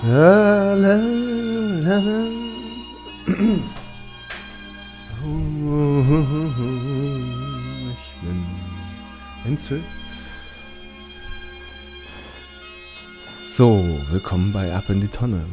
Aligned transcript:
Ich 0.00 0.06
bin 8.22 8.44
entzückt. 9.44 9.82
So, 13.42 13.84
willkommen 14.12 14.52
bei 14.52 14.72
Ab 14.72 14.88
in 14.88 15.00
die 15.00 15.08
Tonne, 15.08 15.44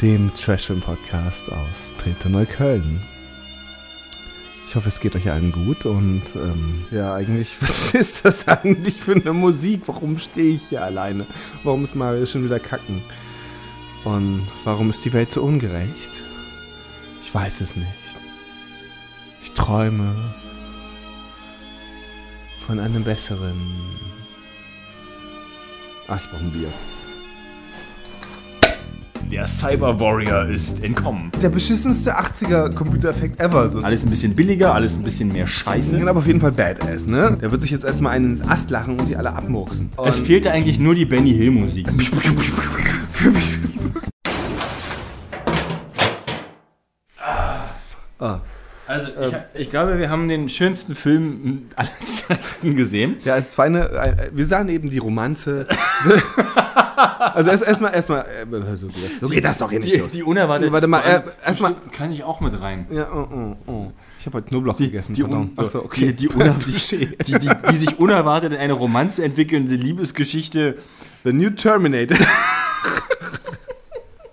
dem 0.00 0.32
Trash-Film-Podcast 0.32 1.50
aus 1.50 1.94
Trete 1.98 2.30
Neukölln. 2.30 3.02
Ich 4.68 4.76
hoffe, 4.76 4.88
es 4.88 5.00
geht 5.00 5.16
euch 5.16 5.30
allen 5.30 5.50
gut 5.50 5.86
und 5.86 6.24
ähm, 6.36 6.84
ja, 6.90 7.14
eigentlich, 7.14 7.56
was 7.62 7.94
ist 7.94 8.26
das 8.26 8.46
eigentlich 8.48 9.00
für 9.00 9.14
eine 9.14 9.32
Musik? 9.32 9.84
Warum 9.86 10.18
stehe 10.18 10.56
ich 10.56 10.68
hier 10.68 10.84
alleine? 10.84 11.24
Warum 11.64 11.84
ist 11.84 11.94
Mario 11.94 12.26
schon 12.26 12.44
wieder 12.44 12.60
kacken? 12.60 13.00
Und 14.04 14.46
warum 14.64 14.90
ist 14.90 15.06
die 15.06 15.14
Welt 15.14 15.32
so 15.32 15.42
ungerecht? 15.42 16.10
Ich 17.22 17.34
weiß 17.34 17.62
es 17.62 17.76
nicht. 17.76 17.88
Ich 19.40 19.52
träume 19.52 20.14
von 22.66 22.78
einem 22.78 23.04
besseren. 23.04 23.56
Ach, 26.08 26.20
ich 26.20 26.30
brauche 26.30 26.42
ein 26.42 26.52
Bier. 26.52 26.70
Der 29.30 29.46
Cyber 29.46 30.00
Warrior 30.00 30.46
ist 30.46 30.82
entkommen. 30.82 31.30
Der 31.42 31.50
beschissenste 31.50 32.18
80er 32.18 32.72
Computereffekt 32.74 33.38
ever. 33.38 33.68
So. 33.68 33.80
Alles 33.80 34.02
ein 34.02 34.08
bisschen 34.08 34.34
billiger, 34.34 34.74
alles 34.74 34.96
ein 34.96 35.04
bisschen 35.04 35.30
mehr 35.30 35.46
Scheiße. 35.46 36.00
Aber 36.00 36.20
auf 36.20 36.26
jeden 36.26 36.40
Fall 36.40 36.52
Badass, 36.52 37.06
ne? 37.06 37.36
Der 37.40 37.52
wird 37.52 37.60
sich 37.60 37.70
jetzt 37.70 37.84
erstmal 37.84 38.12
einen 38.12 38.38
ins 38.38 38.48
Ast 38.48 38.70
lachen 38.70 38.98
und 38.98 39.06
die 39.06 39.16
alle 39.16 39.34
abmurksen. 39.34 39.90
Es 40.02 40.18
fehlte 40.18 40.50
eigentlich 40.50 40.78
nur 40.78 40.94
die 40.94 41.04
Benny 41.04 41.34
Hill 41.34 41.50
Musik. 41.50 41.86
Ah. 48.20 48.40
Also, 48.86 49.08
ich, 49.20 49.60
ich 49.60 49.70
glaube, 49.70 49.98
wir 49.98 50.08
haben 50.08 50.28
den 50.28 50.48
schönsten 50.48 50.94
Film 50.94 51.66
aller 51.76 51.88
Zeiten 52.02 52.74
gesehen. 52.74 53.16
Ja, 53.24 53.36
es 53.36 53.56
war 53.58 53.66
eine, 53.66 53.90
äh, 53.90 54.30
wir 54.32 54.46
sahen 54.46 54.70
eben 54.70 54.88
die 54.88 54.98
Romanze. 54.98 55.66
also 56.98 57.50
erst- 57.50 57.66
erstmal, 57.66 57.94
erstmal, 57.94 58.20
äh, 58.26 58.76
so, 58.76 58.88
geht 59.28 59.44
das- 59.44 59.58
doch 59.58 59.70
hier 59.70 59.78
nicht 59.78 59.92
Die, 59.92 59.98
los. 59.98 60.12
die 60.12 60.22
unerwartete. 60.22 60.72
Warte 60.72 60.86
mal, 60.86 61.00
äh, 61.00 61.22
erstmal- 61.46 61.74
kann 61.92 62.12
ich 62.12 62.24
auch 62.24 62.40
mit 62.40 62.60
rein. 62.60 62.86
Ja, 62.90 63.08
oh, 63.12 63.28
oh, 63.32 63.56
oh. 63.70 63.92
Ich 64.20 64.26
habe 64.26 64.38
heute 64.38 64.48
Knoblauch 64.48 64.76
gegessen, 64.78 65.14
Die, 65.14 65.22
un 65.22 65.52
Achso, 65.56 65.78
okay. 65.80 66.12
die, 66.12 66.28
die, 66.28 66.28
die, 67.24 67.24
die, 67.24 67.38
die, 67.38 67.50
die 67.70 67.76
sich 67.76 67.98
unerwartet 67.98 68.52
in 68.52 68.58
eine 68.58 68.72
Romanze 68.72 69.24
entwickelnde 69.24 69.74
Liebesgeschichte. 69.74 70.76
The 71.24 71.32
New 71.32 71.50
Terminator. 71.50 72.16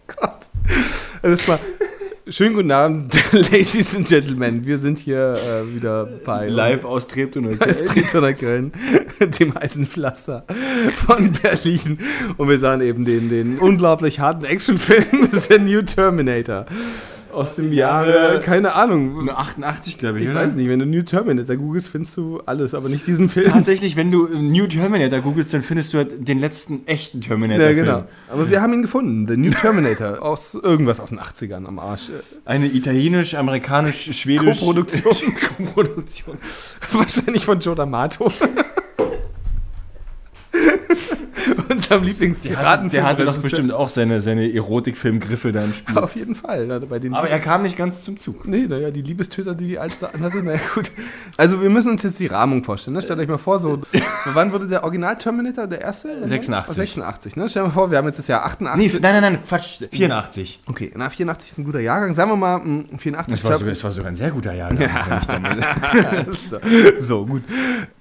Gott. 0.07 0.50
Erstmal, 1.23 1.59
schönen 2.28 2.56
guten 2.56 2.72
Abend, 2.72 3.14
Ladies 3.31 3.95
and 3.95 4.08
Gentlemen. 4.08 4.66
Wir 4.66 4.78
sind 4.78 4.98
hier 4.98 5.36
äh, 5.36 5.76
wieder 5.76 6.06
bei 6.06 6.48
Live 6.48 6.84
aus 6.84 7.08
Treptow 7.08 7.44
Es 7.59 7.86
dreht 7.86 8.14
nach 8.14 8.38
Köln, 8.38 8.72
dem 9.40 9.54
heißen 9.54 9.86
Pflaster 9.86 10.44
von 11.06 11.31
Berlin. 11.31 12.00
Und 12.38 12.50
wir 12.50 12.58
sahen 12.58 12.81
eben 12.81 13.06
den, 13.06 13.30
den 13.30 13.59
unglaublich 13.59 14.20
harten 14.20 14.46
Actionfilm 14.46 15.28
The 15.31 15.59
New 15.59 15.84
Terminator. 15.84 16.66
Aus 17.36 17.55
dem 17.55 17.73
Jahre, 17.73 18.39
keine 18.44 18.75
Ahnung. 18.75 19.25
Nur 19.25 19.38
88, 19.38 19.97
glaube 19.97 20.17
ich, 20.19 20.23
Ich 20.25 20.31
oder? 20.31 20.39
weiß 20.39 20.55
nicht, 20.55 20.69
wenn 20.69 20.80
du 20.80 20.86
New 20.86 21.03
Terminator 21.03 21.55
googelst, 21.58 21.89
findest 21.89 22.16
du 22.17 22.41
alles, 22.45 22.73
aber 22.73 22.89
nicht 22.89 23.05
diesen 23.08 23.30
Film. 23.30 23.52
Tatsächlich, 23.52 23.95
wenn 23.97 24.09
du 24.11 24.25
New 24.28 24.67
Terminator 24.67 25.19
googelst, 25.19 25.53
dann 25.53 25.61
findest 25.61 25.94
du 25.94 25.97
halt 25.97 26.28
den 26.28 26.39
letzten 26.39 26.88
echten 26.88 27.19
Ja, 27.22 27.28
Terminator-Film. 27.28 27.75
genau. 27.75 28.03
Aber 28.31 28.50
wir 28.50 28.61
haben 28.61 28.73
ihn 28.73 28.81
gefunden, 28.81 29.28
The 29.28 29.38
New 29.38 29.52
Terminator, 29.52 30.22
aus 30.23 30.56
irgendwas 30.56 31.00
aus 31.00 31.09
den 31.09 31.19
80ern 31.19 31.66
am 31.66 31.78
Arsch. 31.80 32.09
Eine 32.45 32.67
italienisch, 32.67 33.36
amerikanisch, 33.36 34.11
schwedisch 34.17 34.59
Koproduktion. 34.59 35.13
Koproduktion. 35.57 36.38
Wahrscheinlich 36.94 37.44
von 37.46 37.59
Joe 37.59 37.75
D'Amato. 37.75 38.31
Unserem 41.85 42.03
Lieblingspiraten. 42.03 42.90
Der 42.90 43.06
hatte 43.06 43.25
doch 43.25 43.38
bestimmt 43.41 43.72
auch 43.72 43.90
seine, 43.90 44.22
seine 44.22 44.51
Erotikfilm-Griffe 44.51 45.51
da 45.51 45.63
im 45.63 45.73
Spiel. 45.73 45.97
Auf 46.00 46.16
jeden 46.16 46.35
Fall. 46.35 46.68
Bei 46.90 47.00
den 47.00 47.13
Aber 47.13 47.29
er 47.29 47.40
kam 47.40 47.62
nicht 47.63 47.78
ganz 47.78 48.01
zum 48.03 48.18
Zug. 48.18 48.47
Nee, 48.47 48.66
naja, 48.68 48.91
die 48.91 49.01
Liebestöter, 49.01 49.53
die 49.56 49.68
die 49.68 49.79
alte 49.79 50.13
anhatte, 50.13 50.44
naja, 50.44 50.59
gut. 50.73 50.91
Also, 51.38 51.62
wir 51.62 51.69
müssen 51.69 51.91
uns 51.91 52.03
jetzt 52.03 52.19
die 52.19 52.28
Rahmung 52.28 52.63
vorstellen. 52.63 52.96
Ne? 52.96 53.01
Stellt 53.01 53.19
euch 53.19 53.28
mal 53.28 53.38
vor, 53.38 53.59
so, 53.59 53.81
wann 54.34 54.51
wurde 54.51 54.68
der 54.68 54.84
Original-Terminator, 54.84 55.68
der 55.68 55.81
erste? 55.81 56.28
86. 56.28 56.75
86, 56.75 57.35
ne? 57.35 57.50
Stellt 57.50 57.66
mal 57.68 57.72
vor, 57.72 57.91
wir 57.91 57.97
haben 57.97 58.06
jetzt 58.07 58.19
das 58.19 58.28
Jahr 58.28 58.41
Nee, 58.59 58.66
88. 58.67 58.94
f- 58.96 59.02
nein, 59.02 59.22
nein, 59.22 59.34
nein, 59.34 59.44
Quatsch. 59.47 59.84
84. 59.91 60.59
Okay, 60.67 60.91
na, 60.96 61.09
84 61.09 61.52
ist 61.52 61.57
ein 61.57 61.63
guter 61.66 61.79
Jahrgang. 61.79 62.13
Sagen 62.13 62.31
wir 62.31 62.35
mal, 62.38 62.57
mh, 62.59 62.97
84. 62.97 63.41
Das 63.41 63.50
war, 63.50 63.57
sogar, 63.57 63.69
das 63.73 63.84
war 63.84 63.91
sogar 63.91 64.12
ein 64.12 64.16
sehr 64.16 64.31
guter 64.31 64.53
Jahr. 64.53 64.72
so, 66.31 66.59
so, 67.00 67.25
gut. 67.25 67.44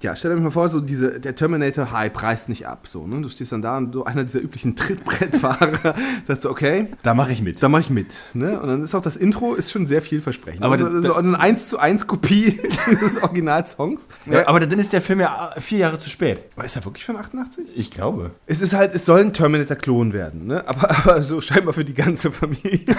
Ja, 0.01 0.15
stellt 0.15 0.35
euch 0.35 0.41
mal 0.41 0.51
vor, 0.51 0.69
so 0.69 0.79
diese, 0.79 1.19
der 1.19 1.35
Terminator-Hype 1.35 2.21
reißt 2.21 2.49
nicht 2.49 2.67
ab. 2.67 2.87
So, 2.87 3.05
ne? 3.07 3.21
Du 3.21 3.29
stehst 3.29 3.51
dann 3.51 3.61
da 3.61 3.74
du, 3.81 4.03
einer 4.03 4.23
dieser 4.23 4.41
üblichen 4.41 4.75
Trittbrettfahrer, 4.75 5.95
sagst 6.27 6.45
du, 6.45 6.49
okay, 6.49 6.87
Da 7.03 7.13
mache 7.13 7.31
ich 7.31 7.41
mit. 7.41 7.61
da 7.61 7.69
mache 7.69 7.81
ich 7.81 7.89
mit. 7.89 8.07
Ne? 8.33 8.59
Und 8.59 8.67
dann 8.67 8.83
ist 8.83 8.95
auch 8.95 9.01
das 9.01 9.15
Intro 9.15 9.53
ist 9.53 9.71
schon 9.71 9.87
sehr 9.87 10.01
vielversprechend. 10.01 10.63
Aber 10.63 10.73
also, 10.73 11.01
so 11.01 11.15
eine 11.15 11.39
1 11.39 11.69
zu 11.69 11.79
1 11.79 12.07
Kopie 12.07 12.59
dieses 12.89 13.21
Originalsongs. 13.21 14.07
Ja, 14.25 14.47
aber 14.47 14.59
dann 14.59 14.79
ist 14.79 14.93
der 14.93 15.01
Film 15.01 15.19
ja 15.19 15.53
vier 15.59 15.79
Jahre 15.79 15.99
zu 15.99 16.09
spät. 16.09 16.43
Aber 16.55 16.65
ist 16.65 16.75
er 16.75 16.85
wirklich 16.85 17.05
von 17.05 17.17
88? 17.17 17.65
Ich 17.75 17.91
glaube. 17.91 18.31
Es 18.45 18.61
ist 18.61 18.73
halt, 18.73 18.93
es 18.95 19.05
soll 19.05 19.21
ein 19.21 19.33
Terminator-Klon 19.33 20.13
werden, 20.13 20.47
ne? 20.47 20.63
Aber, 20.67 20.89
aber 20.89 21.23
so 21.23 21.41
scheinbar 21.41 21.73
für 21.73 21.85
die 21.85 21.93
ganze 21.93 22.31
Familie. 22.31 22.85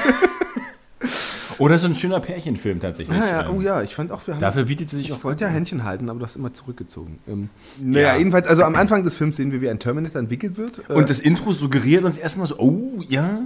Oder 1.59 1.79
so 1.79 1.87
ein 1.87 1.95
schöner 1.95 2.21
Pärchenfilm 2.21 2.81
tatsächlich. 2.81 3.17
Ja, 3.19 3.27
ja, 3.27 3.49
Ähm, 3.49 3.55
oh 3.57 3.61
ja, 3.61 3.83
ich 3.83 3.95
fand 3.95 4.13
auch, 4.13 4.27
wir 4.27 4.35
haben. 4.35 4.41
Dafür 4.41 4.65
bietet 4.65 4.91
sie 4.91 4.97
sich 4.97 5.13
auch 5.13 5.19
ich 5.19 5.25
wollte 5.25 5.45
ja 5.45 5.51
Händchen 5.51 5.85
halten, 5.85 6.09
aber 6.11 6.19
du 6.19 6.25
hast 6.25 6.37
immer 6.37 6.53
zurückgezogen. 6.53 7.19
Ähm, 7.29 7.49
naja, 7.81 8.13
Ja. 8.13 8.17
jedenfalls, 8.19 8.47
also 8.47 8.63
am 8.65 8.75
Anfang 8.77 9.05
des 9.05 9.17
Films 9.17 9.37
sehen 9.37 9.53
wir, 9.53 9.61
wie 9.61 9.69
ein 9.69 9.79
Terminator 9.79 10.21
entwickelt 10.21 10.57
wird. 10.57 10.83
Äh, 10.89 10.93
Und 10.93 11.11
das 11.11 11.21
Intro 11.21 11.53
suggeriert 11.53 12.05
uns 12.05 12.19
erstmal 12.19 12.47
so, 12.47 12.59
oh 12.59 13.01
ja, 13.09 13.41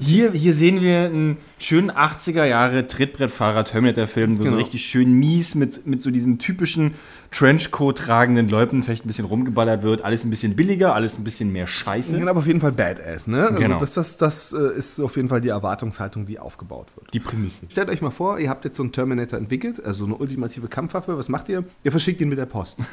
hier, 0.00 0.32
hier 0.32 0.54
sehen 0.54 0.80
wir 0.80 1.06
einen 1.06 1.36
schönen 1.58 1.90
80er 1.90 2.44
Jahre 2.44 2.86
Trittbrettfahrer 2.86 3.64
Terminator-Film, 3.64 4.38
wo 4.38 4.42
so 4.42 4.48
Genau. 4.50 4.56
richtig 4.58 4.84
schön 4.84 5.12
mies 5.12 5.54
mit, 5.54 5.86
mit 5.86 6.02
so 6.02 6.10
diesen 6.10 6.38
typischen 6.38 6.94
Trenchcoat 7.32 7.98
tragenden 7.98 8.48
Leuten 8.48 8.82
vielleicht 8.82 9.04
ein 9.04 9.08
bisschen 9.08 9.24
rumgeballert 9.24 9.82
wird. 9.82 10.04
Alles 10.04 10.24
ein 10.24 10.30
bisschen 10.30 10.54
billiger, 10.54 10.94
alles 10.94 11.18
ein 11.18 11.24
bisschen 11.24 11.50
mehr 11.50 11.66
Scheiße. 11.66 12.16
Genau, 12.16 12.30
aber 12.30 12.40
auf 12.40 12.46
jeden 12.46 12.60
Fall 12.60 12.72
Badass, 12.72 13.26
ne? 13.26 13.48
Also 13.48 13.60
Genau. 13.60 13.80
das, 13.80 13.94
das, 13.94 14.16
das 14.18 14.52
äh, 14.52 14.78
ist 14.78 15.00
auf 15.00 15.16
jeden 15.16 15.28
Fall 15.28 15.40
die 15.40 15.48
Erwartungshaltung, 15.48 16.26
die 16.26 16.38
aufgebaut 16.38 16.88
wird. 16.94 17.12
Die 17.12 17.20
Prämisse. 17.20 17.66
Stellt 17.70 17.88
euch 17.88 18.02
mal 18.02 18.10
vor, 18.10 18.38
ihr 18.38 18.50
habt 18.50 18.64
jetzt 18.64 18.76
so 18.76 18.82
einen 18.82 18.92
Terminator 18.92 19.38
entwickelt, 19.38 19.84
also 19.84 20.04
eine 20.04 20.14
ultimative 20.14 20.68
Kampfwaffe. 20.68 21.16
Was 21.18 21.28
macht 21.28 21.48
ihr? 21.48 21.64
Ihr 21.82 21.90
verschickt 21.90 22.20
ihn 22.20 22.28
mit 22.28 22.38
der 22.38 22.46
Post. 22.46 22.78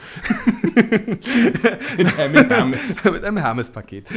mit 1.97 3.23
einem 3.25 3.37
Hermes-Paket. 3.37 4.07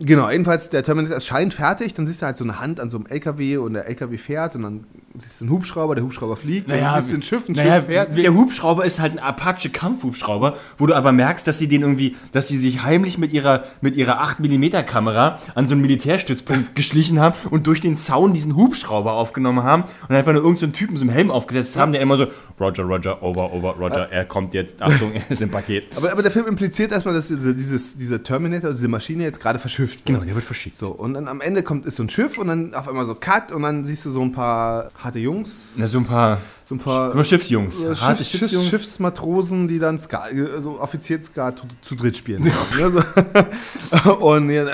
genau, 0.00 0.30
jedenfalls, 0.30 0.68
der 0.70 0.82
Terminator 0.82 1.14
erscheint 1.14 1.54
fertig, 1.54 1.94
dann 1.94 2.06
siehst 2.06 2.22
du 2.22 2.26
halt 2.26 2.36
so 2.36 2.44
eine 2.44 2.58
Hand 2.60 2.80
an 2.80 2.90
so 2.90 2.96
einem 2.96 3.06
LKW 3.06 3.58
und 3.58 3.74
der 3.74 3.86
LKW 3.86 4.18
fährt 4.18 4.56
und 4.56 4.62
dann 4.62 4.84
siehst 5.18 5.40
du 5.40 5.44
einen 5.44 5.52
Hubschrauber, 5.52 5.94
der 5.94 6.04
Hubschrauber 6.04 6.36
fliegt, 6.36 6.70
und 6.70 6.80
dann 6.80 7.02
siehst 7.02 7.12
du 7.12 7.16
ein 7.16 7.22
Schiff, 7.22 7.48
ein 7.48 7.54
naja, 7.54 7.76
Schiff 7.76 7.86
fährt. 7.86 8.16
Der 8.16 8.34
Hubschrauber 8.34 8.84
ist 8.84 9.00
halt 9.00 9.12
ein 9.12 9.18
Apache-Kampfhubschrauber, 9.18 10.56
wo 10.78 10.86
du 10.86 10.94
aber 10.94 11.12
merkst, 11.12 11.46
dass 11.46 11.58
sie 11.58 11.68
den 11.68 11.82
irgendwie, 11.82 12.16
dass 12.32 12.46
die 12.46 12.58
sich 12.58 12.82
heimlich 12.82 13.18
mit 13.18 13.32
ihrer, 13.32 13.64
mit 13.80 13.96
ihrer 13.96 14.22
8mm 14.22 14.82
Kamera 14.82 15.38
an 15.54 15.66
so 15.66 15.74
einen 15.74 15.82
Militärstützpunkt 15.82 16.74
geschlichen 16.74 17.20
haben 17.20 17.34
und 17.50 17.66
durch 17.66 17.80
den 17.80 17.96
Zaun 17.96 18.32
diesen 18.32 18.56
Hubschrauber 18.56 19.12
aufgenommen 19.12 19.62
haben 19.62 19.84
und 20.08 20.14
einfach 20.14 20.32
nur 20.32 20.42
irgendeinen 20.42 20.72
so 20.72 20.78
Typen 20.78 20.96
so 20.96 21.02
einen 21.02 21.10
Helm 21.10 21.30
aufgesetzt 21.30 21.76
haben, 21.76 21.92
der 21.92 22.00
immer 22.00 22.16
so, 22.16 22.26
Roger, 22.58 22.84
Roger, 22.84 23.22
over, 23.22 23.52
over, 23.52 23.76
Roger, 23.78 24.10
er 24.10 24.24
kommt 24.24 24.54
jetzt, 24.54 24.80
Achtung, 24.82 25.12
er 25.14 25.30
ist 25.30 25.42
im 25.42 25.50
Paket. 25.50 25.96
Aber, 25.96 26.12
aber 26.12 26.22
der 26.22 26.30
Film 26.30 26.46
impliziert 26.46 26.92
erstmal, 26.92 27.14
dass 27.14 27.28
diese, 27.28 27.54
dieses, 27.54 27.96
dieser 27.96 28.22
Terminator, 28.22 28.72
diese 28.72 28.88
Maschine 28.88 29.24
jetzt 29.24 29.40
gerade 29.40 29.58
verschifft 29.58 29.98
wird. 29.98 30.06
Genau, 30.06 30.20
der 30.20 30.34
wird 30.34 30.44
verschickt. 30.44 30.76
So, 30.76 30.90
und 30.90 31.14
dann 31.14 31.28
am 31.28 31.40
Ende 31.40 31.62
kommt 31.62 31.86
ist 31.86 31.96
so 31.96 32.02
ein 32.02 32.10
Schiff 32.10 32.38
und 32.38 32.48
dann 32.48 32.74
auf 32.74 32.88
einmal 32.88 33.04
so 33.04 33.14
Cut 33.14 33.52
und 33.52 33.62
dann 33.62 33.84
siehst 33.84 34.04
du 34.04 34.10
so 34.10 34.22
ein 34.22 34.32
paar 34.32 34.90
harte 35.06 35.20
Jungs, 35.20 35.52
Na, 35.76 35.86
so 35.86 35.98
ein 35.98 36.04
paar, 36.04 36.40
so 36.68 36.74
ein 36.74 36.78
paar 36.78 37.14
nur 37.14 37.22
Schiffsjungs. 37.24 37.80
äh, 37.80 37.94
Harte 37.94 38.24
Schiffs, 38.24 38.50
Schiffs, 38.50 38.68
Schiffsmatrosen, 38.68 39.68
die 39.68 39.78
dann 39.78 39.98
Ska, 40.00 40.28
äh, 40.30 40.60
so 40.60 40.80
Offiziersska 40.80 41.54
zu, 41.54 41.64
zu 41.80 41.94
dritt 41.94 42.16
spielen. 42.16 42.42
Ja. 42.44 42.90
so. 42.90 44.16
Und 44.16 44.50
ja, 44.50 44.66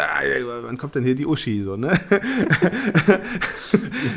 wann 0.64 0.78
kommt 0.78 0.94
denn 0.94 1.04
hier 1.04 1.14
die 1.14 1.26
Uschi? 1.26 1.62
So, 1.62 1.76
ne? 1.76 1.92
ja, 3.08 3.18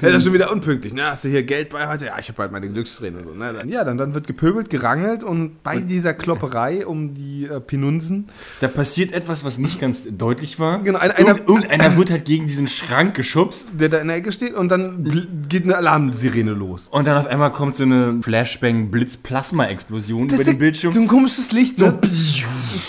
das 0.01 0.15
ist 0.15 0.23
schon 0.23 0.33
wieder 0.33 0.51
unpünktlich. 0.51 0.93
Ne? 0.93 1.03
Hast 1.05 1.23
du 1.25 1.29
hier 1.29 1.43
Geld 1.43 1.69
bei 1.69 1.87
heute? 1.87 2.05
Ja, 2.05 2.19
ich 2.19 2.29
habe 2.29 2.41
halt 2.43 2.51
meine 2.51 2.69
Glückssträhne. 2.69 3.23
So, 3.23 3.31
ne? 3.31 3.63
ja, 3.67 3.83
dann, 3.83 3.97
dann 3.97 4.13
wird 4.13 4.27
gepöbelt, 4.27 4.69
gerangelt 4.69 5.23
und 5.23 5.61
bei 5.63 5.79
dieser 5.79 6.13
Klopperei 6.13 6.85
um 6.85 7.13
die 7.13 7.45
äh, 7.45 7.59
Pinunsen 7.59 8.29
Da 8.61 8.67
passiert 8.67 9.11
etwas, 9.13 9.43
was 9.43 9.57
nicht 9.57 9.79
ganz 9.79 10.03
deutlich 10.09 10.59
war. 10.59 10.81
Genau, 10.83 10.99
ein- 10.99 11.11
einer- 11.11 11.25
Irgend, 11.35 11.49
irgendeiner 11.49 11.97
wird 11.97 12.11
halt 12.11 12.25
gegen 12.25 12.45
diesen 12.47 12.67
Schrank 12.67 13.15
geschubst 13.15 13.69
der 13.79 13.89
da 13.89 13.97
in 13.97 14.07
der 14.07 14.17
Ecke 14.17 14.31
steht 14.31 14.53
und 14.53 14.69
dann 14.69 15.03
geht 15.49 15.63
eine 15.63 15.75
Alarmsirene 15.77 16.51
los. 16.53 16.87
und 16.89 17.07
dann 17.07 17.17
auf 17.17 17.25
einmal 17.27 17.51
kommt 17.51 17.64
kommt 17.65 17.75
so 17.75 17.83
eine 17.83 18.19
Flashbang-Blitz-Plasma-Explosion 18.21 20.29
über 20.29 20.43
den 20.43 20.57
Bildschirm. 20.59 20.91
So 20.91 20.99
ein 20.99 21.07
komisches 21.07 21.51
Licht, 21.51 21.77
so. 21.77 21.91
So, 22.03 22.43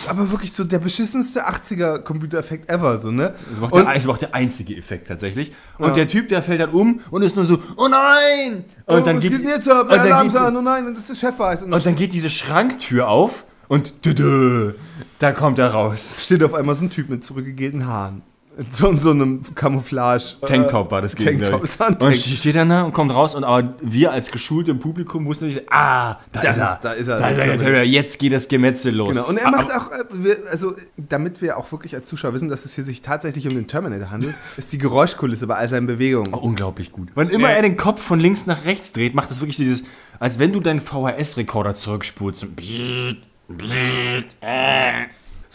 Aber 0.08 0.30
wirklich 0.30 0.52
so 0.52 0.64
der 0.64 0.78
beschissenste 0.80 1.48
80er 1.48 2.00
Computereffekt 2.00 2.68
ever, 2.68 2.98
so, 2.98 3.10
ne? 3.10 3.32
Das 3.50 3.60
war, 3.60 3.68
auch 3.68 3.72
Und- 3.72 3.86
der, 3.86 3.94
das 3.94 4.06
war 4.06 4.14
auch 4.14 4.18
der 4.18 4.34
einzige 4.34 4.76
Effekt 4.76 5.08
tatsächlich. 5.08 5.52
Und 5.78 5.88
Ja. 5.88 5.94
der 5.94 6.06
Typ, 6.06 6.28
der 6.28 6.42
fällt 6.42 6.60
dann 6.60 6.68
um 6.70 7.00
und 7.10 7.22
ist 7.22 7.36
nur 7.36 7.46
so, 7.46 7.58
oh 7.76 7.88
nein! 7.88 8.64
Und 8.84 8.98
oh, 8.98 9.00
dann 9.00 9.16
was 9.16 9.22
geht, 9.24 9.32
denn 9.32 9.48
jetzt 9.48 9.66
ab? 9.68 9.84
und 9.90 9.96
dann 9.96 10.28
geht- 10.28 10.36
an, 10.36 10.54
oh 10.56 10.60
nein, 10.60 10.84
das 10.92 10.98
ist 10.98 11.08
der 11.22 11.28
Chefweiß. 11.28 11.62
Und 11.62 11.70
dann 11.70 11.78
Und 11.80 11.86
dann 11.86 11.94
geht 11.94 12.12
diese 12.12 12.28
Schranktür 12.28 13.08
auf 13.08 13.44
und 13.68 13.94
dü 14.04 14.74
da 15.18 15.32
kommt 15.32 15.58
er 15.58 15.68
raus. 15.68 16.16
steht 16.18 16.42
auf 16.44 16.52
einmal 16.52 16.74
so 16.74 16.84
ein 16.84 16.90
Typ 16.90 17.08
mit 17.08 17.24
zurückgegelten 17.24 17.86
Haaren. 17.86 18.20
So, 18.70 18.88
in 18.88 18.96
so 18.96 19.10
einem 19.10 19.42
Camouflage. 19.54 20.36
äh, 20.40 20.46
Tanktop 20.46 20.90
war 20.90 21.02
das 21.02 21.14
gewesen, 21.14 21.42
Tanktop, 21.42 22.02
Und 22.02 22.16
steht 22.16 22.56
dann 22.56 22.70
da 22.70 22.82
und 22.84 22.92
kommt 22.94 23.12
raus 23.12 23.34
und 23.34 23.44
aber 23.44 23.74
wir 23.82 24.12
als 24.12 24.30
geschulte 24.30 24.74
Publikum 24.74 25.26
wussten 25.26 25.46
nicht, 25.48 25.70
ah, 25.70 26.18
da, 26.32 26.40
Das 26.40 26.56
ist 26.56 26.62
er. 26.62 26.78
da 26.82 26.92
ist 26.92 27.08
er. 27.08 27.18
Da 27.18 27.28
ist 27.28 27.38
er, 27.38 27.56
der 27.58 27.86
jetzt 27.86 28.18
geht 28.18 28.32
das 28.32 28.48
Gemetzel 28.48 28.94
los. 28.94 29.14
Genau. 29.14 29.28
Und 29.28 29.36
er 29.36 29.50
macht 29.50 29.70
auch, 29.72 29.90
äh, 29.90 30.36
also 30.50 30.74
damit 30.96 31.42
wir 31.42 31.58
auch 31.58 31.70
wirklich 31.70 31.94
als 31.94 32.08
Zuschauer 32.08 32.32
wissen, 32.32 32.48
dass 32.48 32.64
es 32.64 32.74
hier 32.74 32.84
sich 32.84 33.02
tatsächlich 33.02 33.44
um 33.46 33.54
den 33.54 33.66
Terminator 33.68 34.10
handelt, 34.10 34.34
ist 34.56 34.72
die 34.72 34.78
Geräuschkulisse 34.78 35.46
bei 35.46 35.56
all 35.56 35.68
seinen 35.68 35.86
Bewegungen. 35.86 36.32
Oh, 36.32 36.38
unglaublich 36.38 36.92
gut. 36.92 37.08
Wann 37.14 37.28
immer 37.28 37.50
Ja. 37.50 37.56
er 37.56 37.62
den 37.62 37.76
Kopf 37.76 38.00
von 38.02 38.18
links 38.20 38.46
nach 38.46 38.64
rechts 38.64 38.92
dreht, 38.92 39.14
macht 39.14 39.30
das 39.30 39.40
wirklich 39.40 39.58
dieses, 39.58 39.84
als 40.18 40.38
wenn 40.38 40.52
du 40.54 40.60
deinen 40.60 40.80
VHS-Rekorder 40.80 41.74
zurückspulst. 41.74 42.44
Und 42.44 42.56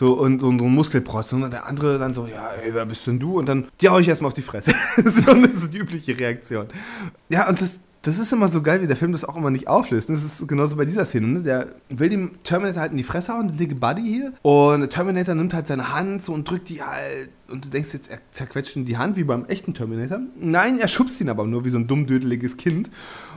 So, 0.02 0.14
und, 0.14 0.40
so 0.40 0.50
ein 0.50 0.58
Muskelprotz. 0.58 1.32
Und 1.32 1.52
der 1.52 1.68
andere 1.68 2.00
dann 2.00 2.16
so, 2.16 2.26
ja, 2.26 2.50
ey, 2.54 2.74
wer 2.74 2.88
bist 2.88 3.06
denn 3.06 3.20
du? 3.20 3.38
Und 3.38 3.48
dann, 3.48 3.68
ja, 3.80 3.92
hau 3.92 4.00
ich 4.00 4.08
erstmal 4.08 4.30
auf 4.30 4.34
die 4.34 4.42
Fresse. 4.42 4.74
so, 4.98 5.32
das 5.32 5.58
ist 5.58 5.76
die 5.76 5.78
übliche 5.78 6.18
Reaktion. 6.18 6.66
Ja, 7.30 7.48
und 7.48 7.62
das, 7.62 7.82
das 8.02 8.18
ist 8.18 8.34
immer 8.34 8.48
so 8.48 8.64
geil, 8.64 8.82
wie 8.82 8.88
der 8.88 8.98
Film 8.98 9.12
das 9.12 9.24
auch 9.24 9.36
immer 9.36 9.52
nicht 9.52 9.68
auflöst. 9.68 10.10
Das 10.10 10.24
ist 10.24 10.48
genauso 10.48 10.76
bei 10.76 10.86
dieser 10.86 11.06
Szene. 11.06 11.28
Ne? 11.28 11.40
Der 11.42 11.68
will 11.90 12.10
dem 12.10 12.32
Terminator 12.42 12.82
halt 12.82 12.94
in 12.94 12.98
die 12.98 13.04
Fresse 13.04 13.32
hauen, 13.32 13.50
der 13.50 13.58
dicke 13.58 13.76
Buddy 13.76 14.02
hier. 14.02 14.34
Und 14.42 14.80
der 14.80 14.90
Terminator 14.90 15.36
nimmt 15.36 15.54
halt 15.54 15.68
seine 15.68 15.94
Hand 15.94 16.24
so 16.24 16.34
und 16.34 16.50
drückt 16.50 16.70
die 16.70 16.82
halt. 16.82 17.30
Und 17.52 17.66
du 17.66 17.70
denkst 17.70 17.94
jetzt, 17.94 18.10
er 18.10 18.18
zerquetscht 18.32 18.76
ihm 18.76 18.86
die 18.86 18.98
Hand 18.98 19.18
wie 19.18 19.24
beim 19.24 19.46
echten 19.46 19.76
Terminator. 19.76 20.20
Nein, 20.40 20.80
er 20.80 20.88
schubst 20.88 21.22
ihn 21.22 21.30
aber 21.30 21.46
nur 21.46 21.64
wie 21.64 21.70
so 21.70 21.78
ein 21.78 21.86
dummdödeliges 21.86 22.58
Kind. 22.58 22.90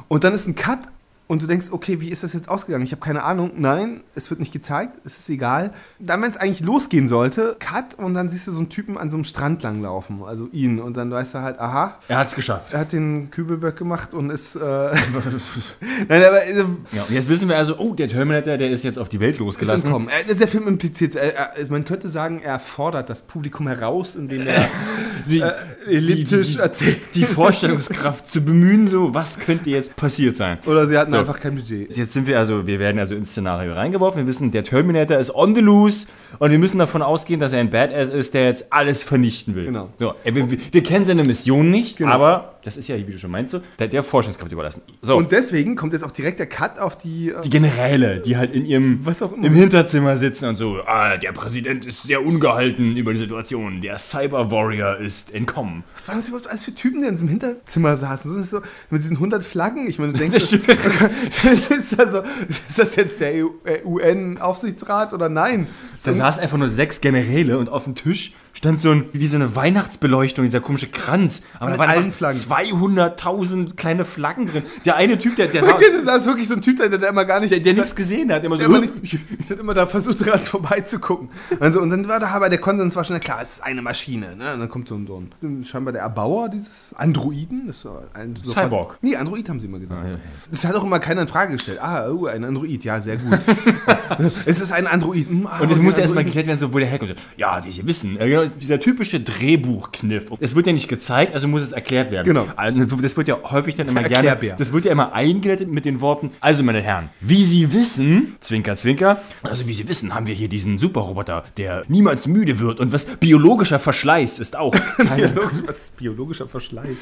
Und 0.09 0.25
dann 0.25 0.33
ist 0.33 0.49
ein 0.49 0.55
Cut 0.55 0.89
und 1.27 1.43
du 1.43 1.47
denkst, 1.47 1.69
okay, 1.71 2.01
wie 2.01 2.11
ist 2.11 2.23
das 2.23 2.35
jetzt 2.35 2.49
ausgegangen? 2.49 2.85
Ich 2.85 2.93
habe 2.93 3.01
keine 3.01 3.23
Ahnung. 3.23 3.53
Nein, 3.57 4.03
es 4.15 4.29
wird 4.29 4.41
nicht 4.41 4.53
gezeigt, 4.53 4.99
es 5.05 5.17
ist 5.19 5.29
egal. 5.31 5.71
Dann, 5.99 6.21
wenn 6.21 6.31
es 6.31 6.37
eigentlich 6.37 6.61
losgehen 6.61 7.09
sollte, 7.09 7.57
Cut 7.59 7.95
und 7.95 8.13
dann 8.15 8.29
siehst 8.29 8.47
du 8.47 8.51
so 8.51 8.59
einen 8.59 8.69
Typen 8.69 8.99
an 8.99 9.11
so 9.11 9.17
einem 9.17 9.25
Strand 9.25 9.63
langlaufen, 9.63 10.23
also 10.23 10.49
ihn. 10.53 10.81
Und 10.81 10.97
dann 10.97 11.11
weißt 11.11 11.35
du 11.35 11.39
halt, 11.41 11.59
aha, 11.59 11.99
er 12.09 12.19
hat's 12.19 12.35
geschafft. 12.35 12.73
er 12.73 12.81
hat 12.81 12.93
den 12.93 13.31
Kübelböck 13.31 13.77
gemacht 13.77 14.13
und 14.13 14.31
ist. 14.31 14.57
Äh 14.57 14.61
Nein, 16.09 16.25
aber 16.25 16.45
äh, 16.45 16.65
Ja, 16.93 17.03
und 17.09 17.15
jetzt 17.15 17.29
wissen 17.29 17.49
wir 17.49 17.57
also, 17.57 17.79
oh, 17.79 17.95
der 17.95 18.09
Terminator, 18.09 18.57
der 18.59 18.71
ist 18.71 18.85
jetzt 18.85 18.99
auf 18.99 19.09
die 19.09 19.21
Welt 19.21 19.39
losgelassen. 19.39 19.87
entkommen. 19.87 20.09
Äh, 20.29 20.35
der 20.35 20.49
Film 20.49 20.69
impliziert, 20.69 21.17
äh, 21.17 21.31
äh, 21.57 21.67
man 21.71 21.85
könnte 21.85 22.09
sagen, 22.09 22.41
er 22.43 22.59
fordert 22.59 23.09
das 23.09 23.23
Publikum 23.23 23.67
heraus, 23.67 24.15
indem 24.15 24.47
er 24.47 24.69
Sie, 25.25 25.41
äh, 25.41 25.53
elliptisch 25.87 26.49
die, 26.49 26.53
die, 26.55 26.59
erzählt. 26.61 27.01
die 27.15 27.25
Vorstellungskraft 27.25 28.27
zu 28.31 28.43
bemühen, 28.45 28.87
so, 28.87 29.15
was 29.15 29.39
könnte 29.39 29.71
jetzt 29.71 29.97
passiert 29.97 30.37
sein? 30.37 30.59
Oder 30.67 30.87
sie 30.87 30.99
hatten 30.99 31.14
So. 31.15 31.21
einfach 31.21 31.41
kein 31.41 31.55
Budget. 31.55 31.97
Jetzt 31.97 32.13
sind 32.13 32.27
wir 32.27 32.39
also, 32.39 32.67
wir 32.67 32.79
werden 32.79 32.99
also 32.99 33.15
ins 33.15 33.31
Szenario 33.31 33.73
reingeworfen. 33.73 34.23
Wir 34.23 34.27
wissen, 34.27 34.51
der 34.51 34.63
Terminator 34.65 35.17
ist 35.19 35.35
on 35.35 35.55
the 35.55 35.61
loose 35.61 36.07
und 36.39 36.51
wir 36.51 36.59
müssen 36.59 36.79
davon 36.79 37.03
ausgehen, 37.03 37.41
dass 37.41 37.53
er 37.53 37.61
ein 37.61 37.71
Badass 37.71 38.09
ist, 38.09 38.35
der 38.35 38.45
jetzt 38.45 38.73
alles 38.73 39.03
vernichten 39.03 39.55
will. 39.55 39.67
Genau. 39.67 39.89
So, 39.97 40.15
wir, 40.25 40.51
wir 40.51 40.83
kennen 40.83 41.05
seine 41.05 41.23
Mission 41.23 41.71
nicht, 41.71 41.97
Genau. 41.99 42.13
aber 42.13 42.54
das 42.65 42.77
ist 42.77 42.89
ja, 42.89 42.97
wie 42.97 43.13
du 43.13 43.19
schon 43.19 43.31
meinst, 43.31 43.53
so, 43.53 43.61
der, 43.79 43.89
der 43.89 44.03
Forschungskraft 44.03 44.51
überlassen. 44.51 44.83
So, 45.03 45.17
Und 45.17 45.31
deswegen 45.33 45.77
kommt 45.77 45.93
jetzt 45.93 46.03
auch 46.03 46.11
direkt 46.11 46.39
der 46.39 46.47
Cut 46.47 46.79
auf 46.79 46.97
die. 46.97 47.31
Äh, 47.31 47.43
die 47.43 47.51
Generäle, 47.51 48.21
die 48.21 48.37
halt 48.37 48.53
in 48.53 48.65
ihrem 48.65 49.05
Was 49.05 49.23
auch 49.23 49.33
immer. 49.33 49.47
im 49.47 49.55
Hinterzimmer 49.55 50.17
sitzen 50.17 50.47
und 50.49 50.57
so, 50.57 50.81
ah, 50.87 51.17
der 51.17 51.33
Präsident 51.33 51.85
ist 51.85 52.03
sehr 52.03 52.25
ungehalten 52.25 52.97
über 52.97 53.13
die 53.13 53.19
Situation, 53.19 53.81
der 53.81 53.99
Cyber 53.99 54.51
Warrior 54.51 54.97
ist 54.99 55.33
entkommen. 55.35 55.85
was 55.95 56.09
waren 56.09 56.17
das 56.17 56.29
überhaupt 56.29 56.49
alles 56.49 56.65
für 56.65 56.75
Typen, 56.75 57.01
die 57.03 57.07
in 57.07 57.15
diesem 57.15 57.29
Hinterzimmer 57.29 57.97
saßen? 57.97 58.31
So, 58.33 58.39
das 58.39 58.51
so, 58.51 58.61
mit 58.91 59.03
diesen 59.03 59.17
100 59.17 59.45
Flaggen? 59.45 59.87
Ich 59.87 59.99
meine, 59.99 60.13
du 60.13 60.19
denkst, 60.19 60.35
Das 60.35 60.51
das, 60.51 60.61
stimmt. 60.61 61.71
ist, 61.71 62.01
also, 62.01 62.23
ist 62.49 62.79
das 62.79 62.97
jetzt 62.97 63.21
der 63.21 63.35
äh, 63.35 63.45
UN-Aufsichtsrat 63.85 65.13
oder 65.13 65.29
nein? 65.29 65.67
Da 66.03 66.15
saßen 66.15 66.43
einfach 66.43 66.59
nur 66.59 66.69
sechs 66.69 67.01
Generäle 67.01 67.59
und 67.59 67.69
auf 67.69 67.85
dem 67.85 67.95
Tisch 67.95 68.35
stand 68.53 68.81
so 68.81 68.91
ein, 68.91 69.05
wie 69.13 69.27
so 69.27 69.37
eine 69.37 69.55
Weihnachtsbeleuchtung, 69.57 70.45
dieser 70.45 70.61
komische 70.61 70.87
Kranz. 70.89 71.43
Aber 71.59 71.71
Mit 71.71 71.75
da 71.75 71.79
waren 71.81 71.91
allen 71.91 72.13
Flaggen. 72.13 72.39
200.000 72.55 73.75
kleine 73.77 74.05
Flaggen 74.05 74.47
drin. 74.47 74.63
Der 74.85 74.97
eine 74.97 75.19
Typ, 75.19 75.37
der, 75.37 75.49
der, 75.49 75.63
Das 75.63 76.21
ist 76.21 76.27
wirklich 76.27 76.49
so 76.49 76.55
ein 76.55 76.63
Typ, 76.63 76.77
der, 76.77 76.89
der 76.89 77.09
immer 77.09 77.25
gar 77.25 77.41
nicht. 77.41 77.53
der, 77.53 77.61
der 77.61 77.75
nichts 77.75 77.95
gesehen 77.95 78.33
hat, 78.33 78.45
immer 78.45 78.57
so, 78.57 78.61
Der 78.61 78.69
immer 78.69 78.81
nicht, 78.81 78.95
der 79.49 79.57
hat 79.57 79.59
immer 79.61 79.75
da 79.75 79.87
versucht, 79.87 80.25
dran 80.25 80.41
vorbeizugucken. 80.43 81.29
Also, 81.61 81.81
und 81.81 81.91
dann 81.91 82.09
war 82.09 82.21
da 82.21 82.29
aber 82.29 82.49
der 82.49 82.59
Konsens 82.59 82.97
war 82.97 83.05
schon 83.05 83.19
klar, 83.21 83.41
es 83.43 83.55
ist 83.55 83.65
eine 83.65 83.83
Maschine. 83.83 84.37
Ne? 84.37 84.55
Und 84.55 84.61
dann 84.61 84.69
kommt 84.69 84.89
so 84.89 84.97
ein, 84.97 85.07
so 85.07 85.23
ein 85.43 85.65
scheinbar 85.65 85.93
der 85.93 86.03
Erbauer 86.03 86.49
dieses 86.49 86.95
Androiden. 86.97 87.67
Das 87.67 87.85
war 87.85 88.03
ein, 88.15 88.35
so 88.43 88.51
Cyborg. 88.51 88.99
Nee, 89.03 89.17
Android 89.17 89.49
haben 89.49 89.61
sie 89.61 89.67
immer 89.67 89.79
gesagt. 89.79 90.05
Ah, 90.05 90.11
ja. 90.11 90.17
Das 90.51 90.65
hat 90.65 90.75
auch 90.75 90.85
immer 90.85 90.99
keiner 91.01 91.23
in 91.23 91.29
Frage 91.29 91.53
gestellt. 91.53 91.79
Ah, 91.83 92.09
oh, 92.11 92.27
ein 92.27 92.45
Android, 92.45 92.85
ja, 92.85 93.01
sehr 93.01 93.17
gut. 93.17 93.39
es 94.47 94.61
ist 94.61 94.73
ein 94.73 94.87
Android. 94.87 95.29
hm, 95.29 95.47
ah, 95.47 95.61
Und 95.61 95.71
es 95.71 95.81
muss 95.81 95.99
erstmal 95.99 96.21
Android. 96.21 96.27
geklärt 96.27 96.47
werden, 96.47 96.59
so, 96.59 96.73
wo 96.73 96.79
der 96.79 96.89
herkommt. 96.89 97.15
Ja, 97.37 97.65
wie 97.65 97.73
Sie 97.73 97.87
wissen, 97.87 98.19
äh, 98.19 98.29
genau, 98.29 98.45
dieser 98.61 98.81
typische 98.81 99.21
Drehbuchkniff. 99.21 100.27
Es 100.41 100.55
wird 100.55 100.67
ja 100.67 100.73
nicht 100.73 100.89
gezeigt, 100.89 101.35
also 101.35 101.49
muss 101.49 101.63
es 101.63 101.73
erklärt 101.73 102.11
werden. 102.11 102.27
Genau. 102.27 102.44
Also 102.57 102.97
Das 102.97 103.17
wird 103.17 103.29
ja 103.29 103.39
häufig 103.51 103.75
dann 103.75 103.89
immer 103.89 104.03
gerne. 104.03 104.37
Das 104.57 104.73
wird 104.73 104.85
ja 104.85 104.93
immer 104.93 105.13
eingeleitet 105.13 105.69
mit 105.71 105.85
den 105.85 106.01
Worten. 106.01 106.31
Also, 106.41 106.63
meine 106.63 106.81
Herren, 106.81 107.09
wie 107.21 107.43
Sie 107.43 107.73
wissen, 107.73 108.37
Zwinker, 108.41 108.77
Zwinker, 108.77 109.21
also 109.43 109.67
wie 109.67 109.75
Sie 109.75 109.89
wissen, 109.89 110.15
haben 110.15 110.27
wir 110.27 110.35
hier 110.35 110.49
diesen 110.49 110.79
Superroboter, 110.79 111.45
der 111.57 111.85
niemals 111.89 112.27
müde 112.27 112.59
wird 112.59 112.81
und 112.81 112.93
was 112.93 113.05
biologischer 113.05 113.79
Verschleiß 113.79 114.39
ist 114.39 114.57
auch. 114.57 114.75
Biologisch, 115.17 115.63
was 115.67 115.79
ist 115.79 115.97
biologischer 115.97 116.49
Verschleiß? 116.49 116.99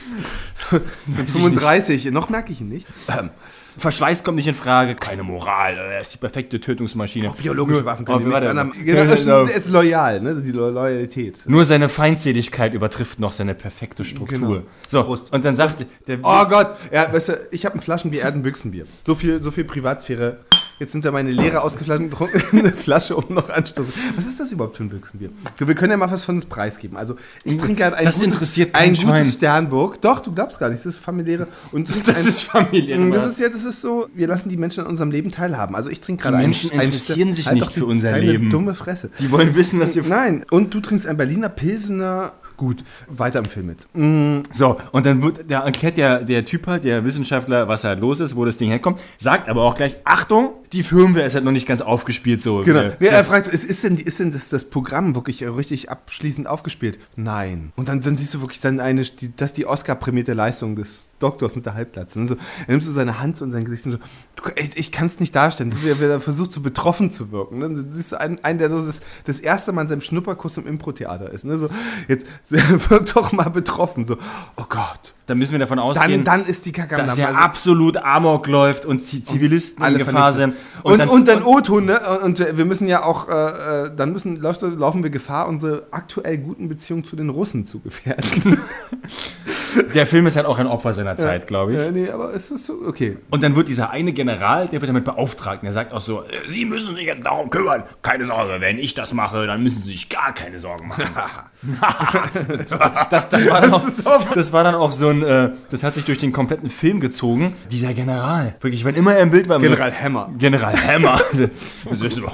35, 1.27 2.06
noch 2.06 2.29
merke 2.29 2.53
ich 2.53 2.61
ihn 2.61 2.69
nicht. 2.69 2.87
Ähm, 3.09 3.31
Verschleiß 3.78 4.22
kommt 4.24 4.36
nicht 4.36 4.46
in 4.48 4.54
Frage, 4.54 4.94
keine 4.94 5.22
Moral, 5.22 5.74
äh, 5.76 5.94
er 5.94 6.00
ist 6.00 6.12
die 6.14 6.19
perfekte 6.19 6.60
Tötungsmaschine. 6.60 7.30
biologische 7.40 7.78
Nur- 7.80 7.86
Waffen 7.86 8.04
können 8.04 8.28
nichts 8.28 8.44
anderem. 8.44 8.72
Genau, 8.72 8.98
er 9.00 9.12
ist, 9.14 9.24
genau. 9.24 9.42
ist 9.44 9.69
loyal, 9.70 10.20
ne? 10.20 10.42
die 10.42 10.52
Lo 10.52 10.69
Loyalität. 10.70 11.40
Nur 11.46 11.64
seine 11.64 11.88
Feindseligkeit 11.88 12.74
übertrifft 12.74 13.19
noch 13.20 13.32
seine 13.32 13.54
perfekte 13.54 14.04
Struktur. 14.04 14.38
Genau. 14.38 14.62
So, 14.88 15.02
Prost. 15.04 15.32
und 15.32 15.44
dann 15.44 15.56
sagt 15.56 15.84
der. 16.06 16.19
Oh 16.22 16.44
Gott, 16.46 16.76
ja, 16.92 17.12
weißt 17.12 17.28
du, 17.30 17.32
ich 17.50 17.64
habe 17.64 17.76
ein 17.76 17.80
Flaschenbier, 17.80 18.22
er 18.22 18.26
hat 18.28 18.34
ein 18.34 18.42
Büchsenbier. 18.42 18.84
So 19.06 19.14
viel, 19.14 19.40
so 19.42 19.50
viel 19.50 19.64
Privatsphäre. 19.64 20.38
Jetzt 20.82 20.90
sind 20.90 21.05
da 21.05 21.12
meine 21.12 21.31
leere 21.31 21.62
ausgeflaschene 21.62 22.11
eine 22.50 22.73
Flasche 22.73 23.14
um 23.14 23.32
noch 23.32 23.49
anstoßen. 23.49 23.93
Was 24.17 24.26
ist 24.26 24.40
das 24.40 24.50
überhaupt 24.50 24.76
für 24.76 24.82
ein 24.82 24.88
Büchsenbier? 24.88 25.31
Wir 25.56 25.75
können 25.76 25.93
ja 25.93 25.96
mal 25.96 26.11
was 26.11 26.25
von 26.25 26.34
uns 26.34 26.44
preisgeben. 26.44 26.96
Also 26.96 27.14
ich 27.44 27.56
trinke 27.56 27.76
gerade 27.82 27.96
ein, 27.99 28.05
Das 28.05 28.19
gutes, 28.19 28.58
ein 28.73 28.94
gutes 28.94 29.34
Sternburg. 29.34 30.01
Doch, 30.01 30.19
du 30.19 30.32
glaubst 30.32 30.58
gar 30.58 30.70
nicht, 30.70 30.81
das 30.81 30.96
ist 30.96 30.98
familiäre. 30.98 31.46
Und 31.70 31.89
das 31.89 32.08
ein, 32.08 32.27
ist 32.27 32.43
Familie. 32.43 32.98
Mm, 32.98 33.12
das 33.12 33.31
ist 33.31 33.39
ja, 33.39 33.48
das 33.48 33.62
ist 33.65 33.81
so, 33.81 34.08
wir 34.12 34.27
lassen 34.27 34.48
die 34.48 34.56
Menschen 34.56 34.81
an 34.82 34.89
unserem 34.91 35.12
Leben 35.12 35.31
teilhaben. 35.31 35.77
Also 35.77 35.89
ich 35.89 36.01
trinke 36.01 36.24
gerade 36.24 36.39
Die 36.39 36.43
ein- 36.43 36.46
Menschen 36.46 36.72
ein 36.72 36.81
interessieren 36.86 37.29
Ster- 37.29 37.36
sich 37.36 37.46
Halt 37.46 37.55
nicht 37.58 37.67
doch 37.69 37.72
für 37.72 37.86
unser 37.86 38.10
deine 38.10 38.27
Leben. 38.32 38.51
dumme 38.51 38.74
Fresse. 38.74 39.08
Die 39.20 39.31
wollen 39.31 39.55
wissen, 39.55 39.79
dass 39.79 39.94
ihr. 39.94 40.03
Nein, 40.03 40.44
und 40.51 40.74
du 40.74 40.81
trinkst 40.81 41.06
ein 41.06 41.17
Berliner 41.17 41.48
Pilsener. 41.48 42.32
Gut, 42.56 42.82
weiter 43.08 43.39
im 43.39 43.44
Film 43.46 43.67
mit. 43.67 43.86
Mm, 43.94 44.43
So, 44.53 44.79
und 44.91 45.06
dann 45.06 45.22
wird, 45.22 45.48
der 45.48 45.60
erklärt 45.60 45.96
der, 45.96 46.24
der 46.24 46.44
Typ 46.44 46.67
halt, 46.67 46.82
der 46.84 47.05
Wissenschaftler, 47.05 47.67
was 47.69 47.84
halt 47.84 48.01
los 48.01 48.19
ist, 48.20 48.34
wo 48.36 48.44
das 48.44 48.56
Ding 48.56 48.69
herkommt, 48.69 49.01
sagt 49.19 49.48
aber 49.48 49.62
auch 49.62 49.74
gleich, 49.77 49.96
Achtung, 50.05 50.51
die 50.72 50.82
Firmware 50.82 51.26
ist 51.26 51.34
halt 51.34 51.44
noch 51.44 51.52
nicht 51.52 51.67
ganz 51.69 51.81
aufgespielt, 51.82 52.43
so. 52.43 52.62
Genau. 52.62 52.81
Äh, 52.81 52.96
Ja, 53.00 53.10
er 53.12 53.24
fragt, 53.24 53.46
ist, 53.48 53.64
ist 53.64 53.84
denn, 53.84 53.98
ist 53.98 54.19
denn 54.20 54.32
das, 54.32 54.48
das 54.48 54.64
Programm 54.64 55.14
wirklich 55.14 55.43
richtig 55.46 55.91
abschließend 55.91 56.46
aufgespielt? 56.46 56.98
Nein. 57.17 57.72
Und 57.76 57.88
dann, 57.88 58.00
dann 58.00 58.17
siehst 58.17 58.34
du 58.34 58.41
wirklich 58.41 58.60
dann 58.60 58.81
eine, 58.81 59.02
die, 59.02 59.34
das 59.36 59.50
ist 59.50 59.56
die 59.58 59.67
Oscar-prämierte 59.67 60.32
Leistung 60.32 60.76
des 60.76 61.10
Doktors 61.19 61.55
mit 61.56 61.67
der 61.67 61.74
Halbplatze. 61.74 62.19
Und 62.19 62.26
so, 62.26 62.34
er 62.34 62.69
nimmt 62.69 62.82
so 62.82 62.91
seine 62.93 63.19
Hand 63.20 63.41
in 63.41 63.52
sein 63.52 63.64
Gesicht 63.64 63.86
und 63.86 63.93
so, 63.93 63.98
du, 64.36 64.50
ey, 64.56 64.70
ich 64.74 64.91
kann 64.93 65.06
es 65.06 65.20
nicht 65.20 65.34
darstellen. 65.36 65.72
So, 65.72 65.79
er, 65.86 66.00
er 66.10 66.20
versucht, 66.20 66.52
so 66.52 66.60
betroffen 66.60 67.10
zu 67.10 67.31
wirken. 67.31 67.58
Ne? 67.58 67.69
Dann 67.69 67.93
siehst 67.93 68.12
du 68.12 68.20
einen, 68.20 68.43
einen 68.43 68.58
der 68.58 68.70
so 68.70 68.84
das, 68.84 69.00
das 69.24 69.41
erste 69.41 69.72
Mal 69.72 69.82
in 69.82 69.88
seinem 69.88 70.00
Schnupperkuss 70.00 70.56
im 70.56 70.67
Impro-Theater 70.67 71.31
ist. 71.31 71.44
Ne? 71.44 71.56
So, 71.58 71.69
jetzt 72.08 72.26
wirkt 72.50 73.14
doch 73.14 73.32
mal 73.32 73.50
betroffen. 73.50 74.06
So, 74.06 74.17
oh 74.56 74.64
Gott. 74.69 75.14
Dann 75.26 75.38
müssen 75.38 75.52
wir 75.52 75.60
davon 75.60 75.76
Dann, 75.79 75.86
ausgehen, 75.86 76.24
dann 76.24 76.44
ist 76.44 76.67
die 76.67 76.72
Kacke 76.72 76.96
dass 76.96 77.17
er 77.17 77.29
Also- 77.29 77.38
absolut 77.41 77.96
Amok 77.96 78.48
läuft 78.48 78.84
und 78.84 79.00
die 79.12 79.22
Zivilisten 79.22 79.84
in 79.86 79.98
Gefahr 79.98 80.32
sind. 80.32 80.56
Und, 80.82 81.06
und 81.08 81.28
dann, 81.28 81.42
O-Ton, 81.42 81.84
ne? 81.86 82.00
Und, 82.22 82.40
und 82.40 82.56
wir 82.56 82.64
müssen 82.64 82.86
ja 82.86 83.04
auch, 83.04 83.28
äh, 83.28 83.84
äh, 83.84 83.90
dann 83.94 84.12
müssen, 84.12 84.36
läuft, 84.36 84.62
laufen 84.62 85.02
wir 85.02 85.10
Gefahr, 85.10 85.48
unsere 85.48 85.84
aktuell 85.90 86.38
guten 86.38 86.69
Beziehungen 86.69 87.04
zu 87.04 87.16
den 87.16 87.28
Russen 87.31 87.66
zu 87.66 87.81
gefährden. 87.81 88.60
Der 89.94 90.06
Film 90.06 90.26
ist 90.26 90.36
halt 90.36 90.46
auch 90.46 90.58
ein 90.58 90.66
Opfer 90.66 90.92
seiner 90.92 91.16
Zeit, 91.16 91.46
glaube 91.46 91.72
ich. 91.72 91.78
Äh, 91.78 91.92
nee, 91.92 92.10
aber 92.10 92.34
es 92.34 92.50
ist 92.50 92.66
so, 92.66 92.74
okay. 92.86 93.16
Und 93.31 93.42
dann 93.42 93.56
wird 93.56 93.69
dieser 93.69 93.90
eine 93.90 94.12
General, 94.12 94.69
der 94.69 94.81
wird 94.81 94.88
damit 94.88 95.04
beauftragt, 95.04 95.62
und 95.62 95.64
der 95.64 95.72
sagt 95.72 95.92
auch 95.92 96.00
so, 96.00 96.22
äh, 96.22 96.46
Sie 96.46 96.64
müssen 96.64 96.94
sich 96.94 97.06
jetzt 97.06 97.24
darum 97.24 97.48
kümmern. 97.48 97.84
Keine 98.02 98.26
Sorge, 98.26 98.60
wenn 98.60 98.78
ich 98.78 98.94
das 98.94 99.12
mache, 99.14 99.46
dann 99.46 99.62
müssen 99.62 99.82
Sie 99.82 99.92
sich 99.92 100.08
gar 100.08 100.34
keine 100.34 100.58
Sorgen 100.58 100.88
machen. 100.88 101.04
das, 103.10 103.28
das, 103.28 103.48
war 103.48 103.60
dann 103.60 103.72
auch, 103.72 104.34
Das 104.34 104.52
war 104.52 104.64
dann 104.64 104.74
auch 104.74 104.90
so 104.90 105.08
ein, 105.08 105.22
äh, 105.22 105.50
das 105.70 105.84
hat 105.84 105.94
sich 105.94 106.04
durch 106.04 106.19
den 106.19 106.32
kompletten 106.32 106.69
Film 106.70 106.98
gezogen. 106.98 107.54
Dieser 107.70 107.94
General, 107.94 108.56
wirklich, 108.60 108.84
wenn 108.84 108.96
immer 108.96 109.14
er 109.14 109.22
im 109.22 109.31
Bild 109.31 109.48
war, 109.48 109.60
General 109.60 109.92
Hammer. 109.92 110.31
General 110.38 110.74
Hammer. 110.74 111.20
so, 111.32 111.94
so, 111.94 112.20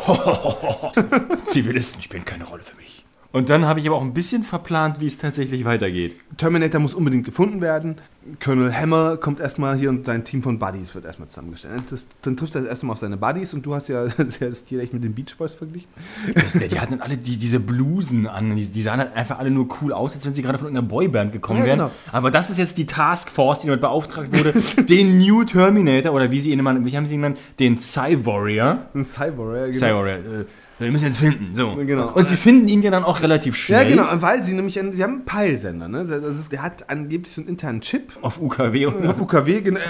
Zivilisten 1.44 2.00
spielen 2.00 2.25
keine 2.25 2.44
Rolle 2.44 2.62
für 2.62 2.76
mich. 2.76 2.98
Und 3.30 3.50
dann 3.50 3.66
habe 3.66 3.78
ich 3.78 3.87
aber 3.87 3.97
auch 3.97 4.02
ein 4.02 4.14
bisschen 4.14 4.42
verplant, 4.42 5.00
wie 5.00 5.06
es 5.06 5.18
tatsächlich 5.18 5.66
weitergeht. 5.66 6.16
Terminator 6.38 6.80
muss 6.80 6.94
unbedingt 6.94 7.26
gefunden 7.26 7.61
werden. 7.61 7.97
Colonel 8.42 8.75
Hammer 8.75 9.18
kommt 9.18 9.38
erstmal 9.38 9.76
hier 9.76 9.90
und 9.90 10.06
sein 10.06 10.25
Team 10.25 10.42
von 10.42 10.58
Buddies 10.58 10.94
wird 10.94 11.04
erstmal 11.04 11.28
zusammengestellt. 11.28 11.85
Das, 11.90 12.06
dann 12.23 12.38
trifft 12.38 12.54
er 12.54 12.62
das 12.62 12.70
erste 12.70 12.87
Mal 12.87 12.94
auf 12.94 12.99
seine 12.99 13.18
Buddies 13.18 13.52
und 13.52 13.64
du 13.66 13.75
hast 13.75 13.88
ja 13.88 14.06
sehr 14.18 14.50
stilecht 14.52 14.94
mit 14.94 15.04
den 15.04 15.14
Beach 15.14 15.37
Boys 15.37 15.52
verglichen. 15.52 15.88
Das, 16.35 16.52
die 16.54 16.80
hatten 16.80 16.92
dann 16.92 17.00
alle 17.02 17.18
die, 17.18 17.37
diese 17.37 17.61
Blusen 17.61 18.26
an. 18.26 18.56
Die, 18.56 18.66
die 18.66 18.82
sahen 18.82 18.99
halt 19.00 19.14
einfach 19.14 19.38
alle 19.38 19.50
nur 19.50 19.68
cool 19.82 19.92
aus, 19.92 20.14
als 20.14 20.25
wenn 20.25 20.32
sie 20.32 20.42
gerade 20.42 20.58
von 20.58 20.68
irgendeiner 20.68 20.88
Boyband 20.88 21.32
gekommen 21.32 21.61
Ja, 21.61 21.66
wären. 21.66 21.78
genau. 21.80 21.90
Aber 22.12 22.30
das 22.30 22.49
ist 22.49 22.58
jetzt 22.58 22.78
die 22.78 22.87
Taskforce, 22.87 23.61
die 23.61 23.66
damit 23.66 23.82
beauftragt 23.82 24.32
wurde, 24.32 24.54
den 24.85 25.18
New 25.18 25.44
Terminator, 25.44 26.12
oder 26.14 26.30
wie 26.30 26.40
sie 26.40 26.50
ihn 26.50 26.58
immer, 26.58 26.82
wie 26.82 26.97
haben 26.97 27.04
sie 27.06 27.14
ihn 27.14 27.20
genannt? 27.23 27.38
Den 27.58 27.76
Cy-Warrior. 27.76 28.87
Ein 28.94 29.04
Cyborg, 29.04 29.54
ja, 29.54 29.64
genau. 29.66 29.78
Cy-Warrior. 29.78 30.40
Äh, 30.40 30.44
wir 30.78 30.90
müssen 30.92 31.06
jetzt 31.06 31.18
finden. 31.18 31.54
So. 31.54 31.75
Genau. 31.75 32.12
Und 32.12 32.28
sie 32.28 32.37
finden 32.37 32.68
ihn 32.68 32.82
ja 32.82 32.90
dann 32.90 33.04
auch 33.04 33.20
relativ 33.23 33.54
Ja, 33.68 33.80
schnell. 33.80 33.97
genau, 33.97 34.06
weil 34.23 34.42
sie 34.44 34.52
nämlich, 34.54 34.78
einen, 34.78 34.92
sie 34.92 35.02
haben 35.02 35.14
einen 35.14 35.25
Peilsender, 35.25 35.88
ne? 35.88 36.04
Das 36.04 36.23
ist, 36.38 36.52
der 36.52 36.62
hat 36.62 36.88
angeblich 36.90 37.32
so 37.35 37.40
einen 37.40 37.49
internen 37.50 37.80
Chip, 37.80 38.12
Auf 38.23 38.40
UKW. 38.40 38.87
Und 38.87 39.20
UKW, 39.20 39.61
genau, 39.61 39.80
äh, 39.80 39.82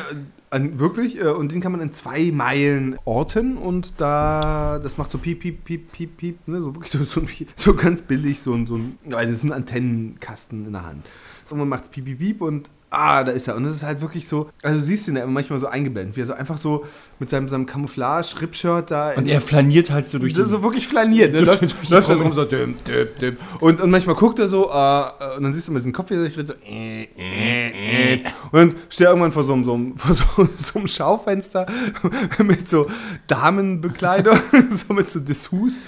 an, 0.50 0.78
wirklich, 0.78 1.20
äh, 1.20 1.24
und 1.28 1.52
den 1.52 1.60
kann 1.60 1.72
man 1.72 1.82
in 1.82 1.92
zwei 1.92 2.30
Meilen 2.32 2.98
orten 3.04 3.58
und 3.58 4.00
da, 4.00 4.80
das 4.82 4.96
macht 4.96 5.10
so 5.10 5.18
piep, 5.18 5.40
piep, 5.40 5.62
piep, 5.64 5.92
piep, 5.92 6.16
piep, 6.16 6.48
ne? 6.48 6.62
So 6.62 6.74
wirklich 6.74 6.90
so, 6.90 7.04
so, 7.04 7.20
ein- 7.20 7.28
so 7.54 7.74
ganz 7.74 8.00
billig, 8.02 8.40
so 8.40 8.54
ein, 8.54 8.66
so 8.66 8.76
ein, 8.76 8.96
also 9.12 9.30
es 9.30 9.38
ist 9.38 9.44
ein 9.44 9.52
Antennenkasten 9.52 10.66
in 10.66 10.72
der 10.72 10.86
Hand. 10.86 11.04
Und 11.50 11.58
man 11.58 11.68
macht 11.68 11.90
piep, 11.90 12.04
piep, 12.06 12.18
piep 12.18 12.40
und 12.42 12.68
ah, 12.90 13.22
da 13.24 13.32
ist 13.32 13.48
er. 13.48 13.56
Und 13.56 13.64
das 13.64 13.74
ist 13.74 13.82
halt 13.82 14.00
wirklich 14.00 14.26
so, 14.26 14.48
also 14.62 14.78
du 14.78 14.82
siehst 14.82 15.08
ihn 15.08 15.16
ja 15.16 15.26
manchmal 15.26 15.58
so 15.58 15.66
eingeblendet, 15.66 16.16
wie 16.16 16.22
er 16.22 16.26
so 16.26 16.32
einfach 16.32 16.56
so 16.58 16.86
mit 17.20 17.30
seinem, 17.30 17.48
seinem 17.48 17.66
Camouflage-Rippshirt 17.66 18.90
da 18.90 19.12
Und 19.16 19.26
er 19.28 19.40
flaniert 19.40 19.90
halt 19.90 20.08
so 20.08 20.18
durch 20.18 20.34
so, 20.34 20.42
den 20.42 20.48
so 20.48 20.62
wirklich 20.62 20.86
flaniert. 20.86 21.32
Ne? 21.32 21.40
Läuft, 21.48 21.62
die 21.62 21.92
läuft 21.92 22.08
dann 22.10 22.20
rum 22.20 22.32
so 22.32 22.44
dim, 22.44 22.76
dim, 22.86 23.06
dim. 23.20 23.36
Und, 23.60 23.80
und 23.80 23.90
manchmal 23.90 24.14
guckt 24.16 24.38
er 24.38 24.48
so, 24.48 24.70
äh, 24.70 25.00
äh, 25.00 25.36
und 25.36 25.42
dann 25.42 25.52
siehst 25.52 25.68
du 25.68 25.72
mal 25.72 25.78
diesen 25.78 25.92
Kopf, 25.92 26.10
wie 26.10 26.14
er 26.14 26.22
sich 26.22 26.34
dreht, 26.34 26.48
so 26.48 26.54
äh, 26.64 27.02
äh, 27.18 28.14
äh. 28.14 28.20
Und 28.52 28.58
dann 28.58 28.74
steht 28.88 29.06
er 29.06 29.10
irgendwann 29.10 29.32
vor 29.32 29.44
so, 29.44 29.52
einem- 29.52 29.64
so, 29.64 29.74
einem- 29.74 29.96
vor 29.96 30.14
so, 30.14 30.24
so 30.56 30.78
einem 30.78 30.88
Schaufenster 30.88 31.66
mit 32.44 32.68
so 32.68 32.86
Damenbekleidung, 33.26 34.38
so 34.70 34.92
mit 34.94 35.08
so 35.10 35.20
Dessous. 35.20 35.80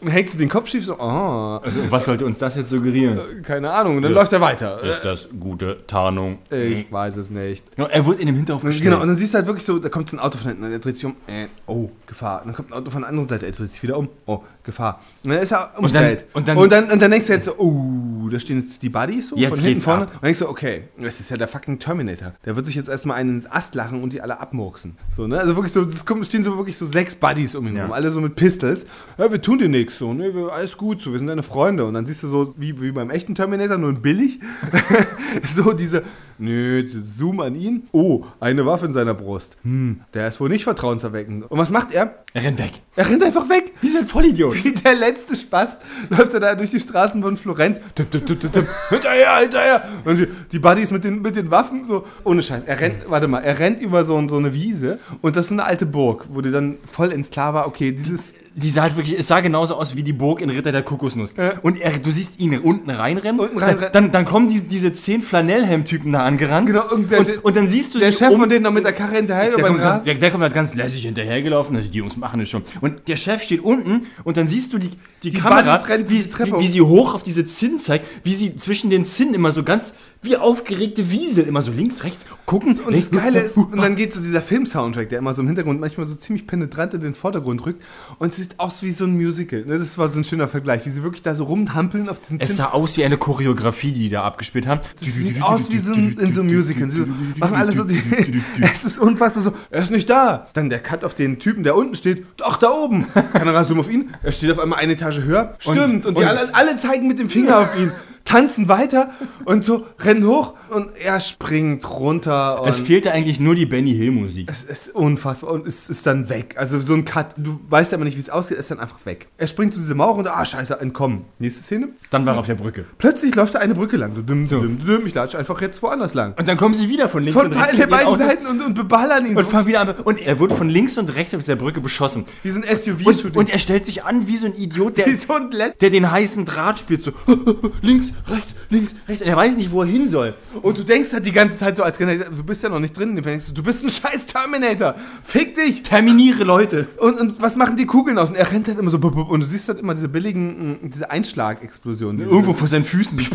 Und 0.00 0.08
hängt 0.08 0.30
so 0.30 0.38
den 0.38 0.48
Kopf 0.48 0.68
schief, 0.68 0.84
so, 0.84 0.98
ah, 0.98 1.58
Also, 1.64 1.80
was 1.90 2.04
sollte 2.04 2.24
uns 2.26 2.38
das 2.38 2.56
jetzt 2.56 2.70
suggerieren? 2.70 3.42
keine 3.42 3.70
Ahnung. 3.72 3.96
Und 3.96 4.02
dann 4.02 4.12
läuft 4.12 4.32
er 4.32 4.40
weiter. 4.40 4.82
Ist 4.82 5.00
das 5.02 5.28
gute 5.38 5.78
Tarnung? 5.86 6.38
Äh, 6.50 6.66
Ich 6.72 6.92
weiß 6.92 7.16
es 7.16 7.30
nicht. 7.30 7.64
Ja, 7.76 7.86
er 7.86 8.06
wird 8.06 8.20
in 8.20 8.26
dem 8.26 8.36
Hinterhof 8.36 8.62
gestellt. 8.62 8.84
Genau, 8.84 9.00
und 9.00 9.08
dann 9.08 9.16
siehst 9.16 9.34
du 9.34 9.38
halt 9.38 9.46
wirklich 9.46 9.64
so, 9.64 9.78
da 9.78 9.88
kommt 9.88 10.10
so 10.10 10.16
ein 10.16 10.20
Auto 10.20 10.38
von 10.38 10.48
hinten, 10.50 10.73
er 10.74 10.78
dreht 10.80 10.96
sich 10.96 11.04
um, 11.06 11.16
äh, 11.26 11.46
oh, 11.66 11.90
Gefahr. 12.06 12.40
Und 12.42 12.48
dann 12.48 12.54
kommt 12.56 12.70
ein 12.72 12.74
Auto 12.78 12.90
von 12.90 13.00
der 13.02 13.08
anderen 13.08 13.28
Seite, 13.28 13.46
er 13.46 13.52
dreht 13.52 13.72
sich 13.72 13.82
wieder 13.82 13.96
um, 13.98 14.08
oh, 14.26 14.40
Gefahr. 14.62 15.00
Und 15.24 15.30
dann 15.32 15.40
ist 15.42 15.52
er 15.52 15.72
umstellt. 15.78 16.24
und 16.34 16.46
dann- 16.48 16.56
und, 16.56 16.72
dann, 16.72 16.90
und 16.90 17.00
dann 17.02 17.10
denkst 17.10 17.26
du 17.26 17.32
jetzt 17.32 17.46
so, 17.46 17.54
oh, 17.58 18.28
da 18.30 18.38
stehen 18.38 18.60
jetzt 18.62 18.82
die 18.82 18.88
Buddies 18.88 19.28
so 19.28 19.36
Jetzt 19.36 19.56
von 19.56 19.64
hinten 19.64 19.80
vorne. 19.80 20.02
ab. 20.04 20.14
Und 20.14 20.24
denkst 20.24 20.38
du, 20.40 20.48
okay, 20.48 20.84
das 21.00 21.20
ist 21.20 21.30
ja 21.30 21.36
der 21.36 21.48
fucking 21.48 21.78
Terminator. 21.78 22.32
Der 22.44 22.56
wird 22.56 22.66
sich 22.66 22.74
jetzt 22.74 22.88
erstmal 22.88 23.16
einen 23.18 23.36
ins 23.40 23.50
Ast 23.50 23.74
lachen 23.74 24.02
und 24.02 24.12
die 24.12 24.20
alle 24.20 24.40
abmurksen. 24.40 24.96
So, 25.16 25.26
ne? 25.26 25.38
Also 25.38 25.54
wirklich 25.56 25.72
so, 25.72 25.82
es 25.82 26.00
stehen 26.26 26.44
so 26.44 26.56
wirklich 26.56 26.76
so 26.78 26.86
sechs 26.86 27.14
Buddies 27.16 27.54
um 27.54 27.66
ihn 27.68 27.76
Ja. 27.76 27.84
rum, 27.84 27.92
alle 27.92 28.10
so 28.10 28.20
mit 28.20 28.36
Pistols. 28.36 28.86
Ja, 29.18 29.30
wir 29.30 29.40
tun 29.42 29.58
dir 29.58 29.68
nichts, 29.68 29.98
so, 29.98 30.12
ne? 30.14 30.34
Wir, 30.34 30.52
alles 30.52 30.76
gut, 30.76 31.00
so, 31.02 31.12
wir 31.12 31.18
sind 31.18 31.28
deine 31.28 31.42
Freunde. 31.42 31.84
Und 31.84 31.94
dann 31.94 32.06
siehst 32.06 32.22
du 32.22 32.28
so, 32.28 32.54
wie, 32.56 32.80
wie 32.80 32.90
beim 32.92 33.10
echten 33.10 33.34
Terminator, 33.34 33.76
nur 33.78 33.90
in 33.90 34.00
billig, 34.02 34.40
so 35.54 35.72
diese, 35.72 36.02
nö, 36.38 36.84
Zoom 36.88 37.40
an 37.40 37.54
ihn. 37.54 37.84
Oh, 37.92 38.24
eine 38.40 38.64
Waffe 38.66 38.86
in 38.86 38.92
seiner 38.92 39.14
Brust. 39.14 39.56
Hm, 39.62 40.00
der 40.14 40.28
ist 40.28 40.40
wohl 40.40 40.48
nicht 40.48 40.63
vertrauenserweckend. 40.64 41.50
Und 41.50 41.58
was 41.58 41.70
macht 41.70 41.92
er? 41.92 42.24
Er 42.32 42.42
rennt 42.42 42.58
weg. 42.58 42.72
Er 42.96 43.08
rennt 43.08 43.22
einfach 43.22 43.48
weg. 43.48 43.72
Wie 43.80 43.88
so 43.88 43.98
ein 43.98 44.06
Vollidiot. 44.06 44.64
Wie 44.64 44.72
der 44.72 44.94
letzte 44.94 45.36
Spaß 45.36 45.78
läuft 46.10 46.34
er 46.34 46.40
da 46.40 46.54
durch 46.54 46.70
die 46.70 46.80
Straßen 46.80 47.22
von 47.22 47.36
Florenz. 47.36 47.80
Tipp, 47.94 48.10
tipp, 48.10 48.26
tipp, 48.26 48.40
tipp. 48.40 48.68
Hinterher, 48.88 49.36
hinterher. 49.38 49.88
Und 50.04 50.18
die, 50.18 50.28
die 50.52 50.58
Buddies 50.58 50.90
mit 50.90 51.04
den, 51.04 51.22
mit 51.22 51.36
den 51.36 51.50
Waffen, 51.50 51.84
so. 51.84 52.04
Ohne 52.24 52.42
Scheiß. 52.42 52.64
Er 52.64 52.80
rennt, 52.80 53.08
warte 53.08 53.28
mal, 53.28 53.40
er 53.40 53.58
rennt 53.58 53.80
über 53.80 54.04
so, 54.04 54.26
so 54.28 54.36
eine 54.36 54.52
Wiese. 54.52 54.98
Und 55.22 55.36
das 55.36 55.46
ist 55.46 55.52
eine 55.52 55.64
alte 55.64 55.86
Burg, 55.86 56.26
wo 56.30 56.40
die 56.40 56.50
dann 56.50 56.78
voll 56.84 57.12
ins 57.12 57.30
klar 57.30 57.54
war, 57.54 57.66
okay, 57.66 57.92
dieses. 57.92 58.34
Die 58.56 58.70
sah 58.70 58.82
halt 58.82 58.96
wirklich, 58.96 59.18
es 59.18 59.26
sah 59.26 59.40
genauso 59.40 59.74
aus 59.74 59.96
wie 59.96 60.04
die 60.04 60.12
Burg 60.12 60.40
in 60.40 60.48
Ritter 60.48 60.70
der 60.70 60.82
Kokosnuss. 60.82 61.34
Und 61.62 61.80
er, 61.80 61.98
du 61.98 62.10
siehst 62.10 62.38
ihn 62.38 62.56
unten 62.58 62.88
reinrennen. 62.88 63.40
Unten 63.40 63.58
reinrennen. 63.58 63.92
Dann, 63.92 64.12
dann, 64.12 64.24
kommen 64.24 64.46
die, 64.48 64.60
diese 64.60 64.92
zehn 64.92 65.22
Flanellhelm-Typen 65.22 66.12
da 66.12 66.20
angerannt. 66.20 66.66
Genau, 66.68 66.84
und 66.92 67.10
der- 67.10 67.20
und, 67.20 67.44
und 67.44 67.56
dann 67.56 67.66
siehst 67.66 67.94
du 67.94 67.98
Der 67.98 68.12
Chef 68.12 68.30
um, 68.30 68.40
von 68.40 68.48
denen 68.48 68.62
noch 68.62 68.70
mit 68.70 68.84
der 68.84 68.92
Karre 68.92 69.16
hinterher 69.16 69.56
der 69.56 69.64
kommt, 69.64 69.80
ganz, 69.80 70.04
der, 70.04 70.14
der 70.14 70.30
kommt 70.30 70.42
halt 70.42 70.54
ganz 70.54 70.74
lässig 70.74 71.04
hinterhergelaufen. 71.04 71.74
Also 71.74 71.90
die 71.90 71.98
Jungs 71.98 72.16
machen 72.16 72.40
es 72.40 72.48
schon. 72.50 72.62
Und 72.80 73.08
der 73.08 73.16
Chef 73.16 73.42
steht 73.42 73.60
unten 73.60 74.06
und 74.22 74.36
dann 74.36 74.46
siehst 74.46 74.72
du 74.72 74.78
die, 74.78 74.90
die, 75.30 75.38
Kamera, 75.38 75.76
Buddies 75.76 75.88
rennen 75.88 76.10
wie, 76.10 76.18
die 76.18 76.34
wie, 76.52 76.60
wie 76.60 76.66
sie 76.66 76.80
hoch 76.80 77.14
auf 77.14 77.22
diese 77.22 77.44
Zinn 77.46 77.78
zeigt, 77.78 78.06
wie 78.24 78.34
sie 78.34 78.56
zwischen 78.56 78.90
den 78.90 79.04
Zinnen 79.04 79.34
immer 79.34 79.50
so 79.50 79.62
ganz 79.62 79.94
wie 80.22 80.36
aufgeregte 80.36 81.10
Wiesel, 81.10 81.44
immer 81.44 81.60
so 81.60 81.70
links, 81.70 82.02
rechts 82.02 82.24
gucken. 82.46 82.78
Und 82.80 82.96
das 82.96 83.10
Geile 83.10 83.40
ist, 83.40 83.58
und 83.58 83.76
dann 83.76 83.94
geht 83.94 84.14
so 84.14 84.20
dieser 84.20 84.40
Film-Soundtrack, 84.40 85.10
der 85.10 85.18
immer 85.18 85.34
so 85.34 85.42
im 85.42 85.48
Hintergrund 85.48 85.80
manchmal 85.80 86.06
so 86.06 86.14
ziemlich 86.14 86.46
penetrant 86.46 86.94
in 86.94 87.02
den 87.02 87.14
Vordergrund 87.14 87.66
rückt 87.66 87.82
und 88.18 88.30
es 88.30 88.36
sieht 88.36 88.58
aus 88.58 88.82
wie 88.82 88.90
so 88.90 89.04
ein 89.04 89.14
Musical. 89.14 89.64
Ne, 89.66 89.76
Das 89.78 89.98
war 89.98 90.08
so 90.08 90.18
ein 90.18 90.24
schöner 90.24 90.48
Vergleich, 90.48 90.86
wie 90.86 90.90
sie 90.90 91.02
wirklich 91.02 91.22
da 91.22 91.34
so 91.34 91.44
rumhampeln 91.44 92.08
auf 92.08 92.20
diesen 92.20 92.40
Es 92.40 92.48
Zinn. 92.48 92.56
sah 92.56 92.70
aus 92.70 92.96
wie 92.96 93.04
eine 93.04 93.18
Choreografie, 93.18 93.92
die 93.92 94.04
die 94.04 94.08
da 94.08 94.22
abgespielt 94.24 94.66
haben. 94.66 94.80
Das 94.98 95.14
sieht 95.14 95.42
aus 95.42 95.70
wie 95.70 95.78
so 95.78 95.92
ein, 95.92 96.16
in 96.18 96.32
so 96.32 96.40
einem 96.40 96.54
Musical. 96.54 96.88
Sie 96.90 97.04
machen 97.38 97.54
alle 97.54 97.72
so 97.72 97.84
die, 97.84 98.00
es 98.60 98.84
ist 98.84 98.98
unfassbar 98.98 99.42
so, 99.42 99.52
er 99.70 99.82
ist 99.82 99.90
nicht 99.90 100.08
da. 100.08 100.46
Dann 100.54 100.70
der 100.70 100.80
Cut 100.80 101.04
auf 101.04 101.14
den 101.14 101.38
Typen, 101.38 101.62
der 101.64 101.76
unten 101.76 101.94
steht, 101.94 102.24
ach, 102.42 102.56
da 102.56 102.70
oben. 102.70 103.06
Kamera 103.34 103.64
zoom 103.64 103.80
auf 103.80 103.90
ihn, 103.90 104.14
er 104.22 104.32
steht 104.32 104.50
auf 104.50 104.58
einmal 104.58 104.78
eine 104.78 104.94
Etage 104.94 105.13
höher. 105.22 105.54
Stimmt, 105.58 106.06
und, 106.06 106.16
die 106.18 106.22
und- 106.22 106.28
alle, 106.28 106.54
alle 106.54 106.76
zeigen 106.76 107.06
mit 107.06 107.18
dem 107.18 107.28
Finger 107.28 107.58
auf 107.60 107.78
ihn, 107.78 107.92
tanzen 108.24 108.68
weiter 108.68 109.10
und 109.44 109.64
so, 109.64 109.86
rennen 110.00 110.26
hoch 110.26 110.54
und 110.70 110.88
er 110.96 111.20
springt 111.20 111.88
runter. 111.88 112.62
Und 112.62 112.68
Es 112.68 112.80
fehlte 112.80 113.12
eigentlich 113.12 113.38
nur 113.38 113.54
die 113.54 113.66
Benny 113.66 113.92
Hill 113.94 114.10
Musik. 114.12 114.48
es 114.50 114.64
ist 114.64 114.94
unfassbar 114.94 115.52
und 115.52 115.66
es 115.66 115.88
ist 115.90 116.06
dann 116.06 116.28
weg. 116.28 116.54
Also 116.58 116.80
so 116.80 116.94
ein 116.94 117.04
Cut, 117.04 117.34
du 117.36 117.60
weißt 117.68 117.92
aber 117.94 118.04
nicht, 118.04 118.16
wie 118.16 118.20
es 118.22 118.30
ausgeht, 118.30 118.58
ist 118.58 118.70
dann 118.70 118.80
einfach 118.80 119.04
weg. 119.04 119.28
Er 119.36 119.46
springt 119.46 119.72
zu 119.74 119.80
dieser 119.80 119.94
Mauer 119.94 120.16
und 120.16 120.26
ah, 120.26 120.44
scheiße, 120.44 120.80
entkommen. 120.80 121.26
Nächste 121.38 121.62
Szene. 121.62 121.88
Dann 122.10 122.24
war 122.26 122.34
er 122.34 122.40
auf 122.40 122.46
der 122.46 122.54
Brücke. 122.54 122.86
Plötzlich 122.98 123.34
läuft 123.34 123.54
da 123.54 123.58
eine 123.60 123.74
Brücke 123.74 123.96
lang. 123.96 124.14
Düm, 124.26 124.46
düm, 124.46 124.84
düm, 124.84 125.06
ich 125.06 125.14
latsche 125.14 125.38
einfach 125.38 125.60
jetzt 125.60 125.82
woanders 125.82 126.14
lang. 126.14 126.34
Und 126.38 126.48
dann 126.48 126.56
kommen 126.56 126.74
sie 126.74 126.88
wieder 126.88 127.08
von 127.08 127.22
links 127.22 127.38
Von 127.38 127.52
und 127.52 127.58
rechts. 127.58 127.74
ihren 127.74 127.90
beiden 127.90 128.16
Seiten 128.18 128.46
und, 128.46 128.60
und 128.62 128.74
beballern 128.74 129.26
ihn. 129.26 129.36
Und 129.36 129.44
so. 129.44 129.50
fangen 129.50 129.66
wieder 129.66 129.80
an. 129.82 129.94
Und 130.02 130.20
er 130.20 130.38
wird 130.40 130.52
von 130.52 130.68
links 130.68 130.96
und 130.98 131.14
rechts 131.14 131.34
auf 131.34 131.40
dieser 131.40 131.56
Brücke 131.56 131.80
beschossen. 131.80 132.24
Wie 132.42 132.50
so 132.50 132.58
ein 132.58 132.64
Und, 132.64 132.76
SUV-Shooting. 132.78 133.38
und 133.38 133.50
er 133.50 133.58
stellt 133.58 133.84
sich 133.86 134.04
an 134.04 134.26
wie 134.26 134.36
so 134.36 134.46
ein 134.46 134.54
Idiot, 134.54 134.96
der, 134.96 135.14
so 135.16 135.34
ein 135.34 135.50
der 135.50 135.90
den 135.90 136.10
heißen 136.10 136.44
Draht 136.46 136.78
spielt. 136.78 137.04
So 137.04 137.12
links, 137.82 138.12
rechts, 138.28 138.54
links, 138.70 138.94
rechts. 139.08 139.22
Und 139.22 139.28
er 139.28 139.36
weiß 139.36 139.56
nicht, 139.56 139.70
wo 139.70 139.82
er 139.82 139.88
hin 139.88 140.08
soll. 140.08 140.34
Und 140.62 140.78
du 140.78 140.82
denkst 140.82 141.12
halt 141.12 141.26
die 141.26 141.32
ganze 141.32 141.56
Zeit 141.56 141.76
so 141.76 141.82
als 141.82 141.98
du 141.98 142.44
bist 142.44 142.62
ja 142.62 142.68
noch 142.68 142.78
nicht 142.80 142.96
drin, 142.96 143.14
du 143.16 143.22
denkst, 143.22 143.46
du 143.54 143.62
bist 143.62 143.84
ein 143.84 143.90
scheiß 143.90 144.26
Terminator. 144.26 144.94
Fick 145.22 145.54
dich. 145.54 145.82
Terminiere 145.82 146.44
Leute. 146.44 146.88
Und, 146.98 147.20
und 147.20 147.42
was 147.42 147.56
machen 147.56 147.76
die 147.76 147.86
Kugeln 147.86 148.18
aus? 148.18 148.30
Und 148.30 148.36
er 148.36 148.50
rennt 148.50 148.68
halt 148.68 148.78
immer 148.78 148.90
so 148.90 148.98
und 148.98 149.40
du 149.40 149.46
siehst 149.46 149.68
halt 149.68 149.78
immer 149.78 149.94
diese 149.94 150.08
billigen, 150.08 150.78
diese 150.82 151.10
Einschlagexplosionen. 151.10 152.16
Diese- 152.18 152.30
Irgendwo 152.30 152.52
vor 152.52 152.68
seinen 152.68 152.84
Füßen. 152.84 153.18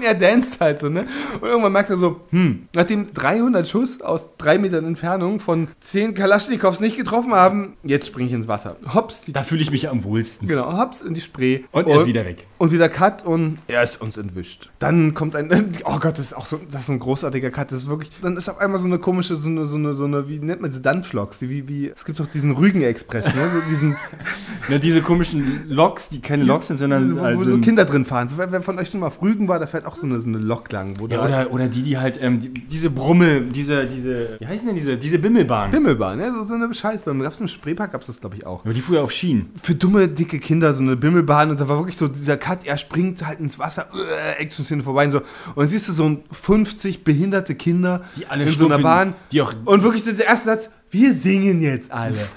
Und 0.00 0.06
er 0.06 0.14
danst 0.14 0.60
halt 0.60 0.80
so, 0.80 0.88
ne? 0.88 1.06
Und 1.40 1.48
irgendwann 1.48 1.72
merkt 1.72 1.90
er 1.90 1.98
so, 1.98 2.22
hm, 2.30 2.68
nachdem 2.74 3.12
300 3.12 3.68
Schuss 3.68 4.00
aus 4.00 4.30
drei 4.38 4.56
Metern 4.56 4.84
Entfernung 4.86 5.40
von 5.40 5.68
10 5.80 6.14
Kalaschnikows 6.14 6.80
nicht 6.80 6.96
getroffen 6.96 7.34
haben, 7.34 7.74
jetzt 7.82 8.06
springe 8.06 8.28
ich 8.28 8.32
ins 8.32 8.48
Wasser. 8.48 8.76
Hops, 8.94 9.24
Da 9.28 9.42
fühle 9.42 9.60
ich 9.60 9.70
mich 9.70 9.88
am 9.90 10.02
wohlsten. 10.04 10.48
genau, 10.48 10.78
hops 10.78 11.02
in 11.02 11.12
die 11.12 11.20
Spree. 11.20 11.60
Und 11.72 11.86
er 11.86 11.96
ist 11.98 12.06
wieder 12.06 12.24
weg. 12.24 12.46
Und 12.56 12.72
wieder 12.72 12.88
Cut 12.88 13.26
und 13.26 13.58
er 13.68 13.82
ist 13.84 14.00
uns 14.00 14.16
entwischt. 14.16 14.70
Dann 14.78 15.12
kommt 15.12 15.36
ein, 15.36 15.50
oh 15.84 15.98
Gott, 15.98 16.18
das 16.18 16.26
ist 16.26 16.32
auch 16.34 16.46
so, 16.46 16.58
das 16.70 16.82
ist 16.84 16.88
ein 16.88 16.98
großartiger 16.98 17.50
Cut. 17.50 17.70
Das 17.70 17.80
ist 17.80 17.88
wirklich, 17.88 18.10
dann 18.22 18.36
ist 18.38 18.48
auf 18.48 18.58
einmal 18.58 18.78
so 18.80 18.86
eine 18.86 18.98
komische, 18.98 19.36
so 19.36 19.50
eine, 19.50 19.66
so 19.66 19.76
eine, 19.76 19.92
so 19.92 20.04
eine 20.04 20.28
wie 20.28 20.38
nennt 20.38 20.62
man 20.62 20.72
sie, 20.72 20.80
Dunflogs, 20.80 21.42
wie, 21.42 21.68
wie, 21.68 21.88
es 21.88 22.06
gibt 22.06 22.20
doch 22.20 22.26
diesen 22.26 22.52
Rügen-Express, 22.52 23.34
ne? 23.34 23.50
So 23.50 23.60
diesen, 23.68 23.96
Ja, 24.68 24.78
diese 24.78 25.02
komischen 25.02 25.68
Loks, 25.68 26.08
die 26.08 26.20
keine 26.20 26.44
Loks 26.44 26.68
sind, 26.68 26.78
sondern 26.78 27.16
wo, 27.16 27.20
wo 27.20 27.24
also 27.24 27.44
so 27.44 27.58
Kinder 27.58 27.84
drin 27.84 28.04
fahren. 28.04 28.28
So, 28.28 28.38
wer, 28.38 28.52
wer 28.52 28.62
von 28.62 28.78
euch 28.78 28.88
schon 28.90 29.00
mal 29.00 29.08
auf 29.08 29.20
Rügen 29.20 29.48
war, 29.48 29.58
der 29.58 29.66
fährt 29.66 29.84
auch 29.84 29.89
so 29.96 30.06
eine, 30.06 30.18
so 30.18 30.28
eine 30.28 30.38
Lok 30.38 30.70
lang. 30.72 30.98
Wo 30.98 31.06
Ja, 31.06 31.24
oder, 31.24 31.52
oder 31.52 31.68
die, 31.68 31.82
die 31.82 31.98
halt, 31.98 32.18
ähm, 32.22 32.40
die, 32.40 32.48
diese 32.48 32.90
Brumme, 32.90 33.40
diese, 33.40 33.86
diese, 33.86 34.36
wie 34.38 34.46
heißen 34.46 34.66
denn 34.66 34.74
diese, 34.74 34.96
diese 34.96 35.18
Bimmelbahn? 35.18 35.70
Bimmelbahn, 35.70 36.20
ja, 36.20 36.32
so, 36.32 36.42
so 36.42 36.54
eine 36.54 36.72
Scheißbahn. 36.72 37.20
Gab 37.20 37.32
es 37.32 37.40
im 37.40 37.48
Spreepark, 37.48 37.92
gab 37.92 38.00
es 38.00 38.06
das, 38.08 38.20
glaube 38.20 38.36
ich, 38.36 38.46
auch. 38.46 38.64
Aber 38.64 38.74
die 38.74 38.80
fuhr 38.80 38.96
ja 38.96 39.02
auf 39.02 39.12
Schienen. 39.12 39.50
Für 39.60 39.74
dumme, 39.74 40.08
dicke 40.08 40.38
Kinder 40.38 40.72
so 40.72 40.82
eine 40.82 40.96
Bimmelbahn 40.96 41.50
und 41.50 41.60
da 41.60 41.68
war 41.68 41.78
wirklich 41.78 41.96
so 41.96 42.08
dieser 42.08 42.36
Cut, 42.36 42.66
er 42.66 42.76
springt 42.76 43.26
halt 43.26 43.40
ins 43.40 43.58
Wasser, 43.58 43.86
äh, 44.38 44.42
Action-Szene 44.42 44.82
vorbei 44.82 45.04
und 45.06 45.12
so. 45.12 45.18
Und 45.18 45.56
dann 45.56 45.68
siehst 45.68 45.88
du 45.88 45.92
so 45.92 46.04
ein 46.04 46.22
50 46.30 47.04
behinderte 47.04 47.54
Kinder 47.54 48.02
Die 48.16 48.26
alle 48.26 48.44
in 48.44 48.50
so 48.50 48.66
einer 48.66 48.78
Bahn. 48.78 49.14
die 49.32 49.42
auch- 49.42 49.54
und 49.64 49.82
wirklich 49.82 50.04
so 50.04 50.12
der 50.12 50.26
erste 50.26 50.46
Satz, 50.46 50.70
wir 50.90 51.12
singen 51.12 51.60
jetzt 51.60 51.92
alle. 51.92 52.28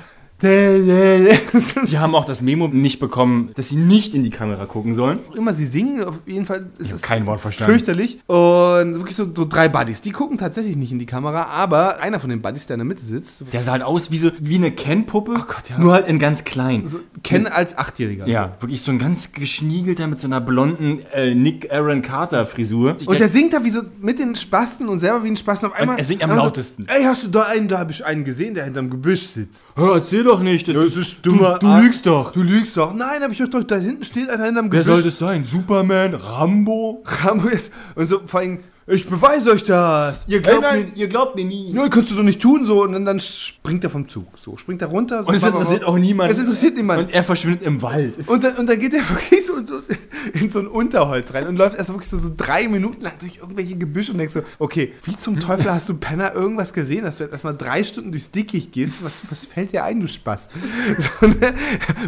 Das 0.43 1.73
ist 1.77 1.91
Die 1.93 1.97
haben 1.97 2.15
auch 2.15 2.25
das 2.25 2.41
Memo 2.41 2.67
nicht 2.67 2.99
bekommen, 2.99 3.51
dass 3.55 3.69
sie 3.69 3.75
nicht 3.77 4.13
in 4.13 4.23
die 4.23 4.29
Kamera 4.29 4.65
gucken 4.65 4.93
sollen. 4.93 5.19
immer 5.35 5.53
sie 5.53 5.65
singen, 5.65 6.03
auf 6.03 6.19
jeden 6.25 6.45
Fall 6.45 6.67
ist 6.77 6.91
es 6.93 7.01
kein 7.01 7.25
Wort 7.25 7.39
verstanden. 7.39 7.71
fürchterlich. 7.73 8.19
Und 8.27 8.95
wirklich 8.95 9.15
so, 9.15 9.25
so 9.33 9.45
drei 9.45 9.69
Buddies, 9.69 10.01
die 10.01 10.11
gucken 10.11 10.37
tatsächlich 10.37 10.75
nicht 10.75 10.91
in 10.91 10.99
die 10.99 11.05
Kamera, 11.05 11.45
aber 11.45 11.99
einer 12.01 12.19
von 12.19 12.29
den 12.29 12.41
Buddies, 12.41 12.65
der 12.65 12.75
in 12.75 12.79
der 12.79 12.85
Mitte 12.85 13.03
sitzt, 13.03 13.43
Der 13.53 13.63
sah 13.63 13.73
halt 13.73 13.83
aus 13.83 14.11
wie, 14.11 14.17
so, 14.17 14.31
wie 14.39 14.55
eine 14.55 14.71
Ken-Puppe, 14.71 15.31
Oh 15.33 15.45
Gott, 15.47 15.69
ja. 15.69 15.77
nur 15.79 15.93
halt 15.93 16.07
in 16.07 16.19
ganz 16.19 16.43
klein. 16.43 16.85
so, 16.85 16.99
kennen 17.23 17.47
als 17.47 17.77
Achtjähriger. 17.77 18.27
Ja, 18.27 18.57
wirklich 18.59 18.81
so 18.81 18.91
ein 18.91 18.99
ganz 18.99 19.31
geschniegelter 19.31 20.07
mit 20.07 20.19
so 20.19 20.27
einer 20.27 20.41
blonden 20.41 20.99
äh, 21.13 21.33
Nick 21.33 21.71
Aaron 21.71 22.01
Carter 22.01 22.45
Frisur. 22.45 22.95
Und 23.05 23.19
der 23.19 23.27
singt 23.27 23.53
da 23.53 23.63
wie 23.63 23.69
so 23.69 23.81
mit 24.01 24.19
den 24.19 24.35
Spasten 24.35 24.89
und 24.89 24.99
selber 24.99 25.23
wie 25.23 25.29
ein 25.29 25.37
Spasten 25.37 25.69
auf 25.69 25.79
einmal. 25.79 25.97
er 25.97 26.03
singt 26.03 26.23
am 26.23 26.35
lautesten. 26.35 26.85
So, 26.87 26.93
Ey, 26.93 27.03
hast 27.03 27.23
du 27.23 27.27
da 27.29 27.43
einen, 27.43 27.67
da 27.67 27.79
habe 27.79 27.91
ich 27.91 28.05
einen 28.05 28.23
gesehen, 28.23 28.53
der 28.55 28.65
hinterm 28.65 28.89
Gebüsch 28.89 29.27
sitzt. 29.27 29.65
Hör, 29.75 29.95
erzähl 29.95 30.23
doch 30.23 30.32
nicht. 30.39 30.67
Das, 30.67 30.75
Das 30.75 30.95
ist 30.97 31.25
dummer 31.25 31.57
du, 31.59 31.67
du 31.67 31.81
lügst 31.81 32.05
doch. 32.05 32.31
Du 32.31 32.41
lügst 32.41 32.75
doch. 32.77 32.93
Nein, 32.93 33.21
hab 33.21 33.31
ich 33.31 33.37
doch, 33.39 33.47
doch 33.49 33.63
da 33.63 33.75
hinten 33.75 34.03
steht 34.03 34.29
einer 34.29 34.45
hinterm 34.45 34.71
Wer 34.71 34.79
Gebüsch. 34.81 34.85
soll 34.85 35.03
das 35.03 35.19
sein? 35.19 35.43
Superman? 35.43 36.13
Rambo? 36.15 37.03
Rambo 37.05 37.47
ist- 37.49 37.71
Und 37.95 38.07
so 38.07 38.21
vor 38.25 38.39
allem, 38.41 38.59
ich 38.87 39.07
beweise 39.07 39.51
euch 39.51 39.63
das. 39.63 40.19
Ihr 40.27 40.41
glaubt 40.41 40.61
mir- 40.61 40.87
ihr 40.95 41.07
glaubt 41.07 41.35
mir 41.35 41.45
nie. 41.45 41.71
Nein, 41.73 41.89
kannst 41.89 42.11
du 42.11 42.15
so 42.15 42.21
nicht 42.23 42.41
tun, 42.41 42.65
so. 42.65 42.83
Und 42.83 42.93
dann, 42.93 43.05
dann 43.05 43.19
springt 43.19 43.83
er 43.83 43.89
vom 43.89 44.07
Zug. 44.07 44.27
So, 44.37 44.57
springt 44.57 44.81
er 44.81 44.89
runter. 44.89 45.23
So, 45.23 45.29
Und 45.29 45.35
es 45.35 45.43
interessiert 45.43 45.83
auch 45.85 45.97
niemanden. 45.97 46.33
Es 46.33 46.39
interessiert 46.39 46.75
niemanden. 46.75 47.05
Und 47.05 47.13
er 47.13 47.23
verschwindet 47.23 47.63
im 47.63 47.81
Wald. 47.81 48.27
Und 48.27 48.43
dann, 48.43 48.55
und 48.57 48.67
dann 48.67 48.79
geht 48.79 48.93
er 48.93 48.99
wirklich 49.09 49.45
so, 49.45 49.53
so 49.65 49.81
in 50.33 50.49
so 50.49 50.59
ein 50.59 50.67
Unterholz 50.67 51.33
rein 51.33 51.47
und 51.47 51.55
läuft 51.57 51.77
erst 51.77 51.89
wirklich 51.89 52.09
so, 52.09 52.17
so 52.17 52.29
drei 52.35 52.67
Minuten 52.67 53.01
lang 53.01 53.13
durch 53.19 53.37
irgendwelche 53.37 53.75
Gebüsche 53.75 54.11
und 54.11 54.17
denkst 54.17 54.33
so, 54.33 54.41
okay, 54.59 54.93
wie 55.03 55.15
zum 55.15 55.39
Teufel 55.39 55.71
hast 55.71 55.87
du 55.89 55.95
Penner 55.95 56.33
irgendwas 56.33 56.73
gesehen, 56.73 57.03
dass 57.03 57.17
du 57.17 57.23
jetzt 57.25 57.33
erstmal 57.33 57.55
drei 57.55 57.83
Stunden 57.83 58.11
durchs 58.11 58.31
Dickicht 58.31 58.71
gehst? 58.71 58.95
Was, 59.01 59.23
was 59.29 59.45
fällt 59.45 59.71
dir 59.73 59.83
ein, 59.83 59.99
du 60.01 60.07
Spaß? 60.07 60.49
So, 60.97 61.27
ne? 61.27 61.53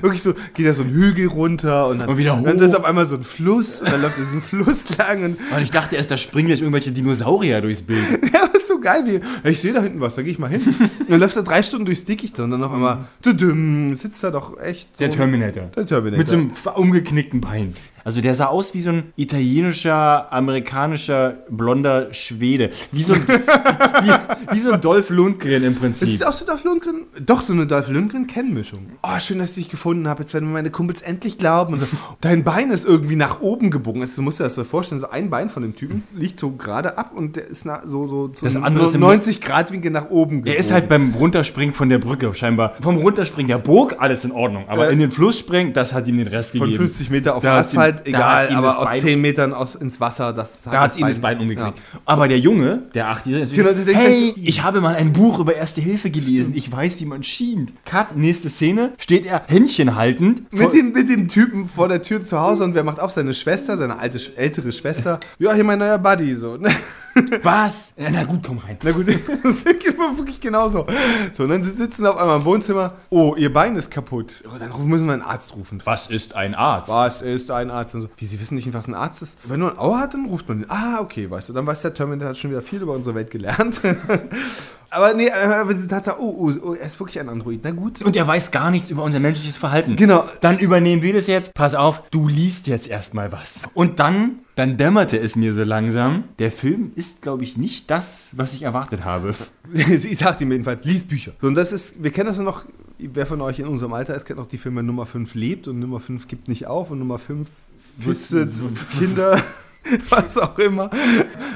Wirklich 0.01 0.21
so, 0.21 0.33
geht 0.53 0.65
er 0.65 0.73
so 0.73 0.81
einen 0.83 0.91
Hügel 0.91 1.27
runter 1.27 1.87
und 1.87 1.99
dann, 1.99 2.09
Und 2.09 2.17
wieder 2.17 2.39
dann 2.43 2.57
hoch. 2.57 2.61
ist 2.61 2.75
auf 2.75 2.83
einmal 2.85 3.05
so 3.05 3.15
ein 3.15 3.23
Fluss 3.23 3.81
und 3.81 3.91
dann 3.91 4.01
läuft 4.01 4.17
er 4.17 4.23
diesen 4.25 4.41
Fluss 4.41 4.85
lang 4.97 5.23
und 5.23 5.37
Und 5.55 5.61
ich 5.63 5.71
dachte 5.71 5.95
erst, 5.95 6.11
da 6.11 6.17
springen 6.17 6.49
jetzt 6.49 6.61
irgendwelche 6.65 6.91
Dinosaurier 6.91 7.61
durchs 7.61 7.81
Bild. 7.81 8.03
ja, 8.33 8.47
das 8.51 8.63
ist 8.63 8.67
so 8.67 8.79
geil, 8.79 9.03
wie, 9.05 9.49
ich 9.49 9.59
sehe 9.59 9.73
da 9.73 9.81
hinten 9.81 10.01
was, 10.01 10.15
da 10.15 10.21
gehe 10.21 10.31
ich 10.31 10.39
mal 10.39 10.49
hin. 10.49 10.61
Und 10.65 11.09
dann 11.09 11.19
läuft 11.19 11.35
er 11.35 11.43
drei 11.43 11.63
Stunden 11.63 11.85
durchs 11.85 12.05
Dickicht 12.05 12.39
und 12.39 12.51
dann 12.51 12.63
auf 12.63 12.73
einmal, 12.73 13.07
düdüm, 13.23 13.95
sitzt 13.95 14.23
da 14.23 14.31
doch 14.31 14.59
echt 14.59 14.97
so. 14.97 14.99
Der 14.99 15.09
Terminator. 15.09 15.63
Der 15.75 15.85
Terminator. 15.85 16.17
Mit 16.17 16.27
so 16.61 16.69
einem 16.69 16.77
umgeknickten 16.83 17.41
Bein. 17.41 17.73
Also 18.05 18.21
der 18.21 18.35
sah 18.35 18.45
aus 18.45 18.73
wie 18.75 18.81
so 18.81 18.91
ein 18.91 19.11
italienischer, 19.17 20.31
amerikanischer, 20.31 21.37
blonder 21.49 22.13
Schwede. 22.13 22.69
Wie 22.91 23.01
so 23.03 23.13
ein, 23.13 23.27
wie, 23.27 24.53
wie 24.55 24.59
so 24.59 24.71
ein 24.71 24.79
Dolph 24.81 25.09
Lundgren 25.09 25.63
im 25.63 25.73
Das 25.73 25.81
Prinzip. 25.81 26.09
sieht 26.09 26.25
aus 26.25 26.41
wie 26.41 26.45
Dolph 26.45 26.63
Lundgren. 26.63 27.07
Doch, 27.25 27.41
so 27.41 27.53
eine 27.53 27.65
Dolph 27.67 27.87
Lundgren-Kennmischung. 27.89 28.79
Oh, 29.03 29.19
schön, 29.19 29.39
dass 29.39 29.49
ich 29.51 29.55
dich 29.55 29.69
gefunden 29.69 30.07
habe. 30.07 30.21
Jetzt 30.23 30.33
werden 30.33 30.51
meine 30.53 30.69
Kumpels 30.69 31.01
endlich 31.01 31.37
glauben. 31.37 31.73
Und 31.73 31.79
so. 31.79 31.87
Dein 32.21 32.43
Bein 32.43 32.71
ist 32.71 32.85
irgendwie 32.85 33.15
nach 33.15 33.41
oben 33.41 33.71
gebogen. 33.71 34.01
Also, 34.01 34.17
du 34.17 34.21
musst 34.21 34.39
dir 34.39 34.43
das 34.45 34.55
so 34.55 34.63
vorstellen. 34.63 35.01
So 35.01 35.09
ein 35.09 35.29
Bein 35.29 35.49
von 35.49 35.63
dem 35.63 35.75
Typen 35.75 36.03
liegt 36.13 36.39
so 36.39 36.51
gerade 36.51 36.97
ab 36.99 37.11
und 37.15 37.35
der 37.37 37.47
ist 37.47 37.65
so, 37.85 38.05
so 38.07 38.27
zu 38.27 38.45
Das 38.45 38.55
andere 38.55 38.85
ist 38.85 38.95
im- 38.95 39.03
90-Grad-Winkel 39.03 39.89
nach 39.91 40.09
oben 40.09 40.37
gebogen. 40.43 40.53
Er 40.53 40.59
ist 40.59 40.71
halt 40.71 40.89
beim 40.89 41.13
Runterspringen 41.13 41.73
von 41.73 41.89
der 41.89 41.97
Brücke 41.97 42.33
scheinbar. 42.35 42.75
Vom 42.81 42.97
Runterspringen 42.97 43.47
der 43.47 43.57
Burg, 43.57 43.95
alles 43.99 44.25
in 44.25 44.31
Ordnung. 44.31 44.65
Aber 44.67 44.89
Äh, 44.89 44.93
in 44.93 44.99
den 44.99 45.11
Fluss 45.11 45.39
springen, 45.39 45.73
das 45.73 45.93
hat 45.93 46.07
ihm 46.07 46.17
den 46.17 46.27
Rest 46.27 46.51
von 46.51 46.61
gegeben. 46.67 46.77
50 46.83 47.09
Meter 47.09 47.35
auf 47.35 47.43
Da 47.43 47.57
Asphalt, 47.57 47.94
da 48.01 48.43
egal, 48.45 48.49
aber 48.55 48.77
aus 48.79 48.89
Bein- 48.89 49.01
10 49.01 49.21
Metern 49.21 49.53
aus, 49.53 49.75
ins 49.75 49.99
Wasser, 49.99 50.33
das 50.33 50.63
Da 50.63 50.81
hat 50.81 50.97
ihm 50.97 51.07
das 51.07 51.19
Bein 51.19 51.39
umgeknickt. 51.39 51.81
Aber 52.05 52.27
der 52.27 52.39
Junge, 52.39 52.83
der 52.93 53.09
Achtjährige, 53.09 53.47
Genau, 53.55 53.71
der 53.71 53.85
denkt 53.85 53.99
hey, 54.01 54.33
ich 54.41 54.63
habe 54.63 54.81
mal 54.81 54.95
ein 54.95 55.13
Buch 55.13 55.39
über 55.39 55.55
Erste 55.55 55.81
Hilfe 55.81 56.09
gelesen. 56.11 56.53
Ich 56.55 56.71
weiß, 56.71 56.99
wie 57.01 57.05
man 57.05 57.23
schient. 57.23 57.73
Cut, 57.85 58.15
nächste 58.15 58.49
Szene, 58.49 58.93
steht 58.97 59.25
er 59.25 59.43
Händchen 59.47 59.95
haltend. 59.95 60.51
Mit 60.53 60.73
dem, 60.73 60.91
mit 60.91 61.09
dem 61.09 61.27
Typen 61.27 61.65
vor 61.65 61.87
der 61.87 62.01
Tür 62.01 62.23
zu 62.23 62.39
Hause 62.39 62.63
und 62.63 62.75
wer 62.75 62.83
macht 62.83 62.99
auf? 62.99 63.11
Seine 63.11 63.33
Schwester, 63.33 63.77
seine 63.77 63.97
alte, 63.99 64.19
ältere 64.37 64.71
Schwester. 64.71 65.19
Ja, 65.39 65.53
hier 65.53 65.63
mein 65.63 65.79
neuer 65.79 65.97
Buddy, 65.97 66.35
so. 66.35 66.57
Was? 67.43 67.93
Ja, 67.95 68.09
na 68.11 68.25
gut, 68.25 68.41
komm 68.45 68.57
rein. 68.57 68.77
Na 68.83 68.91
gut, 68.91 69.07
das 69.43 69.45
ist 69.45 69.65
wirklich 69.65 70.41
genauso. 70.41 70.85
So, 71.33 71.43
und 71.43 71.49
dann 71.49 71.63
sitzen 71.63 72.03
sie 72.03 72.09
auf 72.11 72.17
einmal 72.17 72.39
im 72.39 72.45
Wohnzimmer. 72.45 72.95
Oh, 73.09 73.35
ihr 73.37 73.53
Bein 73.53 73.75
ist 73.77 73.89
kaputt. 73.89 74.43
Oh, 74.47 74.57
dann 74.59 74.71
müssen 74.87 75.05
wir 75.05 75.13
einen 75.13 75.21
Arzt 75.21 75.55
rufen. 75.55 75.81
Was 75.85 76.07
ist 76.07 76.35
ein 76.35 76.55
Arzt? 76.55 76.89
Was 76.89 77.21
ist 77.21 77.51
ein 77.51 77.71
Arzt? 77.71 77.95
Und 77.95 78.01
so, 78.01 78.09
wie, 78.17 78.25
Sie 78.25 78.39
wissen 78.39 78.55
nicht, 78.55 78.73
was 78.73 78.87
ein 78.87 78.95
Arzt 78.95 79.21
ist? 79.21 79.37
Wenn 79.43 79.61
man 79.61 79.71
ein 79.71 79.77
Auge 79.77 79.99
hat, 79.99 80.13
dann 80.13 80.25
ruft 80.25 80.49
man 80.49 80.59
den. 80.59 80.69
Ah, 80.69 80.99
okay, 80.99 81.29
weißt 81.29 81.49
du. 81.49 81.53
Dann 81.53 81.65
weiß 81.65 81.83
der 81.83 81.93
Terminator 81.93 82.29
hat 82.29 82.37
schon 82.37 82.51
wieder 82.51 82.61
viel 82.61 82.81
über 82.81 82.93
unsere 82.93 83.15
Welt 83.15 83.31
gelernt. 83.31 83.79
aber 84.89 85.13
nee, 85.13 85.29
aber 85.31 85.73
die 85.73 85.87
Tatsache, 85.87 86.19
oh, 86.19 86.35
oh, 86.37 86.53
oh, 86.63 86.73
er 86.73 86.87
ist 86.87 86.99
wirklich 86.99 87.19
ein 87.19 87.29
Android. 87.29 87.61
Na 87.63 87.71
gut. 87.71 88.01
Und 88.01 88.15
er 88.15 88.27
weiß 88.27 88.51
gar 88.51 88.71
nichts 88.71 88.89
über 88.89 89.03
unser 89.03 89.19
menschliches 89.19 89.57
Verhalten. 89.57 89.95
Genau. 89.95 90.25
Dann 90.41 90.59
übernehmen 90.59 91.01
wir 91.01 91.13
das 91.13 91.27
jetzt. 91.27 91.53
Pass 91.53 91.75
auf, 91.75 92.03
du 92.11 92.27
liest 92.27 92.67
jetzt 92.67 92.87
erstmal 92.87 93.31
was. 93.31 93.61
Und 93.73 93.99
dann, 93.99 94.39
dann 94.55 94.77
dämmerte 94.77 95.17
es 95.17 95.35
mir 95.35 95.53
so 95.53 95.63
langsam. 95.63 96.25
Der 96.39 96.51
Film 96.51 96.91
ist, 96.95 97.21
glaube 97.21 97.43
ich, 97.43 97.57
nicht 97.57 97.89
das, 97.91 98.29
was 98.33 98.53
ich 98.53 98.63
erwartet 98.63 99.03
habe. 99.03 99.35
Sie 99.73 100.13
sagt 100.13 100.41
ihm 100.41 100.51
jedenfalls, 100.51 100.85
lies 100.85 101.05
Bücher. 101.05 101.33
So, 101.41 101.47
und 101.47 101.55
das 101.55 101.71
ist, 101.71 102.03
wir 102.03 102.11
kennen 102.11 102.27
das 102.27 102.37
ja 102.37 102.43
noch, 102.43 102.65
wer 102.97 103.25
von 103.25 103.41
euch 103.41 103.59
in 103.59 103.67
unserem 103.67 103.93
Alter 103.93 104.15
ist, 104.15 104.25
kennt 104.25 104.39
noch 104.39 104.47
die 104.47 104.57
Filme 104.57 104.83
Nummer 104.83 105.05
5 105.05 105.33
lebt 105.35 105.67
und 105.67 105.79
Nummer 105.79 105.99
5 105.99 106.27
gibt 106.27 106.47
nicht 106.47 106.67
auf 106.67 106.91
und 106.91 106.99
Nummer 106.99 107.19
5 107.19 107.47
wüsste 107.97 108.49
Kinder, 108.99 109.41
was 110.09 110.37
auch 110.37 110.57
immer. 110.59 110.89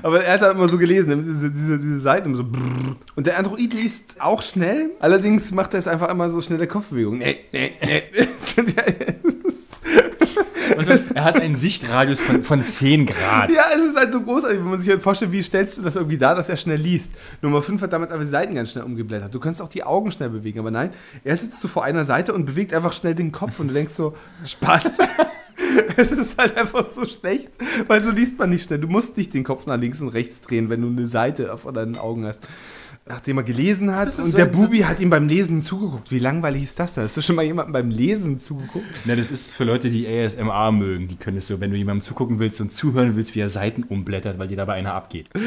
Aber 0.04 0.24
er 0.24 0.34
hat 0.34 0.42
dann 0.42 0.56
immer 0.56 0.68
so 0.68 0.78
gelesen, 0.78 1.24
diese, 1.26 1.52
diese, 1.52 1.78
diese 1.78 2.00
Seiten 2.00 2.36
so 2.36 2.44
brrr. 2.44 2.96
Und 3.16 3.28
der 3.28 3.38
Android 3.38 3.74
liest 3.74 4.18
auch 4.20 4.42
schnell, 4.42 4.92
allerdings 5.00 5.52
macht 5.52 5.74
er 5.74 5.80
es 5.80 5.88
einfach 5.88 6.10
immer 6.10 6.30
so 6.30 6.42
schnelle 6.42 6.68
Kopfbewegungen. 6.68 7.20
Nee, 7.20 7.40
nee, 7.52 7.74
nee. 7.84 8.04
Heißt, 10.80 11.06
er 11.16 11.24
hat 11.24 11.40
einen 11.40 11.56
Sichtradius 11.56 12.20
von, 12.20 12.44
von 12.44 12.64
10 12.64 13.06
Grad. 13.06 13.52
Ja, 13.52 13.64
es 13.76 13.84
ist 13.84 13.98
halt 13.98 14.12
so 14.12 14.22
großartig, 14.22 14.60
wenn 14.60 14.70
man 14.70 14.80
sich 14.80 14.90
halt 14.90 15.02
vorstellt, 15.02 15.32
wie 15.32 15.42
stellst 15.44 15.78
du 15.78 15.82
das 15.82 15.96
irgendwie 15.96 16.18
da, 16.18 16.36
dass 16.36 16.50
er 16.50 16.58
schnell 16.58 16.80
liest. 16.80 17.12
Nummer 17.42 17.62
5 17.62 17.82
hat 17.82 17.94
damals 17.94 18.12
einfach 18.12 18.26
die 18.26 18.32
Seiten 18.32 18.56
ganz 18.56 18.72
schnell 18.72 18.84
umgeblättert. 18.84 19.34
Du 19.34 19.40
kannst 19.40 19.62
auch 19.62 19.70
die 19.70 19.84
Augen 19.84 20.12
schnell 20.12 20.30
bewegen, 20.30 20.60
aber 20.60 20.72
nein, 20.72 20.92
er 21.24 21.36
sitzt 21.38 21.60
so 21.60 21.68
vor 21.68 21.84
einer 21.84 22.04
Seite 22.06 22.34
und 22.34 22.46
bewegt 22.46 22.74
einfach 22.74 22.94
schnell 22.94 23.16
den 23.16 23.32
Kopf 23.32 23.60
und 23.60 23.70
du 23.70 23.74
denkst 23.74 23.94
so, 23.94 24.16
Spaß. 24.46 24.94
es 25.98 26.12
ist 26.12 26.38
halt 26.38 26.58
einfach 26.58 26.86
so 26.86 27.06
schlecht, 27.06 27.50
weil 27.88 28.02
so 28.02 28.12
liest 28.12 28.38
man 28.38 28.50
nicht 28.50 28.66
schnell. 28.66 28.80
Du 28.80 28.88
musst 28.88 29.18
nicht 29.18 29.34
den 29.34 29.44
Kopf 29.44 29.66
nach 29.66 29.80
links 29.80 30.02
und 30.02 30.10
rechts 30.10 30.42
drehen, 30.42 30.70
wenn 30.70 30.82
du 30.82 30.88
eine 30.88 31.08
Seite 31.08 31.58
vor 31.58 31.74
deinen 31.74 31.98
Augen 31.98 32.26
hast. 32.26 32.48
Nachdem 33.12 33.38
er 33.38 33.44
gelesen 33.44 33.96
hat 33.96 34.08
und 34.08 34.14
so 34.32 34.38
der 34.38 34.46
ein- 34.46 34.52
Bubi 34.52 34.80
hat 34.82 35.00
ihm 35.00 35.10
beim 35.10 35.28
Lesen 35.28 35.64
zugeguckt. 35.64 36.12
Wie 36.12 36.20
langweilig 36.20 36.64
ist 36.64 36.80
das 36.80 36.94
denn? 36.94 37.06
Hast 37.06 37.18
du 37.18 37.22
schon 37.24 37.36
mal 37.36 37.42
jemandem 37.44 37.74
beim 37.74 37.90
Lesen 37.90 38.40
zugeguckt? 38.40 38.86
Na, 39.06 39.16
das 39.16 39.32
ist 39.32 39.50
für 39.52 39.64
Leute, 39.64 39.90
die 39.90 40.08
ASMR 40.08 40.72
mögen. 40.72 41.08
Die 41.08 41.16
können 41.16 41.38
es 41.38 41.48
so, 41.48 41.60
wenn 41.60 41.72
du 41.72 41.78
jemandem 41.78 42.02
zugucken 42.02 42.38
willst 42.38 42.62
und 42.62 42.72
zuhören 42.72 43.16
willst, 43.16 43.34
wie 43.34 43.40
er 43.40 43.50
Seiten 43.50 43.82
umblättert, 43.82 44.38
weil 44.38 44.48
dir 44.48 44.58
dabei 44.58 44.74
einer 44.76 44.94
abgeht. 44.94 45.28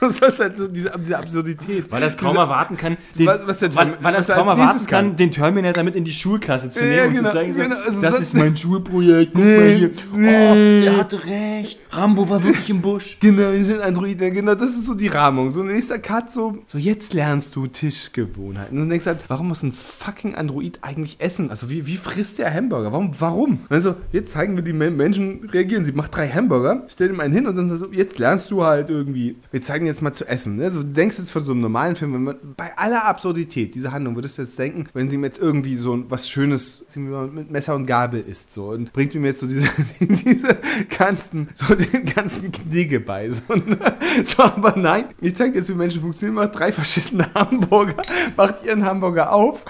Das 0.00 0.20
ist 0.20 0.38
halt 0.40 0.54
so 0.56 0.68
diese, 0.68 0.92
diese 0.98 1.18
Absurdität. 1.18 1.90
Weil 1.90 2.02
das 2.02 2.16
kaum 2.18 2.36
erwarten 2.36 2.76
kann, 2.76 2.98
den, 3.18 3.26
Was- 3.26 3.46
was 3.46 3.58
der- 3.60 3.74
weil, 3.74 3.96
weil 4.02 4.12
das 4.12 4.28
er 4.28 4.36
kaum 4.36 4.48
erwarten 4.48 4.86
kann, 4.86 5.06
kann. 5.08 5.16
den 5.16 5.30
Terminator 5.30 5.82
mit 5.82 5.96
in 5.96 6.04
die 6.04 6.12
Schulklasse 6.12 6.68
zu 6.70 6.80
nehmen 6.84 6.94
Ja, 6.96 7.04
und 7.06 7.14
genau, 7.14 7.28
zu 7.30 7.34
zeigen, 7.36 7.52
so, 7.54 7.60
genau, 7.62 7.76
also 7.76 8.02
das 8.02 8.12
das- 8.12 8.20
ist 8.20 8.34
mein 8.34 8.54
Schulprojekt, 8.56 9.32
guck 9.34 9.42
Nee, 9.42 9.56
mal 9.56 9.68
hier. 9.76 9.90
nee. 10.14 10.82
Oh, 10.82 10.86
er 10.86 10.96
hatte 10.98 11.24
recht. 11.24 11.78
Rambo 11.90 12.28
war 12.28 12.44
wirklich 12.44 12.68
im 12.68 12.82
Busch. 12.82 13.16
Genau, 13.20 13.50
wir 13.52 13.64
sind 13.64 13.80
Androiden, 13.80 14.34
genau, 14.34 14.54
das 14.54 14.70
ist 14.70 14.84
so 14.84 14.92
die 14.94 15.08
Rahmung. 15.08 15.50
So 15.52 15.62
nächster 15.62 15.98
Cut, 15.98 16.30
so, 16.30 16.58
so 16.66 16.76
jetzt 16.84 17.14
lernst 17.14 17.56
du 17.56 17.66
Tischgewohnheiten. 17.66 18.76
Und 18.76 18.84
dann 18.84 18.90
denkst 18.90 19.04
du 19.04 19.10
halt, 19.10 19.20
warum 19.28 19.48
muss 19.48 19.62
ein 19.62 19.72
fucking 19.72 20.34
Android 20.34 20.78
eigentlich 20.82 21.16
essen? 21.18 21.50
Also 21.50 21.70
wie, 21.70 21.86
wie 21.86 21.96
frisst 21.96 22.38
der 22.38 22.52
Hamburger? 22.52 22.92
Warum? 22.92 23.12
Warum? 23.18 23.58
Also, 23.70 23.96
jetzt 24.12 24.32
zeigen 24.32 24.54
wir 24.56 24.62
die 24.62 24.72
Men- 24.72 24.96
Menschen 24.96 25.48
reagieren. 25.50 25.84
Sie 25.84 25.92
macht 25.92 26.14
drei 26.14 26.28
Hamburger, 26.28 26.84
stell 26.88 27.10
ihm 27.10 27.20
einen 27.20 27.32
hin 27.32 27.46
und 27.46 27.56
dann 27.56 27.76
so, 27.76 27.90
jetzt 27.92 28.18
lernst 28.18 28.50
du 28.50 28.62
halt 28.62 28.90
irgendwie, 28.90 29.36
wir 29.50 29.62
zeigen 29.62 29.86
jetzt 29.86 30.02
mal 30.02 30.12
zu 30.12 30.28
essen. 30.28 30.56
Ne? 30.56 30.70
So, 30.70 30.82
du 30.82 30.88
denkst 30.88 31.18
jetzt 31.18 31.30
von 31.30 31.42
so 31.42 31.52
einem 31.52 31.62
normalen 31.62 31.96
Film, 31.96 32.12
wenn 32.14 32.24
man 32.24 32.36
bei 32.56 32.76
aller 32.76 33.04
Absurdität 33.06 33.74
dieser 33.74 33.92
Handlung, 33.92 34.14
würdest 34.16 34.36
du 34.38 34.42
jetzt 34.42 34.58
denken, 34.58 34.86
wenn 34.92 35.08
sie 35.08 35.16
ihm 35.16 35.24
jetzt 35.24 35.40
irgendwie 35.40 35.76
so 35.76 36.04
was 36.10 36.28
Schönes 36.28 36.84
mit 36.96 37.50
Messer 37.50 37.74
und 37.74 37.86
Gabel 37.86 38.20
isst 38.20 38.52
so 38.52 38.66
und 38.70 38.92
bringt 38.92 39.14
ihm 39.14 39.24
jetzt 39.24 39.40
so 39.40 39.46
diese, 39.46 39.68
diese 40.00 40.58
ganzen, 40.96 41.48
so 41.54 41.74
den 41.74 42.04
ganzen 42.04 42.52
Knigge 42.52 43.00
bei. 43.00 43.30
So, 43.30 43.54
ne? 43.54 43.78
so, 44.24 44.42
aber 44.42 44.76
nein, 44.76 45.06
ich 45.20 45.34
zeig 45.34 45.54
jetzt, 45.54 45.68
wie 45.70 45.74
Menschen 45.74 46.00
funktionieren, 46.02 46.34
macht 46.34 46.58
drei 46.58 46.63
verschissene 46.72 47.26
Hamburger, 47.34 48.02
macht 48.36 48.64
ihren 48.64 48.84
Hamburger 48.84 49.32
auf 49.32 49.64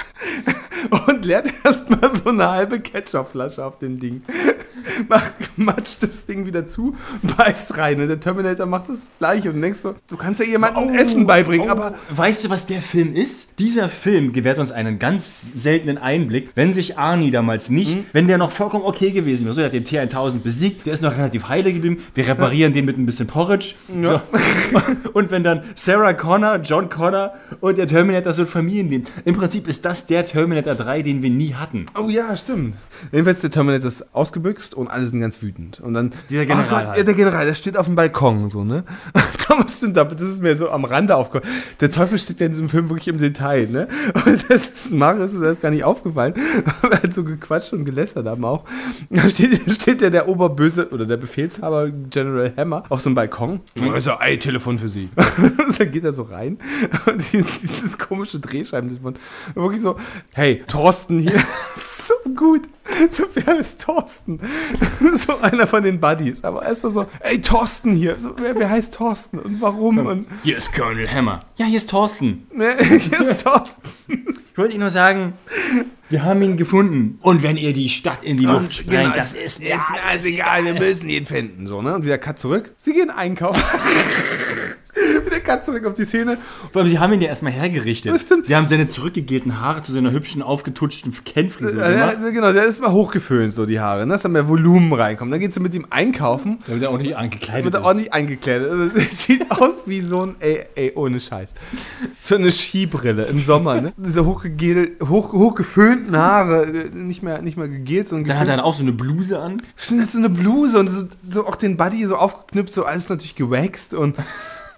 und 1.09 1.25
leert 1.25 1.49
erstmal 1.65 2.11
so 2.15 2.29
eine 2.31 2.51
halbe 2.51 2.81
Ketchupflasche 2.81 3.65
auf 3.65 3.79
den 3.79 3.99
Ding. 3.99 4.23
macht, 5.09 5.33
matscht 5.57 6.03
das 6.03 6.27
Ding 6.27 6.47
wieder 6.47 6.67
zu, 6.67 6.95
beißt 7.23 7.77
rein. 7.79 8.01
Und 8.01 8.09
der 8.09 8.21
Terminator 8.21 8.67
macht 8.67 8.89
das 8.89 9.03
gleiche. 9.19 9.51
Und 9.51 9.61
denkst 9.63 9.81
so, 9.81 9.95
du 10.09 10.17
kannst 10.17 10.41
ja 10.41 10.47
jemandem 10.47 10.95
Essen 10.95 11.27
beibringen, 11.27 11.71
aber 11.71 11.95
Weißt 12.11 12.45
du, 12.45 12.51
was 12.51 12.67
der 12.67 12.83
Film 12.83 13.15
ist? 13.15 13.59
Dieser 13.59 13.89
Film 13.89 14.33
gewährt 14.33 14.59
uns 14.59 14.73
einen 14.73 14.99
ganz 14.99 15.43
seltenen 15.57 15.99
Einblick, 15.99 16.51
wenn 16.55 16.73
sich 16.75 16.99
Arnie 16.99 17.31
damals 17.31 17.71
nicht, 17.71 17.95
Mhm. 17.97 18.07
wenn 18.13 18.29
der 18.29 18.39
noch 18.39 18.51
vollkommen 18.51 18.85
okay 18.85 19.11
gewesen 19.11 19.45
wäre. 19.45 19.55
So, 19.55 19.61
der 19.61 19.67
hat 19.67 19.73
den 19.75 19.85
T1000 19.85 20.41
besiegt, 20.41 20.87
der 20.87 20.93
ist 20.95 21.03
noch 21.03 21.13
relativ 21.17 21.49
heile 21.49 21.73
geblieben, 21.73 22.03
wir 22.15 22.27
reparieren 22.29 22.73
den 22.73 22.85
mit 22.85 22.99
ein 22.99 23.07
bisschen 23.07 23.27
Porridge. 23.27 23.75
So. 24.03 24.21
Und 25.13 25.31
wenn 25.31 25.43
dann 25.45 25.63
Sarah 25.75 26.13
Connor, 26.15 26.57
John 26.57 26.84
Connor 26.89 27.35
und 27.61 27.79
der 27.79 27.87
Terminator 27.87 28.33
so 28.33 28.43
ein 28.43 28.49
Familienleben. 28.49 29.07
Im 29.25 29.35
Prinzip 29.37 29.69
ist 29.69 29.85
das 29.85 30.07
der 30.07 30.25
Terminator 30.25 30.75
3, 30.75 31.03
den 31.03 31.23
wir 31.23 31.31
nie 31.31 31.55
hatten. 31.55 31.87
Oh 31.99 32.09
ja, 32.09 32.37
stimmt. 32.37 32.75
Jedenfalls 33.13 33.41
der 33.41 33.51
Terminator 33.51 33.89
ist 33.89 34.15
ausgebüxt 34.15 34.75
und 34.75 34.89
alle 34.89 35.07
sind 35.07 35.21
ganz 35.21 35.43
wütend. 35.43 35.81
Und 35.81 35.95
dann 35.95 36.13
Dieser 36.31 36.47
General 36.47 36.65
Oh 36.67 36.71
Gott, 36.71 36.87
halt. 36.87 36.99
ja, 36.99 37.03
der 37.05 37.15
General, 37.15 37.45
der 37.45 37.55
steht 37.55 37.77
auf 37.77 37.87
dem 37.87 37.95
Balkon 37.95 38.49
so, 38.49 38.65
ne? 38.65 38.85
Thomas 39.39 39.77
stimmt, 39.77 39.97
das 39.97 40.21
ist 40.21 40.41
mir 40.41 40.57
so 40.57 40.71
am 40.71 40.85
Rande 40.85 41.17
aufgefallen. 41.17 41.53
Der 41.81 41.91
Teufel 41.91 42.19
steht 42.19 42.41
ja 42.41 42.47
in 42.47 42.53
diesem 42.53 42.69
Film 42.69 42.89
wirklich 42.89 43.09
im 43.09 43.19
Detail, 43.19 43.69
ne? 43.69 43.89
Und 44.27 44.51
das 44.51 44.69
ist 44.69 44.93
Marius 44.93 45.33
ist 45.33 45.43
das 45.43 45.61
gar 45.61 45.71
nicht 45.71 45.85
aufgefallen. 45.85 46.35
Wir 46.83 47.03
haben 47.03 47.13
so 47.13 47.25
gequatscht 47.25 47.73
und 47.73 47.85
gelästert 47.85 48.27
haben 48.27 48.45
auch. 48.45 48.65
Da 49.11 49.29
steht, 49.29 49.61
steht 49.71 50.01
ja 50.01 50.11
der 50.11 50.29
Oberböse 50.29 50.89
oder 50.91 51.07
der 51.07 51.17
Befehlshaber 51.17 51.91
General 51.91 52.53
Hammer 52.57 52.85
auf 52.89 53.01
so 53.01 53.09
einem 53.09 53.15
Balkon. 53.15 53.61
Und 53.77 53.95
er 53.95 54.01
so, 54.01 54.13
ey, 54.13 54.39
Telefon 54.39 54.79
für 54.79 54.89
Sie. 54.89 55.09
Und 55.17 55.79
dann 55.79 55.91
geht 55.91 56.05
er 56.05 56.13
so 56.13 56.23
rein 56.23 56.59
und 57.07 57.33
dieses 57.33 57.99
komische 57.99 58.41
Drehscheibentelefon. 58.41 59.17
Wirklich 59.55 59.83
so, 59.83 59.97
hey, 60.35 60.63
Thorsten 60.67 61.19
hier. 61.19 61.33
so 61.77 62.15
gut. 62.35 62.63
So, 63.11 63.25
wer 63.35 63.59
ist 63.59 63.81
Thorsten? 63.83 64.41
So 65.15 65.39
einer 65.41 65.67
von 65.67 65.83
den 65.83 66.01
Buddies. 66.01 66.45
Aber 66.45 66.65
erstmal 66.65 66.93
so, 66.93 67.07
ey, 67.21 67.41
Thorsten 67.41 67.93
hier. 67.93 68.19
So, 68.19 68.35
wer, 68.37 68.55
wer 68.57 68.71
heißt 68.71 68.95
Thorsten 68.95 69.39
und 69.39 69.61
warum? 69.61 69.99
Und 69.99 70.27
Hier 70.43 70.59
ist 70.59 70.73
Colonel 70.73 71.11
Hammer. 71.11 71.41
Ja, 71.57 71.67
hier 71.67 71.79
ist 71.79 71.91
Thorsten. 71.91 72.47
ne, 72.53 72.77
hier 72.79 73.21
ist 73.21 73.45
Thorsten. 73.45 73.83
Ich 74.55 74.59
wollte 74.59 74.73
Ihnen 74.73 74.83
nur 74.83 74.91
sagen, 74.91 75.35
wir 76.11 76.23
haben 76.23 76.43
ihn 76.43 76.57
gefunden. 76.57 77.19
Und 77.23 77.43
wenn 77.43 77.57
ihr 77.57 77.73
die 77.73 77.89
Stadt 77.89 78.23
in 78.23 78.37
die 78.37 78.45
Luft 78.45 78.75
sprengt, 78.75 79.17
das 79.17 79.35
ist 79.35 79.61
mir 79.61 79.75
ist 79.75 79.91
mir 79.91 80.03
alles 80.03 80.25
egal, 80.27 80.65
wir 80.65 80.75
müssen 80.75 81.09
ihn 81.09 81.27
finden. 81.27 81.67
So, 81.67 81.83
ne? 81.83 81.95
Und 81.95 82.05
wieder 82.05 82.19
Cut 82.19 82.39
zurück. 82.39 82.73
Sie 82.77 82.93
gehen 82.93 83.11
einkaufen. 83.11 83.63
Cut 85.45 85.65
zurück 85.65 85.87
auf 85.87 85.95
die 85.95 86.05
Szene. 86.05 86.39
Vor 86.73 86.83
allem, 86.83 86.89
sie 86.91 86.99
haben 86.99 87.13
ihn 87.13 87.21
ja 87.21 87.29
erstmal 87.29 87.53
hergerichtet. 87.53 88.13
Das 88.15 88.23
stimmt. 88.23 88.47
Sie 88.47 88.57
haben 88.57 88.65
seine 88.65 88.87
zurückgegelten 88.87 89.61
Haare 89.61 89.83
zu 89.83 89.93
seiner 89.93 90.11
hübschen, 90.11 90.43
aufgetutschten 90.43 91.15
Kennfrisur 91.25 91.79
Ja, 91.81 91.91
gemacht. 91.91 92.17
also 92.17 92.33
genau, 92.33 92.53
der 92.53 92.65
ist 92.65 92.81
mal 92.81 92.91
hochgeföhnt, 92.93 93.53
so 93.55 93.67
die 93.67 93.79
Haare, 93.81 94.07
ne? 94.07 94.15
dass 94.15 94.23
da 94.23 94.29
mehr 94.29 94.49
Volumen 94.49 94.93
reinkommt. 94.93 95.33
Dann 95.33 95.41
geht 95.41 95.55
sie 95.55 95.61
mit 95.61 95.75
ihm 95.75 95.87
einkaufen. 95.91 96.59
Damit 96.67 96.83
er 96.83 96.91
auch 96.91 96.99
nicht 96.99 97.17
angekleidet 97.17 97.65
Wird 97.65 97.75
er 97.75 97.81
ist. 97.81 97.87
ordentlich 97.87 98.13
eingekleidet. 98.13 98.71
Also, 98.71 98.91
sieht 99.15 99.51
aus 99.51 99.83
wie 99.87 100.01
so 100.01 100.23
ein, 100.23 100.37
ey, 100.41 100.65
ey, 100.75 100.93
ohne 100.95 101.21
Scheiß. 101.21 101.51
So 102.19 102.35
eine 102.37 102.51
Skibrille 102.51 103.25
im 103.25 103.41
Sommer, 103.41 103.81
ne? 103.81 103.93
Diese 103.97 104.25
hochgegel, 104.25 104.93
hoch, 105.09 105.33
hochgeföhnten 105.33 106.17
Haare, 106.17 106.65
äh, 106.67 106.91
nicht 106.95 107.23
mehr, 107.23 107.43
nicht 107.43 107.57
mehr 107.57 107.69
gegelt, 107.69 108.09
sondern 108.09 108.29
Dann 108.29 108.39
hat 108.41 108.49
er 108.49 108.57
dann 108.57 108.65
auch 108.65 108.75
so 108.75 108.83
eine 108.83 108.93
Bluse 108.93 109.39
an. 109.41 109.59
Stimmt, 109.77 110.03
hat 110.03 110.11
so 110.11 110.19
eine 110.19 110.31
Bluse 110.31 110.79
und 110.79 110.89
so, 110.89 111.07
so 111.29 111.47
auch 111.47 111.57
den 111.57 111.77
Buddy 111.77 112.05
so 112.07 112.17
aufgeknüpft, 112.17 112.73
so 112.73 112.85
alles 112.85 113.09
natürlich 113.09 113.35
gewaxt 113.37 113.95
und. 113.95 114.17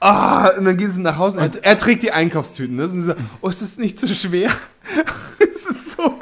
Ah, 0.01 0.51
und 0.59 0.65
dann 0.65 0.77
gehen 0.77 0.91
sie 0.91 1.01
nach 1.01 1.17
Hause 1.19 1.39
er, 1.39 1.65
er 1.65 1.79
trägt 1.79 2.03
die 2.03 2.13
Einkaufstüten. 2.13 2.77
Ne? 2.77 2.85
Und 2.85 2.91
sie 2.91 3.03
so, 3.03 3.15
oh, 3.41 3.49
ist 3.49 3.63
das 3.63 3.79
nicht 3.79 3.99
zu 3.99 4.09
schwer? 4.09 4.51
Es 5.39 5.67
ist 5.67 5.97
so. 5.97 6.19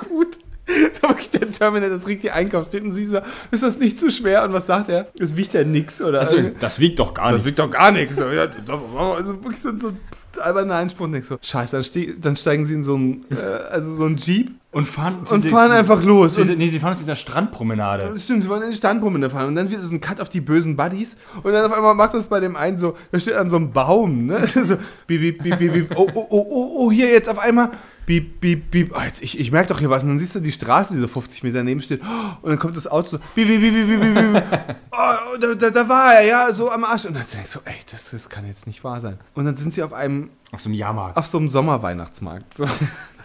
Da 1.00 1.08
wirklich 1.08 1.30
der 1.30 1.50
Terminator 1.50 2.00
trägt 2.00 2.22
die 2.22 2.30
Einkaufstüten 2.30 2.88
und 2.88 2.94
sie 2.94 3.04
so, 3.06 3.18
ist 3.50 3.62
das 3.62 3.78
nicht 3.78 3.98
zu 3.98 4.10
schwer? 4.10 4.44
Und 4.44 4.52
was 4.52 4.66
sagt 4.66 4.88
er? 4.88 5.06
Es 5.18 5.36
wiegt 5.36 5.54
ja 5.54 5.64
nix 5.64 6.00
oder 6.00 6.20
Also, 6.20 6.36
das 6.60 6.78
wiegt 6.80 6.98
doch 6.98 7.14
gar 7.14 7.26
das 7.32 7.40
nicht. 7.42 7.46
wiegt 7.46 7.58
doch 7.58 7.70
gar 7.70 7.90
nichts. 7.92 8.20
Also 8.20 9.42
wirklich 9.42 9.60
so, 9.60 9.76
so 9.76 9.92
alberner 10.40 10.76
Einspruch. 10.76 11.08
Denkst 11.10 11.28
so, 11.28 11.38
scheiße, 11.40 11.72
dann, 11.76 11.84
ste 11.84 12.14
dann 12.18 12.36
steigen 12.36 12.64
sie 12.64 12.74
in 12.74 12.84
so 12.84 12.96
ein, 12.96 13.24
äh, 13.30 13.34
also 13.70 13.92
so 13.94 14.04
ein 14.04 14.16
Jeep 14.16 14.50
Und 14.72 14.84
fahren, 14.86 15.18
und 15.30 15.44
diese- 15.44 15.54
fahren 15.54 15.70
einfach 15.70 16.02
los. 16.02 16.34
Diese, 16.34 16.52
Und 16.52 16.58
nee, 16.58 16.68
sie 16.70 16.80
fahren 16.80 16.96
zu 16.96 17.04
dieser 17.04 17.14
Strandpromenade. 17.16 18.10
das 18.12 18.24
stimmt, 18.24 18.42
sie 18.42 18.48
wollen 18.48 18.62
in 18.62 18.70
die 18.70 18.76
Standpromenade 18.76 19.30
fahren 19.30 19.48
und 19.48 19.54
dann 19.54 19.70
wird 19.70 19.82
so 19.82 19.94
ein 19.94 20.00
Cut 20.00 20.20
auf 20.20 20.28
die 20.28 20.40
bösen 20.40 20.76
Buddies 20.76 21.16
und 21.42 21.52
dann 21.52 21.64
auf 21.64 21.72
einmal 21.72 21.94
macht 21.94 22.14
das 22.14 22.26
bei 22.26 22.40
dem 22.40 22.56
einen 22.56 22.78
so, 22.78 22.96
der 23.12 23.20
steht 23.20 23.34
an 23.34 23.48
so 23.50 23.56
einem 23.56 23.70
Baum, 23.72 24.26
ne? 24.26 24.44
So, 24.64 24.76
bieb, 25.06 25.40
bieb, 25.42 25.58
bieb, 25.58 25.72
bieb. 25.72 25.90
Oh, 25.94 26.08
oh, 26.14 26.26
oh, 26.30 26.46
oh, 26.50 26.72
oh, 26.78 26.90
hier 26.90 27.08
jetzt 27.10 27.28
auf 27.28 27.38
einmal. 27.38 27.70
Bieb, 28.06 28.40
bieb, 28.40 28.70
bieb. 28.70 28.92
Oh, 28.96 29.00
jetzt, 29.00 29.22
ich 29.22 29.38
ich 29.38 29.50
merke 29.50 29.68
doch 29.68 29.78
hier 29.78 29.90
was. 29.90 30.02
Und 30.02 30.10
dann 30.10 30.18
siehst 30.18 30.34
du 30.34 30.40
die 30.40 30.52
Straße, 30.52 30.94
die 30.94 31.00
so 31.00 31.08
50 31.08 31.42
Meter 31.42 31.58
daneben 31.58 31.80
steht. 31.80 32.00
Und 32.42 32.50
dann 32.50 32.58
kommt 32.58 32.76
das 32.76 32.86
Auto 32.86 33.10
so. 33.10 33.18
Bieb, 33.34 33.48
bieb, 33.48 33.60
bieb, 33.60 33.72
bieb, 33.72 34.00
bieb, 34.00 34.14
bieb. 34.14 34.76
Oh, 34.92 35.36
da, 35.40 35.54
da, 35.54 35.70
da 35.70 35.88
war 35.88 36.14
er, 36.14 36.22
ja, 36.26 36.52
so 36.52 36.70
am 36.70 36.84
Arsch. 36.84 37.04
Und 37.06 37.14
dann 37.14 37.24
denkst 37.24 37.52
du 37.52 37.58
so, 37.58 37.64
ey, 37.64 37.76
das, 37.90 38.10
das 38.10 38.28
kann 38.28 38.46
jetzt 38.46 38.66
nicht 38.66 38.84
wahr 38.84 39.00
sein. 39.00 39.18
Und 39.34 39.44
dann 39.44 39.56
sind 39.56 39.72
sie 39.72 39.82
auf 39.82 39.92
einem 39.92 40.30
Auf 40.52 40.60
so 40.60 40.68
einem 40.68 40.76
Jahrmarkt. 40.78 41.16
auf 41.16 41.26
so 41.26 41.38
einem 41.38 41.48
Sommerweihnachtsmarkt. 41.48 42.54
So. 42.54 42.66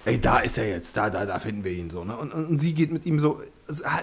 Ey, 0.05 0.19
da 0.19 0.39
ist 0.39 0.57
er 0.57 0.67
jetzt, 0.67 0.95
da, 0.95 1.09
da, 1.09 1.25
da 1.25 1.39
finden 1.39 1.63
wir 1.63 1.71
ihn 1.71 1.89
so. 1.89 2.03
Ne? 2.03 2.15
Und, 2.15 2.33
und, 2.33 2.45
und 2.45 2.59
sie 2.59 2.73
geht 2.73 2.91
mit 2.91 3.05
ihm 3.05 3.19
so, 3.19 3.41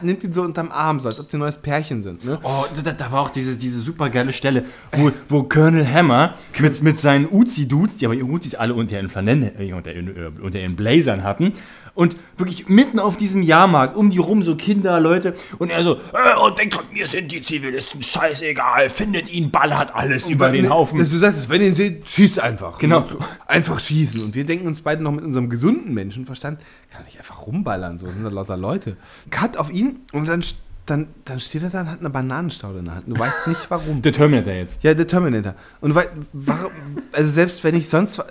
nimmt 0.02 0.22
ihn 0.22 0.32
so 0.32 0.42
unterm 0.42 0.70
Arm, 0.70 1.00
so 1.00 1.08
als 1.08 1.18
ob 1.18 1.28
die 1.28 1.36
ein 1.36 1.40
neues 1.40 1.56
Pärchen 1.56 2.02
sind. 2.02 2.24
Ne? 2.24 2.38
Oh, 2.42 2.64
da, 2.84 2.92
da 2.92 3.12
war 3.12 3.22
auch 3.22 3.30
diese, 3.30 3.58
diese 3.58 3.80
super 3.80 4.10
geile 4.10 4.32
Stelle, 4.32 4.64
wo, 4.92 5.10
wo 5.28 5.42
Colonel 5.44 5.86
Hammer 5.90 6.34
mit, 6.58 6.82
mit 6.82 7.00
seinen 7.00 7.26
Uzi-Dudes, 7.26 7.96
die 7.96 8.06
aber 8.06 8.14
ihre 8.14 8.26
Uzis 8.26 8.54
alle 8.54 8.74
unter 8.74 8.96
ihren 8.96 9.08
Flanellen, 9.08 9.50
äh, 9.58 9.72
unter 9.72 9.92
ihren, 9.92 10.16
äh, 10.16 10.30
unter 10.40 10.60
ihren 10.60 10.76
Blazern 10.76 11.24
hatten, 11.24 11.52
und 11.96 12.16
wirklich 12.36 12.68
mitten 12.68 13.00
auf 13.00 13.16
diesem 13.16 13.42
Jahrmarkt, 13.42 13.96
um 13.96 14.10
die 14.10 14.18
rum 14.18 14.42
so 14.42 14.54
Kinder, 14.54 15.00
Leute, 15.00 15.34
und 15.58 15.70
er 15.70 15.82
so, 15.82 15.96
äh, 15.96 16.38
und 16.44 16.58
denkt 16.58 16.76
dran, 16.76 16.84
mir 16.92 17.06
sind 17.06 17.32
die 17.32 17.42
Zivilisten 17.42 18.02
scheißegal, 18.02 18.90
findet 18.90 19.32
ihn, 19.32 19.50
ballert 19.50 19.94
alles 19.94 20.28
über 20.28 20.50
den 20.50 20.68
Haufen. 20.68 20.98
Dass 20.98 21.08
du 21.08 21.16
sagst, 21.16 21.48
wenn 21.48 21.62
ihr 21.62 21.68
ihn 21.68 21.74
seht, 21.74 22.08
schießt 22.08 22.38
einfach. 22.40 22.78
Genau. 22.78 22.98
Und 22.98 23.08
so, 23.08 23.18
Einfach 23.46 23.80
schießen. 23.80 24.22
Und 24.22 24.34
wir 24.34 24.44
denken 24.44 24.66
uns 24.66 24.82
beide 24.82 25.02
noch 25.02 25.12
mit 25.12 25.24
unserem 25.24 25.48
gesunden 25.48 25.94
Menschenverstand, 25.94 26.60
kann 26.90 27.04
ich 27.08 27.18
einfach 27.18 27.46
rumballern, 27.46 27.98
so 27.98 28.06
sind 28.06 28.22
da 28.22 28.28
lauter 28.28 28.58
Leute. 28.58 28.96
Cut 29.30 29.56
auf 29.56 29.72
ihn 29.72 30.00
und 30.12 30.28
dann, 30.28 30.44
dann, 30.84 31.08
dann 31.24 31.40
steht 31.40 31.62
er 31.62 31.70
da 31.70 31.80
und 31.80 31.90
hat 31.90 32.00
eine 32.00 32.10
Bananenstaude 32.10 32.80
in 32.80 32.84
der 32.84 32.96
Hand. 32.96 33.08
Du 33.08 33.18
weißt 33.18 33.46
nicht 33.46 33.70
warum. 33.70 34.02
Der 34.02 34.12
Terminator 34.12 34.52
jetzt. 34.52 34.84
Ja, 34.84 34.92
der 34.92 35.06
Terminator. 35.06 35.54
Und 35.80 35.94
weil, 35.94 36.10
warum, 36.34 36.70
also 37.12 37.30
selbst 37.30 37.64
wenn 37.64 37.74
ich 37.74 37.88
sonst, 37.88 38.22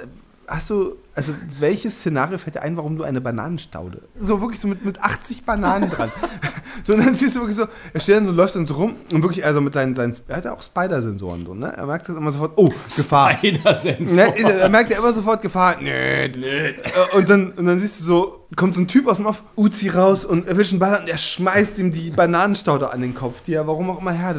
hast 0.47 0.69
du, 0.69 0.97
also 1.15 1.33
welches 1.59 1.99
Szenario 1.99 2.37
fällt 2.37 2.55
dir 2.55 2.61
ein, 2.61 2.75
warum 2.75 2.97
du 2.97 3.03
eine 3.03 3.21
Bananenstaude? 3.21 4.01
So 4.19 4.41
wirklich 4.41 4.59
so 4.59 4.67
mit, 4.67 4.83
mit 4.83 5.01
80 5.01 5.45
Bananen 5.45 5.89
dran. 5.89 6.11
so, 6.83 6.93
und 6.93 7.05
dann 7.05 7.15
siehst 7.15 7.35
du 7.35 7.39
wirklich 7.39 7.55
so, 7.55 7.67
er 7.93 7.99
steht 8.01 8.17
dann 8.17 8.25
so, 8.25 8.33
läuft 8.33 8.55
dann 8.55 8.65
so 8.65 8.73
rum 8.73 8.95
und 9.11 9.23
wirklich, 9.23 9.45
also 9.45 9.61
mit 9.61 9.73
seinen, 9.73 9.95
seinen 9.95 10.13
er 10.27 10.35
hat 10.37 10.45
ja 10.45 10.53
auch 10.53 10.61
Spider-Sensoren 10.61 11.45
so, 11.45 11.53
ne? 11.53 11.71
Er 11.75 11.85
merkt 11.85 12.09
das 12.09 12.15
immer 12.17 12.31
sofort, 12.31 12.51
oh, 12.57 12.69
Gefahr. 12.93 13.33
Spider-Sensor. 13.37 14.15
Ne, 14.15 14.37
er 14.37 14.69
merkt 14.69 14.91
ja 14.91 14.97
immer 14.97 15.13
sofort 15.13 15.41
Gefahr. 15.41 15.77
Nö. 15.81 15.89
Äh, 15.89 16.73
Und 17.13 17.29
dann, 17.29 17.51
und 17.51 17.65
dann 17.65 17.79
siehst 17.79 18.01
du 18.01 18.03
so, 18.03 18.45
kommt 18.57 18.75
so 18.75 18.81
ein 18.81 18.87
Typ 18.87 19.07
aus 19.07 19.17
dem 19.17 19.25
Off, 19.25 19.43
Uzi 19.55 19.89
raus 19.89 20.25
und 20.25 20.47
erwischt 20.47 20.71
einen 20.71 20.79
Ball 20.79 20.99
und 20.99 21.07
er 21.07 21.17
schmeißt 21.17 21.79
ihm 21.79 21.91
die 21.91 22.11
Bananenstaude 22.11 22.91
an 22.91 23.01
den 23.01 23.15
Kopf, 23.15 23.41
die 23.43 23.53
er 23.53 23.67
warum 23.67 23.89
auch 23.89 24.01
immer 24.01 24.11
her 24.11 24.27
hat. 24.27 24.37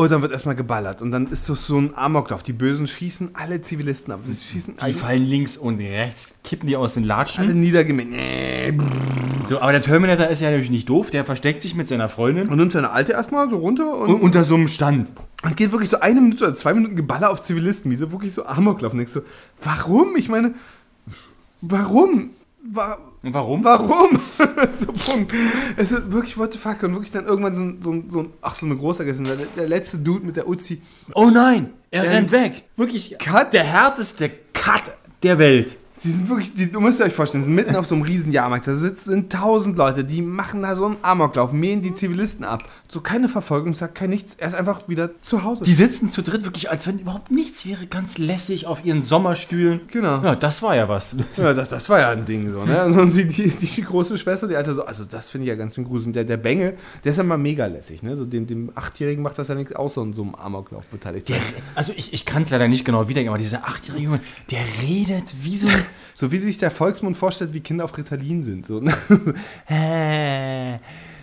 Und 0.00 0.10
dann 0.10 0.22
wird 0.22 0.32
erstmal 0.32 0.54
geballert. 0.54 1.02
Und 1.02 1.10
dann 1.12 1.26
ist 1.30 1.50
das 1.50 1.66
so 1.66 1.76
ein 1.76 1.92
Amoklauf. 1.94 2.42
Die 2.42 2.54
Bösen 2.54 2.86
schießen 2.86 3.32
alle 3.34 3.60
Zivilisten 3.60 4.14
ab. 4.14 4.20
Sie 4.24 4.34
schießen 4.34 4.76
Die 4.78 4.82
alle, 4.82 4.94
fallen 4.94 5.24
links 5.26 5.58
und 5.58 5.78
rechts, 5.78 6.28
kippen 6.42 6.66
die 6.66 6.76
aus 6.76 6.94
den 6.94 7.04
Latschen. 7.04 7.44
alle 7.44 7.54
niedergemäht. 7.54 8.08
Nee. 8.08 8.78
So, 9.44 9.60
aber 9.60 9.72
der 9.72 9.82
Terminator 9.82 10.28
ist 10.28 10.40
ja 10.40 10.48
natürlich 10.48 10.70
nicht 10.70 10.88
doof, 10.88 11.10
der 11.10 11.26
versteckt 11.26 11.60
sich 11.60 11.74
mit 11.74 11.86
seiner 11.88 12.08
Freundin 12.08 12.48
Und 12.48 12.56
nimmt 12.56 12.72
seine 12.72 12.92
Alte 12.92 13.12
erstmal 13.12 13.50
so 13.50 13.58
runter 13.58 13.94
und, 13.98 14.14
und 14.14 14.20
unter 14.22 14.42
so 14.44 14.54
einem 14.54 14.68
Stand. 14.68 15.08
und 15.42 15.56
geht 15.56 15.70
wirklich 15.72 15.90
so 15.90 16.00
eine 16.00 16.20
Minute 16.22 16.44
oder 16.44 16.56
zwei 16.56 16.72
Minuten 16.72 16.96
Geballer 16.96 17.30
auf 17.30 17.42
Zivilisten. 17.42 17.90
Wie 17.90 17.96
so 17.96 18.10
wirklich 18.10 18.32
so 18.32 18.46
Amoklauf. 18.46 18.92
Und 18.92 18.98
denkst 18.98 19.12
so, 19.12 19.20
warum? 19.62 20.16
Ich 20.16 20.30
meine, 20.30 20.54
warum? 21.60 22.30
Wa 22.62 22.98
Und 23.22 23.34
warum? 23.34 23.62
Warum? 23.64 24.18
so, 24.72 24.92
Punkt. 24.92 25.34
Es 25.76 25.92
ist 25.92 26.10
wirklich 26.10 26.38
what 26.38 26.52
the 26.52 26.58
fuck. 26.58 26.82
Und 26.82 26.92
wirklich 26.92 27.10
dann 27.10 27.26
irgendwann 27.26 27.54
so 27.54 27.62
ein, 27.62 27.82
so 27.82 27.90
ein, 27.92 28.10
so 28.10 28.20
ein 28.20 28.32
ach, 28.40 28.54
so 28.54 28.64
eine 28.64 28.76
große 28.76 29.04
der, 29.04 29.36
der 29.56 29.68
letzte 29.68 29.98
Dude 29.98 30.24
mit 30.24 30.36
der 30.36 30.48
Uzi. 30.48 30.80
Oh 31.14 31.28
nein, 31.30 31.72
er 31.90 32.04
Ähm, 32.04 32.10
rennt 32.10 32.32
weg. 32.32 32.64
Wirklich, 32.76 33.16
Cut. 33.18 33.52
der 33.52 33.64
härteste 33.64 34.30
Cut 34.54 34.92
der 35.22 35.38
Welt. 35.38 35.76
Die 36.02 36.10
sind 36.10 36.28
wirklich, 36.28 36.54
die, 36.54 36.70
du 36.70 36.80
musst 36.80 36.98
dir 36.98 37.04
euch 37.04 37.12
vorstellen, 37.12 37.44
sind 37.44 37.54
mitten 37.54 37.76
auf 37.76 37.84
so 37.84 37.94
einem 37.94 38.04
riesen 38.04 38.32
Jahrmarkt. 38.32 38.66
Da 38.66 38.74
sitzen 38.74 39.28
tausend 39.28 39.76
Leute, 39.76 40.02
die 40.02 40.22
machen 40.22 40.62
da 40.62 40.74
so 40.74 40.86
einen 40.86 40.96
Amoklauf, 41.02 41.52
mähen 41.52 41.82
die 41.82 41.92
Zivilisten 41.92 42.44
ab. 42.44 42.64
So 42.88 43.00
keine 43.00 43.28
Verfolgungsjagd, 43.28 43.94
kein 43.94 44.10
nichts. 44.10 44.34
Er 44.34 44.48
ist 44.48 44.54
einfach 44.54 44.88
wieder 44.88 45.10
zu 45.20 45.44
Hause. 45.44 45.62
Die 45.62 45.72
sitzen 45.72 46.08
zu 46.08 46.22
dritt 46.22 46.44
wirklich, 46.44 46.70
als 46.70 46.86
wenn 46.86 46.98
überhaupt 46.98 47.30
nichts 47.30 47.66
wäre, 47.66 47.86
ganz 47.86 48.18
lässig 48.18 48.66
auf 48.66 48.84
ihren 48.84 49.02
Sommerstühlen. 49.02 49.82
Genau. 49.88 50.22
Ja, 50.22 50.34
das 50.34 50.62
war 50.62 50.74
ja 50.74 50.88
was. 50.88 51.14
Ja, 51.36 51.52
das, 51.54 51.68
das 51.68 51.88
war 51.88 52.00
ja 52.00 52.10
ein 52.10 52.24
Ding 52.24 52.50
so, 52.50 52.64
ne? 52.64 52.84
Und 52.86 53.14
die, 53.14 53.28
die, 53.28 53.50
die 53.50 53.82
große 53.82 54.18
Schwester, 54.18 54.48
die 54.48 54.56
alte 54.56 54.74
so, 54.74 54.84
also 54.84 55.04
das 55.04 55.30
finde 55.30 55.44
ich 55.44 55.48
ja 55.50 55.54
ganz 55.54 55.74
schön 55.74 55.84
gruselig. 55.84 56.14
Der, 56.14 56.24
der 56.24 56.38
Bengel, 56.38 56.76
der 57.04 57.12
ist 57.12 57.18
ja 57.18 57.22
mal 57.22 57.38
mega 57.38 57.66
lässig, 57.66 58.02
ne? 58.02 58.16
So 58.16 58.24
dem, 58.24 58.46
dem 58.46 58.72
Achtjährigen 58.74 59.22
macht 59.22 59.38
das 59.38 59.48
ja 59.48 59.54
nichts 59.54 59.72
so 59.88 60.02
in 60.02 60.12
so 60.12 60.22
einem 60.22 60.34
Amoklauf 60.34 60.86
beteiligt 60.88 61.28
Der, 61.28 61.36
also 61.74 61.92
ich, 61.96 62.12
ich 62.12 62.24
kann 62.24 62.42
es 62.42 62.50
leider 62.50 62.68
nicht 62.68 62.84
genau 62.84 63.08
wiedergeben, 63.08 63.28
aber 63.32 63.38
dieser 63.38 63.66
achtjährige 63.66 64.04
Junge, 64.04 64.20
der 64.50 64.60
redet 64.82 65.24
wie 65.42 65.56
so 65.56 65.68
ein... 65.68 65.84
So 66.14 66.32
wie 66.32 66.38
sich 66.38 66.58
der 66.58 66.70
Volksmund 66.70 67.16
vorstellt, 67.16 67.52
wie 67.54 67.60
Kinder 67.60 67.84
auf 67.84 67.96
Ritalin 67.96 68.42
sind. 68.42 68.66
So, 68.66 68.80
ne? 68.80 68.92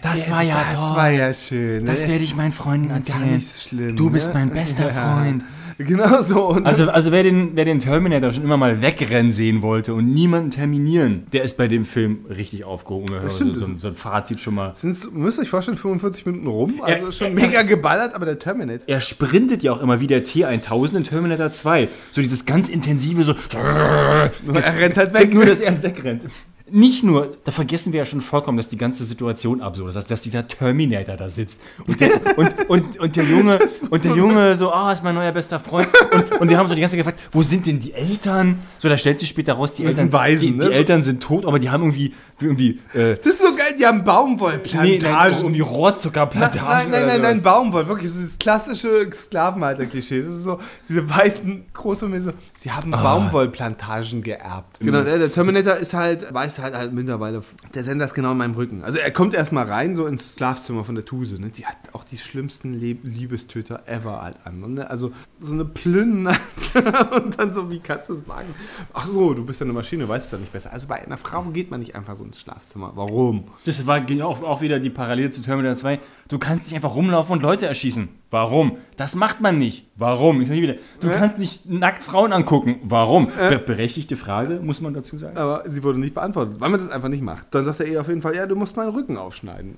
Das 0.01 0.29
war 0.29 0.41
ja 0.43 0.63
das 0.71 0.79
toll. 0.87 0.95
war 0.95 1.09
ja 1.09 1.33
schön. 1.33 1.85
Das 1.85 2.03
ne? 2.03 2.09
werde 2.09 2.23
ich 2.23 2.35
meinen 2.35 2.51
Freunden 2.51 2.89
Gar 2.89 2.97
erzählen. 2.97 3.35
nicht 3.35 3.61
schlimm. 3.61 3.95
Du 3.95 4.09
bist 4.09 4.27
ne? 4.27 4.33
mein 4.35 4.49
bester 4.51 4.91
Ja. 4.93 5.17
Freund. 5.23 5.43
Genau 5.77 6.21
so. 6.21 6.47
Und 6.47 6.65
Also, 6.65 6.89
also 6.89 7.11
wer, 7.11 7.21
den, 7.23 7.51
wer 7.55 7.63
den 7.65 7.79
Terminator 7.79 8.31
schon 8.31 8.43
immer 8.43 8.57
mal 8.57 8.81
wegrennen 8.81 9.31
sehen 9.31 9.61
wollte 9.61 9.93
und 9.93 10.11
niemanden 10.11 10.49
terminieren, 10.49 11.27
der 11.33 11.43
ist 11.43 11.55
bei 11.57 11.67
dem 11.67 11.85
Film 11.85 12.25
richtig 12.29 12.63
aufgehoben. 12.63 13.05
Das 13.21 13.35
stimmt, 13.35 13.55
so, 13.55 13.65
so, 13.65 13.73
so 13.77 13.87
ein 13.89 13.93
Fazit 13.95 14.39
schon 14.39 14.55
mal. 14.55 14.71
Sind's, 14.75 15.09
müsst 15.11 15.37
ihr 15.37 15.43
euch 15.43 15.49
vorstellen, 15.49 15.77
45 15.77 16.25
Minuten 16.25 16.47
rum. 16.47 16.81
Also 16.81 17.05
Er- 17.07 17.11
schon 17.11 17.33
mega 17.35 17.61
geballert, 17.61 18.15
aber 18.15 18.25
der 18.25 18.39
Terminator. 18.39 18.87
Er 18.87 19.01
sprintet 19.01 19.61
ja 19.61 19.71
auch 19.71 19.79
immer 19.81 19.99
wie 20.01 20.07
der 20.07 20.23
T-1000 20.23 20.97
in 20.97 21.03
Terminator 21.03 21.49
2. 21.51 21.89
So 22.11 22.21
dieses 22.21 22.45
ganz 22.45 22.69
intensive, 22.69 23.23
so. 23.23 23.35
Er 23.53 24.31
rennt 24.79 24.97
halt 24.97 25.13
weg. 25.13 25.33
Nur, 25.33 25.45
dass 25.45 25.59
er 25.59 25.81
wegrennt. 25.83 26.23
Nicht 26.69 27.03
nur, 27.03 27.37
da 27.45 27.51
vergessen 27.51 27.93
wir 27.93 27.99
ja 27.99 28.05
schon 28.05 28.19
vollkommen, 28.19 28.57
dass 28.57 28.67
die 28.67 28.77
ganze 28.77 29.05
Situation 29.05 29.61
absurd 29.61 29.89
ist, 29.89 29.95
dass, 29.95 30.07
dass 30.07 30.21
dieser 30.21 30.47
Terminator 30.47 31.15
da 31.15 31.29
sitzt 31.29 31.61
und 31.87 31.99
der, 31.99 32.09
und, 32.37 32.69
und, 32.69 32.99
und 32.99 33.15
der 33.15 33.23
Junge 33.23 33.59
und 33.89 34.03
der 34.03 34.15
Junge 34.15 34.55
so, 34.55 34.71
ah, 34.71 34.91
ist 34.91 35.03
mein 35.03 35.15
neuer 35.15 35.31
bester 35.31 35.59
Freund 35.59 35.87
und, 36.13 36.41
und 36.41 36.49
wir 36.49 36.57
haben 36.57 36.67
so 36.67 36.75
die 36.75 36.81
ganze 36.81 36.97
Zeit 36.97 37.05
gefragt, 37.05 37.19
wo 37.31 37.41
sind 37.41 37.65
denn 37.65 37.79
die 37.79 37.93
Eltern? 37.93 38.59
So, 38.79 38.89
da 38.89 38.97
stellt 38.97 39.19
sich 39.19 39.29
später 39.29 39.53
raus, 39.53 39.73
die 39.73 39.83
Das 39.83 39.93
Eltern, 39.93 40.05
sind 40.05 40.13
Waisen, 40.13 40.41
die, 40.41 40.57
ne? 40.57 40.69
die 40.69 40.73
Eltern 40.73 41.03
sind 41.03 41.23
tot, 41.23 41.45
aber 41.45 41.59
die 41.59 41.69
haben 41.69 41.83
irgendwie, 41.83 42.13
irgendwie, 42.39 42.79
äh, 42.93 43.15
Das 43.15 43.25
ist 43.25 43.39
so 43.39 43.55
geil, 43.55 43.75
die 43.79 43.85
haben 43.85 43.99
nee, 43.99 44.03
Baumwollplantagen. 44.03 45.01
nein, 45.01 45.33
irgendwie 45.33 45.59
nein, 45.61 45.69
Rohrzuckerplantagen. 45.69 46.91
nein, 46.91 46.91
nein, 46.91 47.05
nein, 47.07 47.21
nein. 47.21 47.41
Baumwoll, 47.41 47.87
wirklich, 47.87 48.11
das 48.11 48.19
ist 48.21 48.31
das 48.33 48.39
klassische 48.39 49.09
Sklavenhalter-Klischee. 49.11 50.21
Das 50.21 50.29
ist 50.31 50.43
so, 50.43 50.59
diese 50.87 51.09
weißen 51.09 51.65
Großfamilien 51.73 52.23
so, 52.23 52.31
sie 52.55 52.71
haben 52.71 52.93
Ah. 52.93 53.01
Baumwollplantagen 53.03 54.21
geerbt. 54.23 54.79
Genau, 54.79 55.03
der, 55.03 55.17
der 55.17 55.31
Terminator 55.31 55.75
ist 55.75 55.93
halt, 55.93 56.33
weiß 56.33 56.59
halt 56.59 56.75
halt 56.75 56.93
mittlerweile, 56.93 57.41
der 57.73 57.83
Sender 57.83 58.05
ist 58.05 58.13
genau 58.13 58.31
in 58.33 58.37
meinem 58.37 58.53
Rücken. 58.55 58.83
Also 58.83 58.97
er 58.99 59.11
kommt 59.11 59.33
erstmal 59.33 59.65
rein, 59.65 59.95
so 59.95 60.05
ins 60.05 60.33
Schlafzimmer 60.35 60.83
von 60.83 60.95
der 60.95 61.05
Tuse, 61.05 61.41
ne? 61.41 61.49
Die 61.49 61.65
hat 61.65 61.77
auch 61.93 62.03
die 62.03 62.17
schlimmsten 62.17 62.73
Liebestöter 62.73 63.83
ever 63.87 64.21
halt 64.21 64.37
an. 64.45 64.73
Ne? 64.75 64.89
Also 64.89 65.11
so 65.39 65.53
eine 65.53 65.65
Plünnen 65.65 66.27
und 67.15 67.39
dann 67.39 67.53
so, 67.53 67.69
wie 67.69 67.79
kannst 67.79 68.09
du 68.09 68.13
es 68.13 68.25
machen? 68.27 68.53
Ach 68.93 69.07
so, 69.07 69.33
du 69.33 69.45
bist 69.45 69.59
ja 69.59 69.65
eine 69.65 69.73
Maschine, 69.73 70.07
weißt 70.07 70.25
es 70.27 70.31
ja 70.31 70.37
nicht 70.37 70.51
besser. 70.53 70.71
Also 70.73 70.87
bei 70.87 70.95
einer 71.03 71.17
Frau 71.17 71.41
geht 71.43 71.71
man 71.71 71.79
nicht 71.79 71.95
einfach 71.95 72.15
so 72.15 72.23
ins 72.27 72.39
Schlafzimmer. 72.39 72.91
Warum? 72.95 73.45
Das 73.65 73.85
war 73.87 74.01
ging 74.01 74.21
auch, 74.21 74.41
auch 74.43 74.61
wieder 74.61 74.79
die 74.79 74.89
Parallele 74.89 75.29
zu 75.29 75.41
Terminator 75.41 75.77
2. 75.77 75.99
Du 76.27 76.37
kannst 76.37 76.65
nicht 76.65 76.75
einfach 76.75 76.93
rumlaufen 76.93 77.33
und 77.33 77.41
Leute 77.41 77.65
erschießen. 77.65 78.09
Warum? 78.29 78.77
Das 78.97 79.15
macht 79.15 79.41
man 79.41 79.57
nicht. 79.57 79.87
Warum? 79.95 80.41
Ich 80.41 80.49
wieder, 80.49 80.75
du 80.99 81.09
kannst 81.09 81.39
nicht 81.39 81.69
nackt 81.69 82.03
Frauen 82.03 82.33
angucken. 82.33 82.79
Warum? 82.83 83.27
Be 83.27 83.57
berechtigte 83.59 84.17
Frage, 84.17 84.59
muss 84.61 84.81
man 84.81 84.93
dazu 84.93 85.17
sagen. 85.17 85.37
Aber 85.37 85.63
sie 85.67 85.83
wurde 85.83 85.99
nicht 85.99 86.13
beantwortet, 86.13 86.59
weil 86.59 86.69
man 86.69 86.79
das 86.79 86.89
einfach 86.89 87.09
nicht 87.09 87.23
macht. 87.23 87.47
Dann 87.51 87.65
sagt 87.65 87.79
er 87.79 87.87
ihr 87.87 88.01
auf 88.01 88.07
jeden 88.09 88.21
Fall, 88.21 88.35
ja, 88.35 88.45
du 88.45 88.55
musst 88.55 88.75
meinen 88.75 88.89
Rücken 88.89 89.17
aufschneiden. 89.17 89.77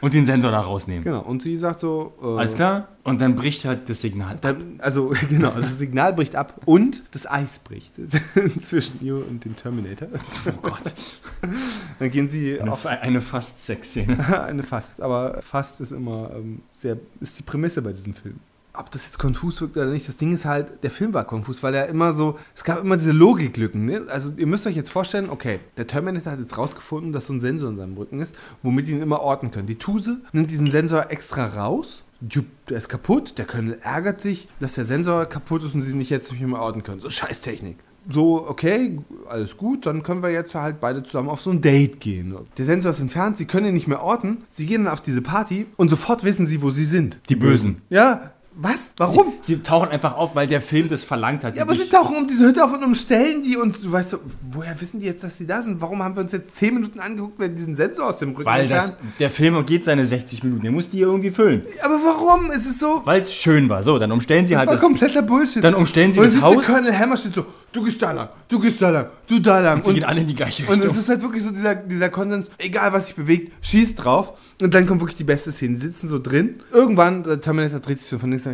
Und 0.00 0.12
den 0.14 0.26
Sensor 0.26 0.50
da 0.50 0.60
rausnehmen. 0.60 1.04
Genau. 1.04 1.22
Und 1.22 1.42
sie 1.42 1.56
sagt 1.58 1.80
so, 1.80 2.12
äh, 2.22 2.38
Alles 2.38 2.54
klar? 2.54 2.88
Und 3.06 3.20
dann 3.20 3.36
bricht 3.36 3.64
halt 3.64 3.88
das 3.88 4.00
Signal. 4.00 4.36
Dann, 4.40 4.80
also 4.80 5.14
genau, 5.28 5.50
also 5.50 5.60
das 5.60 5.78
Signal 5.78 6.12
bricht 6.12 6.34
ab 6.34 6.60
und 6.64 7.02
das 7.12 7.24
Eis 7.30 7.60
bricht 7.60 8.00
zwischen 8.60 9.00
ihr 9.00 9.14
und 9.14 9.44
dem 9.44 9.54
Terminator. 9.54 10.08
Oh 10.46 10.58
Gott. 10.60 10.92
Dann 12.00 12.10
gehen 12.10 12.28
sie 12.28 12.60
Eine, 12.60 12.72
auf 12.72 12.84
eine 12.84 13.20
Fast-Sex-Szene. 13.20 14.42
eine 14.44 14.62
Fast, 14.64 15.00
aber 15.00 15.40
Fast 15.40 15.80
ist 15.80 15.92
immer 15.92 16.30
ähm, 16.34 16.62
sehr, 16.74 16.96
ist 17.20 17.38
die 17.38 17.42
Prämisse 17.42 17.80
bei 17.80 17.92
diesem 17.92 18.14
Film. 18.14 18.40
Ob 18.74 18.90
das 18.90 19.04
jetzt 19.04 19.18
konfus 19.18 19.60
wirkt 19.60 19.76
oder 19.76 19.86
nicht, 19.86 20.08
das 20.08 20.16
Ding 20.16 20.34
ist 20.34 20.44
halt, 20.44 20.82
der 20.82 20.90
Film 20.90 21.14
war 21.14 21.24
konfus, 21.24 21.62
weil 21.62 21.74
er 21.74 21.86
immer 21.86 22.12
so, 22.12 22.38
es 22.54 22.64
gab 22.64 22.80
immer 22.80 22.96
diese 22.96 23.12
Logiklücken. 23.12 23.84
Ne? 23.84 24.02
Also 24.08 24.32
ihr 24.36 24.46
müsst 24.46 24.66
euch 24.66 24.76
jetzt 24.76 24.90
vorstellen, 24.90 25.30
okay, 25.30 25.60
der 25.76 25.86
Terminator 25.86 26.32
hat 26.32 26.40
jetzt 26.40 26.58
rausgefunden, 26.58 27.12
dass 27.12 27.26
so 27.26 27.32
ein 27.32 27.40
Sensor 27.40 27.70
in 27.70 27.76
seinem 27.76 27.96
Rücken 27.96 28.20
ist, 28.20 28.34
womit 28.62 28.88
ihn 28.88 29.00
immer 29.00 29.20
orten 29.20 29.52
können. 29.52 29.68
Die 29.68 29.78
Tuse 29.78 30.18
nimmt 30.32 30.50
diesen 30.50 30.66
Sensor 30.66 31.10
extra 31.10 31.46
raus, 31.46 32.02
der 32.20 32.78
ist 32.78 32.88
kaputt, 32.88 33.38
der 33.38 33.44
Colonel 33.44 33.78
ärgert 33.82 34.20
sich, 34.20 34.48
dass 34.60 34.74
der 34.74 34.84
Sensor 34.84 35.26
kaputt 35.26 35.62
ist 35.64 35.74
und 35.74 35.82
sie 35.82 35.94
nicht 35.94 36.10
jetzt 36.10 36.32
nicht 36.32 36.40
mehr 36.40 36.60
orten 36.60 36.82
können. 36.82 37.00
So 37.00 37.10
scheiß 37.10 37.40
Technik. 37.40 37.76
So, 38.08 38.46
okay, 38.48 39.00
alles 39.28 39.56
gut, 39.56 39.84
dann 39.84 40.04
können 40.04 40.22
wir 40.22 40.30
jetzt 40.30 40.54
halt 40.54 40.80
beide 40.80 41.02
zusammen 41.02 41.28
auf 41.28 41.40
so 41.40 41.50
ein 41.50 41.60
Date 41.60 41.98
gehen. 41.98 42.36
Der 42.56 42.64
Sensor 42.64 42.92
ist 42.92 43.00
entfernt, 43.00 43.36
sie 43.36 43.46
können 43.46 43.66
ihn 43.66 43.74
nicht 43.74 43.88
mehr 43.88 44.00
orten, 44.00 44.44
sie 44.48 44.66
gehen 44.66 44.84
dann 44.84 44.92
auf 44.92 45.00
diese 45.00 45.22
Party 45.22 45.66
und 45.76 45.88
sofort 45.88 46.22
wissen 46.22 46.46
sie, 46.46 46.62
wo 46.62 46.70
sie 46.70 46.84
sind. 46.84 47.18
Die 47.28 47.34
Bösen. 47.34 47.82
Ja, 47.90 48.30
was? 48.58 48.94
Warum? 48.96 49.34
Sie, 49.42 49.54
sie 49.54 49.62
tauchen 49.62 49.90
einfach 49.90 50.16
auf, 50.16 50.34
weil 50.34 50.46
der 50.46 50.60
Film 50.60 50.88
das 50.88 51.04
verlangt 51.04 51.44
hat. 51.44 51.56
ja, 51.56 51.62
aber 51.62 51.74
sie 51.74 51.88
tauchen 51.88 52.16
um 52.16 52.26
diese 52.26 52.46
Hütte 52.46 52.64
auf 52.64 52.72
und 52.72 52.82
umstellen 52.84 53.42
die 53.42 53.56
und 53.56 53.82
du 53.82 53.92
weißt 53.92 54.10
so, 54.10 54.18
woher 54.48 54.80
wissen 54.80 55.00
die 55.00 55.06
jetzt, 55.06 55.22
dass 55.22 55.36
sie 55.36 55.46
da 55.46 55.60
sind? 55.62 55.80
Warum 55.80 56.02
haben 56.02 56.16
wir 56.16 56.22
uns 56.22 56.32
jetzt 56.32 56.56
10 56.56 56.74
Minuten 56.74 57.00
angeguckt, 57.00 57.38
wenn 57.38 57.54
diesen 57.54 57.76
Sensor 57.76 58.08
aus 58.08 58.16
dem 58.16 58.30
Rücken 58.30 58.46
weil 58.46 58.66
das, 58.66 58.96
der 59.18 59.30
Film 59.30 59.64
geht 59.66 59.84
seine 59.84 60.06
60 60.06 60.42
Minuten. 60.44 60.62
Der 60.62 60.72
muss 60.72 60.90
die 60.90 61.00
irgendwie 61.00 61.30
füllen. 61.30 61.62
Aber 61.82 61.94
warum? 62.04 62.50
Es 62.50 62.66
ist 62.66 62.78
so, 62.78 63.02
Weil 63.04 63.20
es 63.20 63.34
schön 63.34 63.68
war. 63.68 63.82
So, 63.82 63.98
dann 63.98 64.10
umstellen 64.12 64.46
sie 64.46 64.54
das 64.54 64.60
halt 64.60 64.68
war 64.68 64.74
das. 64.76 64.82
kompletter 64.82 65.22
Bullshit. 65.22 65.62
Dann 65.62 65.74
umstellen 65.74 66.12
sie 66.12 66.20
und 66.20 66.32
das 66.34 66.40
Haus. 66.40 66.64
Colonel 66.66 66.98
Hammer 66.98 67.16
steht 67.16 67.34
so, 67.34 67.44
du 67.76 67.82
gehst 67.82 68.00
da 68.00 68.12
lang, 68.12 68.28
du 68.48 68.58
gehst 68.58 68.80
da 68.80 68.90
lang, 68.90 69.06
du 69.26 69.38
da 69.38 69.60
lang. 69.60 69.82
Sie 69.82 69.92
gehen 69.92 70.04
alle 70.04 70.20
in 70.20 70.26
die 70.26 70.34
gleiche 70.34 70.62
Und 70.64 70.70
Richtung. 70.70 70.90
es 70.90 70.96
ist 70.96 71.08
halt 71.08 71.22
wirklich 71.22 71.42
so 71.42 71.50
dieser, 71.50 71.74
dieser 71.74 72.08
Konsens, 72.08 72.50
egal 72.58 72.92
was 72.92 73.08
sich 73.08 73.16
bewegt, 73.16 73.52
schießt 73.64 74.02
drauf. 74.02 74.32
Und 74.62 74.72
dann 74.72 74.86
kommt 74.86 75.02
wirklich 75.02 75.18
die 75.18 75.24
beste 75.24 75.52
Szene. 75.52 75.74
Die 75.74 75.80
sitzen 75.80 76.08
so 76.08 76.18
drin. 76.18 76.60
Irgendwann, 76.72 77.22
der 77.22 77.40
Terminator 77.40 77.80
dreht 77.80 78.00
sich 78.00 78.08
so 78.08 78.18
von 78.18 78.30
links 78.30 78.48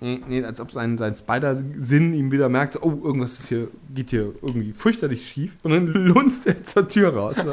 nee, 0.00 0.44
als 0.44 0.60
ob 0.60 0.70
sein, 0.70 0.96
sein 0.96 1.16
Spider-Sinn 1.16 2.14
ihm 2.14 2.30
wieder 2.30 2.48
merkt, 2.48 2.74
so, 2.74 2.82
oh, 2.82 3.00
irgendwas 3.02 3.40
ist 3.40 3.48
hier, 3.48 3.68
geht 3.92 4.10
hier 4.10 4.32
irgendwie 4.42 4.72
fürchterlich 4.72 5.26
schief. 5.28 5.56
Und 5.62 5.72
dann 5.72 5.86
lunzt 5.92 6.46
er 6.46 6.62
zur 6.62 6.86
Tür 6.86 7.14
raus. 7.14 7.38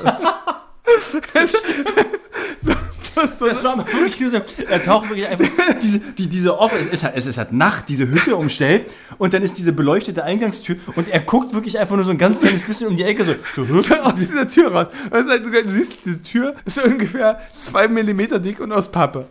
so, 2.61 2.73
so, 3.32 3.47
Das 3.47 3.63
war 3.63 3.73
aber 3.73 3.86
wirklich 3.88 4.30
so, 4.30 4.41
er 4.67 4.82
taucht 4.82 5.10
wirklich 5.10 5.28
einfach, 5.28 5.47
diese, 5.82 5.99
die, 5.99 6.28
diese 6.28 6.58
Off, 6.58 6.73
es 6.78 6.88
ist, 6.88 7.04
halt, 7.04 7.15
es 7.15 7.25
ist 7.25 7.38
halt 7.38 7.54
Nacht, 7.54 7.89
diese 7.89 8.10
Hütte 8.10 8.36
umstellt 8.36 8.86
und 9.17 9.34
dann 9.34 9.41
ist 9.41 9.58
diese 9.58 9.73
beleuchtete 9.73 10.23
Eingangstür 10.23 10.78
und 10.95 11.10
er 11.10 11.21
guckt 11.21 11.54
wirklich 11.54 11.80
einfach 11.80 11.95
nur 11.95 12.06
so 12.06 12.12
ein 12.12 12.17
ganz 12.17 12.39
kleines 12.39 12.63
bisschen 12.63 12.88
um 12.88 12.95
die 12.95 13.04
Ecke 13.04 13.23
so, 13.23 13.36
so 13.56 13.63
aus 14.04 14.15
dieser 14.15 14.47
Tür 14.47 14.71
raus. 14.71 14.88
Das 15.10 15.21
ist 15.21 15.30
halt 15.30 15.43
sogar, 15.43 15.62
du 15.62 15.71
siehst, 15.71 16.06
diese 16.06 16.21
Tür 16.21 16.56
ist 16.65 16.84
ungefähr 16.84 17.41
zwei 17.60 17.88
Millimeter 17.88 18.39
dick 18.39 18.60
und 18.60 18.71
aus 18.71 18.91
Pappe. 18.91 19.28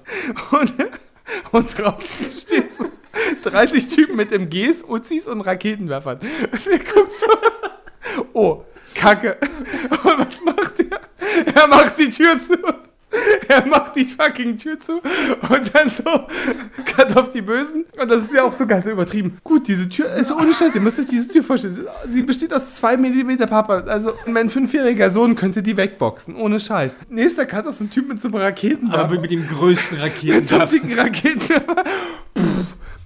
Und, 0.50 0.72
und 1.52 1.78
draußen 1.78 2.06
stehen 2.28 2.64
so 2.70 2.86
30 3.44 3.86
Typen 3.88 4.16
mit 4.16 4.32
MGs, 4.32 4.84
Uzis 4.84 5.28
und 5.28 5.40
Raketenwerfern. 5.40 6.18
Und 6.18 6.66
er 6.66 6.78
guckt 6.78 7.14
so, 7.14 7.26
oh, 8.32 8.64
Kacke. 8.94 9.36
Und 10.04 10.18
was 10.18 10.42
macht 10.42 10.80
er? 10.80 11.00
Er 11.54 11.66
macht 11.66 11.98
die 11.98 12.10
Tür 12.10 12.40
zu. 12.40 12.56
Er 13.48 13.66
macht 13.66 13.96
die 13.96 14.04
fucking 14.04 14.56
Tür 14.58 14.80
zu 14.80 14.94
und 14.94 15.74
dann 15.74 15.90
so, 15.90 16.26
cut 16.84 17.16
auf 17.16 17.30
die 17.30 17.42
Bösen. 17.42 17.84
Und 18.00 18.10
das 18.10 18.24
ist 18.24 18.34
ja 18.34 18.44
auch 18.44 18.52
so 18.52 18.66
ganz 18.66 18.86
übertrieben. 18.86 19.38
Gut, 19.44 19.68
diese 19.68 19.88
Tür, 19.88 20.10
also 20.10 20.36
ohne 20.36 20.54
Scheiß, 20.54 20.74
ihr 20.74 20.80
müsst 20.80 20.98
euch 20.98 21.06
diese 21.06 21.28
Tür 21.28 21.42
vorstellen. 21.42 21.86
Sie 22.08 22.22
besteht 22.22 22.52
aus 22.52 22.74
zwei 22.74 22.96
Millimeter 22.96 23.46
Papa. 23.46 23.80
Also 23.80 24.12
mein 24.26 24.50
fünfjähriger 24.50 25.10
Sohn 25.10 25.34
könnte 25.34 25.62
die 25.62 25.76
wegboxen, 25.76 26.36
ohne 26.36 26.60
Scheiß. 26.60 26.98
Nächster 27.08 27.46
Cut 27.46 27.66
aus 27.66 27.80
einem 27.80 27.90
Typ 27.90 28.08
mit 28.08 28.20
so 28.20 28.28
einem 28.28 28.38
Raketenwerfer. 28.38 29.04
Aber 29.04 29.20
mit 29.20 29.30
dem 29.30 29.46
größten 29.46 29.98
mit 30.22 30.46
so 30.48 30.56
einem 30.56 30.70
dicken 30.70 30.92
Raketenwerfer. 30.98 31.84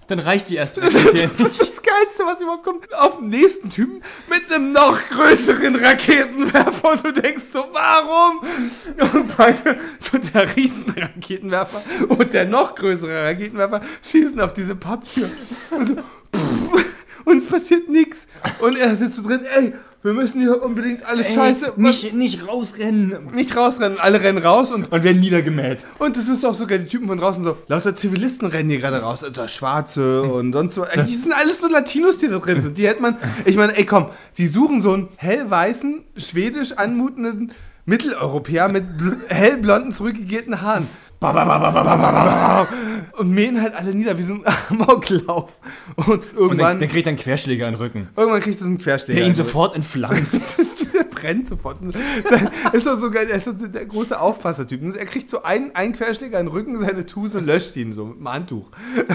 Dann 0.09 0.19
reicht 0.19 0.49
die 0.49 0.57
erste 0.57 0.81
Das 0.89 0.95
Rakete 0.95 1.19
ist 1.25 1.39
nicht. 1.39 1.61
das 1.61 1.83
Geilste, 1.83 2.25
was 2.27 2.41
überhaupt 2.41 2.65
kommt. 2.65 2.95
Auf 2.95 3.19
den 3.19 3.29
nächsten 3.29 3.71
Typen 3.71 4.03
mit 4.29 4.53
einem 4.53 4.73
noch 4.73 4.99
größeren 5.09 5.77
Raketenwerfer. 5.77 6.93
Und 6.93 7.05
du 7.05 7.13
denkst 7.13 7.45
so, 7.53 7.65
warum? 7.73 8.41
Und 9.13 9.37
beide, 9.37 9.79
so 10.01 10.19
der 10.19 10.57
Riesenraketenwerfer 10.57 11.83
und 12.09 12.35
der 12.35 12.47
noch 12.47 12.75
größere 12.75 13.23
Raketenwerfer 13.25 13.81
schießen 14.03 14.41
auf 14.41 14.53
diese 14.53 14.75
Papptür. 14.75 15.31
Und 15.71 15.87
so, 15.87 15.95
pff, 15.97 16.85
und 17.25 17.37
es 17.37 17.47
passiert 17.47 17.89
nichts. 17.89 18.27
Und 18.61 18.77
er 18.79 18.97
sitzt 18.97 19.17
so 19.17 19.23
drin, 19.23 19.45
ey, 19.45 19.75
wir 20.03 20.13
müssen 20.13 20.41
hier 20.41 20.63
unbedingt 20.63 21.05
alles 21.05 21.35
scheiße. 21.35 21.67
Ey, 21.77 21.83
nicht, 21.83 22.15
nicht 22.15 22.49
rausrennen. 22.49 23.33
nicht 23.35 23.57
rausrennen. 23.57 23.99
Alle 23.99 24.21
rennen 24.21 24.39
raus 24.39 24.71
und 24.71 24.93
Und 24.93 25.03
werden 25.05 25.21
niedergemäht. 25.21 25.85
und 25.99 26.17
es 26.17 26.29
ist 26.29 26.45
auch 26.45 26.55
sogar 26.55 26.79
die 26.79 26.87
Typen 26.87 27.09
von 27.09 27.19
draußen 27.19 27.43
so, 27.43 27.57
lauter 27.67 27.95
Zivilisten 27.97 28.49
rennen 28.49 28.71
hier 28.71 28.79
gerade 28.79 28.99
raus, 28.99 29.25
Alter, 29.25 29.49
Schwarze 29.49 30.23
und 30.23 30.53
sonst 30.53 30.75
so. 30.75 30.85
Ey, 30.85 31.05
Die 31.05 31.15
sind 31.17 31.33
alles 31.35 31.61
nur 31.61 31.71
Latinos, 31.71 32.19
die 32.19 32.29
da 32.29 32.39
drin 32.39 32.63
sind. 32.63 32.79
Die 32.79 32.87
hätte 32.87 33.03
man, 33.03 33.17
ich 33.45 33.57
meine, 33.57 33.77
ey 33.77 33.85
komm, 33.87 34.07
die 34.39 34.47
suchen 34.47 34.83
so 34.83 34.93
einen 34.93 35.09
hellweißen, 35.17 36.05
schwedisch 36.17 36.73
anmutenden 36.73 37.53
Mitteleuropäer 37.85 38.69
mit 38.69 38.99
bl 38.99 39.17
hellblonden, 39.29 39.93
zurückgegelten 39.93 40.61
Haaren. 40.63 40.87
Und 43.19 43.31
mähen 43.31 43.61
halt 43.61 43.75
alle 43.75 43.93
nieder 43.93 44.17
wie 44.19 44.23
so 44.23 44.35
ein 44.35 44.43
Amoklauf. 44.69 45.61
Und 45.97 46.09
Und 46.09 46.25
irgendwann, 46.35 46.59
dann, 46.59 46.81
dann 46.81 46.89
kriegt 46.89 47.07
er 47.07 47.11
einen 47.11 47.19
Querschläger 47.19 47.67
in 47.67 47.75
den 47.75 47.81
Rücken. 47.81 48.09
irgendwann 48.17 48.41
kriegt 48.41 48.61
das 48.61 48.67
einen 48.67 48.79
Querschläger. 48.79 49.19
Der 49.19 49.29
ihn 49.29 49.35
sofort 49.35 49.75
entflammt. 49.75 50.33
der 50.95 51.05
brennt 51.05 51.47
sofort. 51.47 51.79
Ist 52.73 52.87
doch 52.87 52.99
so 52.99 53.11
geil, 53.11 53.27
er 53.29 53.37
ist 53.39 53.47
so 53.47 53.53
der 53.53 53.87
große 53.87 54.19
Aufpassertyp. 54.19 54.97
Er 54.97 55.07
kriegt 55.07 55.29
so 55.29 55.43
einen, 55.43 55.75
einen 55.75 55.93
Querschläger 55.93 56.39
in 56.39 56.47
den 56.47 56.53
Rücken, 56.53 56.79
seine 56.79 57.05
Tuse 57.05 57.41
löscht 57.41 57.75
ihn 57.77 57.93
so 57.93 58.07
mit 58.07 58.19
dem 58.19 58.29
Handtuch. 58.33 58.71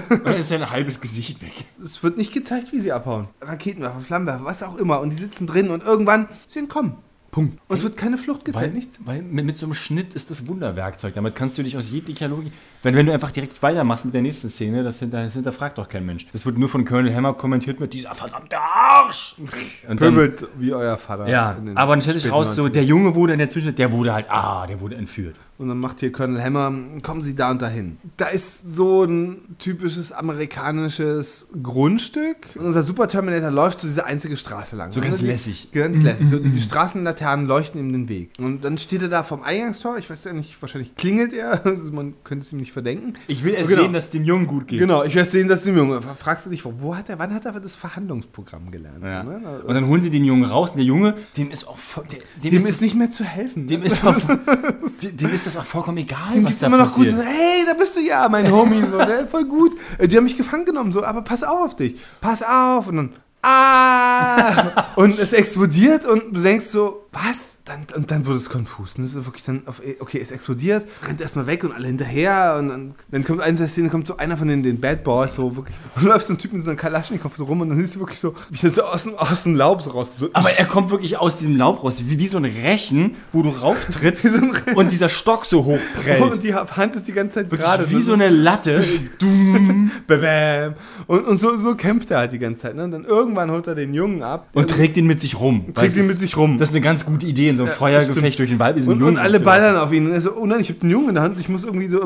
Und 0.09 0.25
dann 0.25 0.35
ist 0.35 0.49
sein 0.49 0.69
halbes 0.69 0.99
Gesicht 0.99 1.41
weg. 1.41 1.53
Es 1.83 2.03
wird 2.03 2.17
nicht 2.17 2.33
gezeigt, 2.33 2.73
wie 2.73 2.81
sie 2.81 2.91
abhauen. 2.91 3.27
Raketenwerfer, 3.41 4.01
Flammenwerfer, 4.01 4.43
was 4.45 4.61
auch 4.63 4.75
immer. 4.77 4.99
Und 4.99 5.11
die 5.11 5.17
sitzen 5.17 5.47
drin 5.47 5.69
und 5.69 5.83
irgendwann, 5.83 6.27
sie 6.47 6.59
entkommen. 6.59 6.97
Punkt. 7.33 7.57
Und 7.67 7.75
es 7.75 7.81
wird 7.81 7.97
keine 7.97 8.17
Flucht 8.19 8.45
gezeigt, 8.45 8.63
Weil, 8.65 8.71
nichts. 8.73 8.99
weil 9.03 9.21
mit, 9.23 9.43
mit 9.43 9.57
so 9.57 9.65
einem 9.65 9.73
Schnitt 9.73 10.13
ist 10.13 10.29
das 10.29 10.47
Wunderwerkzeug. 10.47 11.15
Damit 11.15 11.35
kannst 11.35 11.57
du 11.57 11.63
dich 11.63 11.75
aus 11.75 11.89
jeglicher 11.91 12.27
Logik. 12.27 12.53
Wenn, 12.83 12.93
wenn 12.93 13.07
du 13.07 13.11
einfach 13.11 13.31
direkt 13.31 13.61
weitermachst 13.63 14.05
mit 14.05 14.13
der 14.13 14.21
nächsten 14.21 14.49
Szene, 14.49 14.83
das, 14.83 14.99
hinter, 14.99 15.25
das 15.25 15.33
hinterfragt 15.33 15.79
doch 15.79 15.89
kein 15.89 16.05
Mensch. 16.05 16.27
Das 16.31 16.45
wird 16.45 16.59
nur 16.59 16.69
von 16.69 16.85
Colonel 16.85 17.13
Hammer 17.13 17.33
kommentiert 17.33 17.79
mit 17.79 17.91
dieser 17.91 18.13
verdammte 18.13 18.59
Arsch. 18.59 19.35
Und 19.39 19.99
dann, 19.99 20.13
Pöbelt 20.13 20.47
wie 20.59 20.73
euer 20.73 20.95
Vater. 20.95 21.27
ja, 21.27 21.57
aber 21.73 21.93
dann 21.93 22.01
stellt 22.03 22.21
sich 22.21 22.31
raus, 22.31 22.53
so 22.53 22.65
90ern. 22.65 22.69
der 22.69 22.83
Junge 22.85 23.15
wurde 23.15 23.33
in 23.33 23.39
der 23.39 23.49
Zwischenzeit, 23.49 23.79
der 23.79 23.91
wurde 23.91 24.13
halt, 24.13 24.29
ah, 24.29 24.67
der 24.67 24.79
wurde 24.79 24.95
entführt. 24.95 25.35
Und 25.59 25.67
dann 25.69 25.79
macht 25.79 25.99
hier 25.99 26.11
Colonel 26.11 26.41
Hammer, 26.43 26.73
kommen 27.03 27.21
Sie 27.21 27.35
da 27.35 27.51
und 27.51 27.61
dahin. 27.61 27.97
Da 28.17 28.25
ist 28.27 28.75
so 28.75 29.03
ein 29.03 29.55
typisches 29.59 30.11
amerikanisches 30.11 31.47
Grundstück. 31.61 32.47
Und 32.55 32.65
unser 32.65 32.83
Super 32.83 33.07
Terminator 33.07 33.51
läuft 33.51 33.79
so 33.79 33.87
diese 33.87 34.05
einzige 34.05 34.35
Straße 34.37 34.75
lang. 34.75 34.91
So 34.91 34.99
ganz 35.01 35.21
lässig. 35.21 35.69
Ganz 35.71 36.01
lässig. 36.01 36.27
So, 36.27 36.39
die, 36.39 36.49
die 36.49 36.61
Straßenlaternen 36.61 37.45
leuchten 37.45 37.79
ihm 37.79 37.91
den 37.93 38.09
Weg. 38.09 38.31
Und 38.39 38.61
dann 38.63 38.77
steht 38.77 39.01
er 39.03 39.09
da 39.09 39.23
vom 39.23 39.43
Eingangstor. 39.43 39.97
Ich 39.97 40.09
weiß 40.09 40.23
ja 40.25 40.33
nicht, 40.33 40.59
wahrscheinlich 40.61 40.95
klingelt 40.95 41.33
er. 41.33 41.61
Also 41.73 41.91
man 41.91 42.13
könnte 42.23 42.45
es 42.45 42.53
ihm 42.53 42.59
nicht 42.59 42.71
verdenken. 42.71 43.13
Ich 43.27 43.43
will 43.43 43.53
erst 43.53 43.69
Genau. 43.69 43.83
sehen, 43.83 43.93
dass 43.93 44.05
es 44.05 44.09
dem 44.11 44.23
Jungen 44.23 44.47
gut 44.47 44.67
geht. 44.67 44.79
Genau, 44.79 45.03
ich 45.03 45.15
werde 45.15 45.29
sehen, 45.29 45.47
dass 45.47 45.63
dem 45.63 45.75
Junge. 45.77 46.01
Fragst 46.01 46.45
du 46.45 46.49
dich, 46.51 46.63
wo, 46.65 46.95
hat 46.95 47.09
er, 47.09 47.17
wann 47.19 47.33
hat 47.33 47.45
er 47.45 47.59
das 47.59 47.75
Verhandlungsprogramm 47.75 48.69
gelernt? 48.69 49.03
Ja. 49.03 49.23
Ne? 49.23 49.61
Und 49.65 49.73
dann 49.73 49.87
holen 49.87 50.01
sie 50.01 50.09
den 50.11 50.23
Jungen 50.23 50.43
raus 50.45 50.71
und 50.71 50.77
der 50.77 50.85
Junge, 50.85 51.15
dem 51.37 51.49
ist 51.51 51.67
auch 51.67 51.77
voll, 51.77 52.05
der, 52.11 52.19
dem, 52.43 52.51
Dem 52.51 52.65
ist, 52.65 52.69
ist 52.69 52.81
nicht 52.81 52.95
mehr 52.95 53.11
zu 53.11 53.23
helfen. 53.23 53.65
dem 53.67 53.81
ist 53.83 54.05
auch, 54.05 54.15
dem, 55.01 55.17
dem 55.17 55.29
ist 55.47 55.55
das 55.55 55.61
auch 55.61 55.65
vollkommen 55.67 55.97
egal, 55.97 56.31
Dem 56.33 56.45
was 56.45 56.59
da 56.59 56.67
immer 56.67 56.77
noch 56.77 56.93
gut. 56.93 57.05
passiert. 57.05 57.21
So, 57.21 57.25
hey, 57.25 57.65
da 57.65 57.73
bist 57.73 57.95
du 57.95 57.99
ja, 58.01 58.27
mein 58.29 58.51
Homie. 58.51 58.81
So, 58.89 58.97
ne? 58.97 59.27
Voll 59.29 59.45
gut. 59.45 59.77
Äh, 59.97 60.07
Die 60.07 60.17
haben 60.17 60.23
mich 60.23 60.37
gefangen 60.37 60.65
genommen, 60.65 60.91
so, 60.91 61.03
aber 61.03 61.21
pass 61.21 61.43
auf 61.43 61.61
auf 61.61 61.75
dich. 61.75 61.99
Pass 62.21 62.41
auf. 62.41 62.87
Und 62.87 62.95
dann, 62.97 63.09
ah! 63.41 64.93
und 64.95 65.19
es 65.19 65.33
explodiert 65.33 66.05
und 66.05 66.35
du 66.35 66.41
denkst 66.41 66.65
so, 66.67 67.02
was? 67.13 67.57
Dann, 67.65 67.85
und 67.95 68.11
dann 68.11 68.25
wird 68.25 68.37
es 68.37 68.49
konfus. 68.49 68.95
Das 68.95 69.05
ist 69.05 69.25
wirklich 69.25 69.43
dann, 69.43 69.63
auf, 69.67 69.81
okay, 69.99 70.19
es 70.21 70.31
explodiert, 70.31 70.85
rennt 71.07 71.21
erstmal 71.21 71.47
weg 71.47 71.63
und 71.63 71.71
alle 71.71 71.87
hinterher. 71.87 72.57
Und 72.59 72.69
dann, 72.69 72.95
dann 73.09 73.23
kommt 73.23 73.41
eine 73.41 73.67
Szene, 73.67 73.89
kommt 73.89 74.07
so 74.07 74.17
einer 74.17 74.35
von 74.35 74.47
den, 74.47 74.63
den 74.63 74.79
Bad 74.81 75.03
Boys, 75.03 75.35
so 75.35 75.55
wirklich 75.55 75.77
so, 75.77 75.83
und 75.95 76.07
läuft 76.07 76.25
so 76.25 76.33
ein 76.33 76.37
Typ 76.37 76.53
mit 76.53 76.63
so 76.63 76.71
einem 76.71 76.79
Kalaschnikow 76.79 77.35
so 77.35 77.45
rum 77.45 77.61
und 77.61 77.69
dann 77.69 77.77
siehst 77.77 77.95
du 77.95 77.99
wirklich 77.99 78.19
so, 78.19 78.35
wie 78.49 78.65
er 78.65 78.71
so 78.71 78.83
aus 78.83 79.03
dem, 79.03 79.15
aus 79.15 79.43
dem 79.43 79.55
Laub 79.55 79.81
so 79.81 79.91
raus. 79.91 80.11
So, 80.17 80.29
Aber 80.33 80.51
er 80.51 80.65
kommt 80.65 80.89
wirklich 80.89 81.17
aus 81.17 81.37
diesem 81.37 81.55
Laub 81.55 81.83
raus, 81.83 82.01
wie, 82.05 82.19
wie 82.19 82.27
so 82.27 82.37
ein 82.37 82.45
Rechen, 82.45 83.15
wo 83.31 83.41
du 83.41 83.49
rauftrittst 83.61 84.23
so 84.23 84.39
und 84.75 84.91
dieser 84.91 85.09
Stock 85.09 85.45
so 85.45 85.65
hoch 85.65 85.79
prellt. 86.01 86.21
und 86.21 86.43
die 86.43 86.53
Hand 86.53 86.95
ist 86.95 87.07
die 87.07 87.13
ganze 87.13 87.35
Zeit 87.35 87.49
gerade. 87.49 87.89
wie 87.89 87.95
ne? 87.95 88.01
so 88.01 88.13
eine 88.13 88.29
Latte. 88.29 88.83
Dumm. 89.19 89.91
Bam. 90.07 90.75
Und, 91.07 91.25
und 91.25 91.39
so, 91.39 91.57
so 91.57 91.75
kämpft 91.75 92.11
er 92.11 92.19
halt 92.19 92.31
die 92.31 92.39
ganze 92.39 92.63
Zeit. 92.63 92.75
Ne? 92.75 92.83
Und 92.83 92.91
dann 92.91 93.05
irgendwann 93.05 93.51
holt 93.51 93.67
er 93.67 93.75
den 93.75 93.93
Jungen 93.93 94.23
ab. 94.23 94.49
Und 94.53 94.69
trägt 94.69 94.97
ihn 94.97 95.07
mit 95.07 95.21
sich 95.21 95.39
rum. 95.39 95.73
Trägt 95.73 95.95
ihn 95.95 96.07
mit 96.07 96.19
sich 96.19 96.37
rum. 96.37 96.57
Das 96.57 96.69
ist 96.69 96.75
eine 96.75 96.83
ganz 96.83 97.02
gute 97.05 97.25
Idee, 97.25 97.49
in 97.49 97.57
so 97.57 97.63
einem 97.63 97.73
Feuergefecht 97.73 98.39
durch 98.39 98.49
den 98.49 98.59
Wald. 98.59 98.75
und, 98.77 98.83
Jungen 98.85 99.03
und 99.03 99.17
alle 99.17 99.39
ballern 99.39 99.75
auf 99.77 99.91
ihn. 99.93 100.05
Und 100.07 100.11
er 100.13 100.21
so, 100.21 100.35
oh 100.35 100.45
nein, 100.45 100.59
ich 100.61 100.69
habe 100.69 100.79
den 100.79 100.89
Jungen 100.89 101.09
in 101.09 101.15
der 101.15 101.23
Hand, 101.23 101.39
ich 101.39 101.49
muss 101.49 101.63
irgendwie 101.63 101.87
so. 101.87 101.99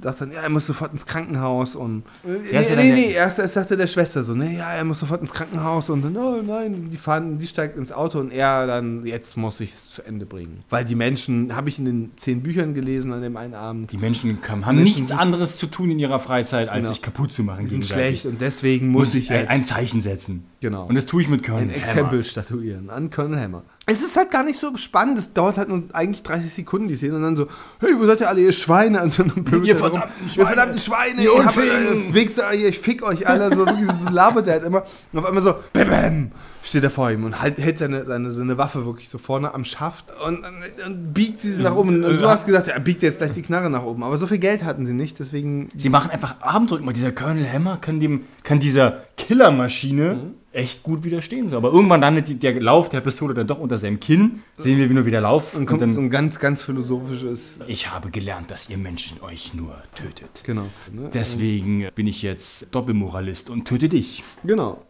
Sagt 0.00 0.20
dann, 0.20 0.32
ja, 0.32 0.40
er 0.42 0.50
muss 0.50 0.66
sofort 0.66 0.92
ins 0.92 1.06
Krankenhaus. 1.06 1.76
Und. 1.76 2.02
Äh, 2.24 2.52
Ja, 2.54 2.60
nee, 2.60 2.68
ja 2.70 2.76
nee, 2.76 2.92
nee, 2.92 3.06
der- 3.08 3.14
erst, 3.16 3.38
erst 3.38 3.54
sagte 3.54 3.76
der 3.76 3.86
Schwester 3.86 4.22
so, 4.22 4.34
nee, 4.34 4.56
ja, 4.58 4.70
er 4.72 4.84
muss 4.84 5.00
sofort 5.00 5.20
ins 5.20 5.32
Krankenhaus. 5.32 5.90
Und 5.90 6.02
dann, 6.04 6.16
oh 6.16 6.40
nein, 6.46 6.88
die 6.90 6.96
fahren, 6.96 7.38
die 7.38 7.46
steigt 7.46 7.76
ins 7.76 7.92
Auto 7.92 8.18
und 8.18 8.30
er 8.32 8.66
dann, 8.66 9.04
jetzt 9.06 9.36
muss 9.36 9.60
ich 9.60 9.70
es 9.70 9.90
zu 9.90 10.02
Ende 10.02 10.26
bringen. 10.26 10.60
Weil 10.70 10.84
die 10.84 10.94
Menschen, 10.94 11.54
habe 11.54 11.68
ich 11.68 11.78
in 11.78 11.84
den 11.84 12.10
zehn 12.16 12.42
Büchern 12.42 12.74
gelesen 12.74 13.12
an 13.12 13.22
dem 13.22 13.36
einen 13.36 13.54
Abend, 13.54 13.92
Die 13.92 13.98
Menschen 13.98 14.38
haben 14.48 14.76
Menschen 14.76 15.02
nichts 15.02 15.12
anderes 15.12 15.56
zu 15.56 15.66
tun 15.66 15.90
in 15.90 15.98
ihrer 15.98 16.20
Freizeit, 16.20 16.68
als 16.68 16.78
Genau. 16.80 16.88
sich 16.90 17.02
kaputt 17.02 17.32
zu 17.32 17.42
machen. 17.42 17.64
die 17.64 17.68
sind 17.70 17.86
schlecht 17.86 18.26
und 18.26 18.40
deswegen 18.40 18.88
muss 18.88 19.14
ich 19.14 19.30
ein, 19.30 19.40
jetzt 19.40 19.50
ein 19.50 19.64
Zeichen 19.64 20.00
setzen. 20.00 20.44
Genau. 20.60 20.84
Und 20.86 20.94
das 20.94 21.06
tue 21.06 21.22
ich 21.22 21.28
mit 21.28 21.42
Colonel 21.42 21.64
ein 21.64 21.70
Hammer. 21.70 21.78
Exempel 21.78 22.22
statuieren 22.24 22.90
an 22.90 23.08
Colonel 23.10 23.40
Hammer. 23.40 23.62
Es 23.86 24.02
ist 24.02 24.14
halt 24.16 24.30
gar 24.30 24.44
nicht 24.44 24.58
so 24.58 24.76
spannend, 24.76 25.18
es 25.18 25.32
dauert 25.32 25.56
halt 25.56 25.68
nur 25.68 25.82
eigentlich 25.94 26.22
30 26.22 26.52
Sekunden, 26.52 26.86
die 26.88 26.96
Szene, 26.96 27.16
und 27.16 27.22
dann 27.22 27.34
so, 27.34 27.48
hey, 27.80 27.90
wo 27.98 28.04
seid 28.04 28.20
ihr 28.20 28.28
alle, 28.28 28.40
ihr 28.42 28.52
Schweine? 28.52 29.02
Und 29.02 29.18
dann 29.18 29.30
pöbelt 29.42 29.64
Ihr 29.66 29.74
er 29.74 29.78
verdammten 29.78 30.12
Ihr 30.22 30.28
Schweine. 30.28 30.46
verdammten 30.46 30.78
Schweine, 30.78 31.22
Ihr 31.22 31.32
ihr 31.32 31.44
habt, 31.44 31.56
Unfähigen. 31.56 32.10
äh, 32.10 32.14
Wichser, 32.14 32.54
ihr, 32.54 32.68
ich 32.68 32.78
fick 32.78 33.02
euch 33.02 33.26
alle, 33.26 33.52
so 33.54 33.64
wirklich 33.66 33.86
so, 33.86 33.96
so 33.98 34.10
labert 34.10 34.46
er 34.46 34.52
halt 34.54 34.64
immer. 34.64 34.84
Und 35.12 35.18
auf 35.18 35.24
einmal 35.24 35.42
so, 35.42 35.54
bam, 35.72 35.88
bam, 35.88 36.30
steht 36.62 36.84
er 36.84 36.90
vor 36.90 37.10
ihm 37.10 37.24
und 37.24 37.40
halt, 37.40 37.56
hält 37.58 37.78
seine, 37.78 38.04
seine, 38.04 38.30
seine 38.30 38.58
Waffe 38.58 38.84
wirklich 38.84 39.08
so 39.08 39.16
vorne 39.16 39.54
am 39.54 39.64
Schaft 39.64 40.04
und, 40.24 40.44
und, 40.44 40.86
und 40.86 41.14
biegt 41.14 41.40
sie 41.40 41.60
nach 41.60 41.74
oben. 41.74 42.04
Und 42.04 42.18
du 42.20 42.28
hast 42.28 42.44
gesagt, 42.46 42.68
er 42.68 42.78
biegt 42.80 43.02
jetzt 43.02 43.18
gleich 43.18 43.32
die 43.32 43.42
Knarre 43.42 43.70
nach 43.70 43.82
oben. 43.82 44.04
Aber 44.04 44.18
so 44.18 44.26
viel 44.26 44.38
Geld 44.38 44.62
hatten 44.62 44.84
sie 44.84 44.92
nicht, 44.94 45.18
deswegen 45.18 45.68
Sie 45.74 45.88
machen 45.88 46.10
einfach 46.10 46.36
Armdrücken. 46.42 46.84
Mal 46.84 46.92
dieser 46.92 47.12
Colonel 47.12 47.50
Hammer 47.50 47.78
kann, 47.78 47.98
dem, 47.98 48.24
kann 48.44 48.60
dieser 48.60 48.98
Killermaschine 49.16 50.14
Mhm. 50.14 50.34
Echt 50.52 50.82
gut 50.82 51.04
widerstehen. 51.04 51.48
So. 51.48 51.56
Aber 51.56 51.72
irgendwann 51.72 52.00
landet 52.00 52.42
der 52.42 52.60
Lauf 52.60 52.88
der 52.88 53.00
Pistole 53.00 53.34
dann 53.34 53.46
doch 53.46 53.58
unter 53.58 53.78
seinem 53.78 54.00
Kinn. 54.00 54.42
Sehen 54.58 54.78
wir 54.78 54.88
nur 54.88 55.06
wieder 55.06 55.20
Lauf. 55.20 55.54
und 55.54 55.66
kommt 55.66 55.80
dann, 55.80 55.92
so 55.92 56.00
ein 56.00 56.10
ganz, 56.10 56.38
ganz 56.38 56.62
philosophisches, 56.62 57.60
ich 57.66 57.90
habe 57.90 58.10
gelernt, 58.10 58.50
dass 58.50 58.68
ihr 58.68 58.78
Menschen 58.78 59.20
euch 59.22 59.54
nur 59.54 59.76
tötet. 59.94 60.42
genau. 60.44 60.66
Ne? 60.92 61.10
Deswegen 61.12 61.88
bin 61.94 62.06
ich 62.06 62.22
jetzt 62.22 62.68
Doppelmoralist 62.72 63.50
und 63.50 63.66
töte 63.66 63.88
dich. 63.88 64.22
Genau. 64.44 64.82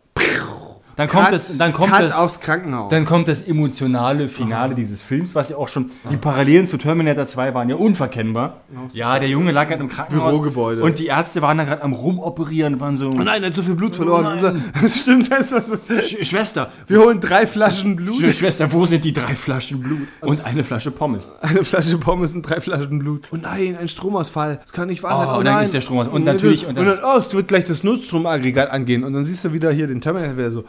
Dann 1.01 1.09
kommt 1.09 1.25
Cut- 1.29 1.33
es, 1.35 1.57
dann 1.57 1.73
kommt 1.73 1.91
Cut 1.93 2.03
es, 2.03 2.13
aufs 2.15 2.41
Krankenhaus. 2.41 2.91
dann 2.91 3.07
kommt 3.07 3.27
das 3.27 3.41
emotionale 3.41 4.29
Finale 4.29 4.75
dieses 4.75 5.01
Films, 5.01 5.35
was 5.35 5.49
ja 5.49 5.57
auch 5.57 5.69
schon, 5.69 5.91
die 6.11 6.19
Parallelen 6.19 6.67
zu 6.67 6.77
Terminator 6.77 7.27
2 7.27 7.55
waren 7.55 7.71
ja 7.71 7.77
unverkennbar. 7.77 8.61
Ja, 8.93 9.19
der 9.19 9.29
Junge 9.31 9.51
lag 9.53 9.71
halt 9.71 9.81
im 9.81 9.89
Krankenhaus. 9.89 10.33
Bürogebäude. 10.33 10.83
Und 10.83 10.99
die 10.99 11.07
Ärzte 11.07 11.41
waren 11.41 11.57
dann 11.57 11.67
gerade 11.67 11.83
am 11.83 11.95
Rumoperieren, 11.95 12.81
waren 12.81 12.99
so, 12.99 13.09
Oh 13.09 13.15
nein, 13.15 13.43
er 13.43 13.47
hat 13.49 13.55
so 13.57 13.63
viel 13.63 13.77
Blut 13.77 13.95
verloren. 13.97 14.27
Unser, 14.27 14.55
das 14.83 15.01
stimmt, 15.01 15.33
das 15.33 15.51
ist 15.51 15.53
was 15.53 15.69
so. 15.69 15.77
Sch 16.03 16.27
Schwester, 16.29 16.71
Wir 16.87 17.01
holen 17.01 17.19
drei 17.21 17.47
Flaschen 17.47 17.97
Blut. 17.97 18.21
Sch 18.21 18.37
Schwester, 18.37 18.71
wo 18.71 18.85
sind 18.85 19.03
die 19.03 19.15
drei 19.15 19.35
Flaschen 19.35 19.81
Blut? 19.81 20.07
Und 20.21 20.45
eine 20.45 20.65
Flasche 20.65 20.91
Pommes. 20.91 21.33
Eine 21.41 21.65
Flasche 21.65 21.97
Pommes 21.97 22.35
und 22.35 22.43
drei 22.43 22.61
Flaschen 22.61 22.99
Blut. 22.99 23.25
Oh 23.33 23.37
nein, 23.37 23.75
ein 23.81 23.89
Stromausfall. 23.89 24.61
Das 24.63 24.73
kann 24.73 24.89
nicht 24.89 25.03
wahr 25.03 25.13
sein. 25.19 25.29
Oh, 25.29 25.33
Oh, 25.35 25.39
und 25.39 25.45
dann 25.47 25.55
nein. 25.55 25.65
ist 25.65 25.73
der 25.73 25.81
Stromausfall. 25.81 26.15
Und 26.15 26.25
natürlich- 26.25 26.67
Und 26.67 26.77
und 26.77 26.85
dann, 26.87 26.97
das- 26.97 27.01
oh, 27.03 27.19
es 27.27 27.33
wird 27.35 27.49
gleich 27.49 27.65
das 27.65 27.83
Notstromaggregat 27.85 28.71
angehen. 28.71 29.05
Und 29.05 29.13
dann 29.15 29.25
siehst 29.25 29.45
du 29.47 29.53
wieder 29.55 29.71
hier 29.71 29.87
den 29.87 30.01
Terminator, 30.03 30.35
der 30.35 30.51
so 30.51 30.65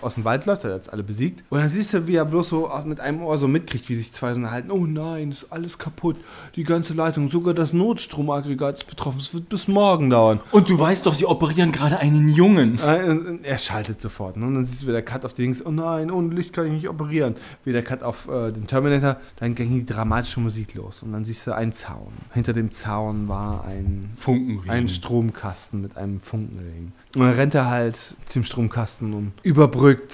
aus 0.00 0.14
dem 0.14 0.24
Wald 0.24 0.46
läuft, 0.46 0.64
der 0.64 0.70
hat 0.72 0.78
jetzt 0.78 0.92
alle 0.92 1.02
besiegt. 1.02 1.44
Und 1.50 1.60
dann 1.60 1.68
siehst 1.68 1.94
du, 1.94 2.06
wie 2.06 2.16
er 2.16 2.24
bloß 2.24 2.48
so 2.48 2.70
mit 2.84 3.00
einem 3.00 3.22
Ohr 3.22 3.38
so 3.38 3.48
mitkriegt, 3.48 3.88
wie 3.88 3.94
sich 3.94 4.12
zwei 4.12 4.34
so 4.34 4.50
halten. 4.50 4.70
Oh 4.70 4.86
nein, 4.86 5.30
ist 5.30 5.46
alles 5.50 5.78
kaputt. 5.78 6.16
Die 6.54 6.64
ganze 6.64 6.94
Leitung, 6.94 7.28
sogar 7.28 7.54
das 7.54 7.72
Notstromaggregat 7.72 8.78
ist 8.78 8.86
betroffen. 8.86 9.18
Es 9.20 9.32
wird 9.34 9.48
bis 9.48 9.68
morgen 9.68 10.10
dauern. 10.10 10.40
Und 10.50 10.68
du 10.68 10.78
weißt 10.78 11.06
doch, 11.06 11.14
sie 11.14 11.26
operieren 11.26 11.72
gerade 11.72 11.98
einen 11.98 12.28
Jungen. 12.28 12.78
Er 12.78 13.58
schaltet 13.58 14.00
sofort. 14.00 14.36
Ne? 14.36 14.46
Und 14.46 14.54
dann 14.54 14.64
siehst 14.64 14.82
du 14.82 14.86
wieder 14.86 15.02
Cut 15.02 15.24
auf 15.24 15.32
die 15.32 15.42
Dings. 15.42 15.64
Oh 15.64 15.70
nein, 15.70 16.10
ohne 16.10 16.34
Licht 16.34 16.52
kann 16.52 16.66
ich 16.66 16.72
nicht 16.72 16.88
operieren. 16.88 17.36
Wieder 17.64 17.82
Cut 17.82 18.02
auf 18.02 18.28
äh, 18.28 18.52
den 18.52 18.66
Terminator. 18.66 19.16
Dann 19.36 19.54
ging 19.54 19.70
die 19.70 19.86
dramatische 19.86 20.40
Musik 20.40 20.74
los. 20.74 21.02
Und 21.02 21.12
dann 21.12 21.24
siehst 21.24 21.46
du 21.46 21.54
einen 21.54 21.72
Zaun. 21.72 22.12
Hinter 22.32 22.52
dem 22.52 22.72
Zaun 22.72 23.28
war 23.28 23.64
ein, 23.64 24.10
Funkenregen. 24.16 24.70
ein 24.70 24.88
Stromkasten 24.88 25.80
mit 25.82 25.96
einem 25.96 26.20
Funkenring. 26.20 26.92
Und 27.16 27.22
dann 27.22 27.32
rennt 27.32 27.54
er 27.54 27.70
halt 27.70 28.14
zum 28.26 28.44
Stromkasten 28.44 29.14
und 29.14 29.32
überbrückt 29.42 30.12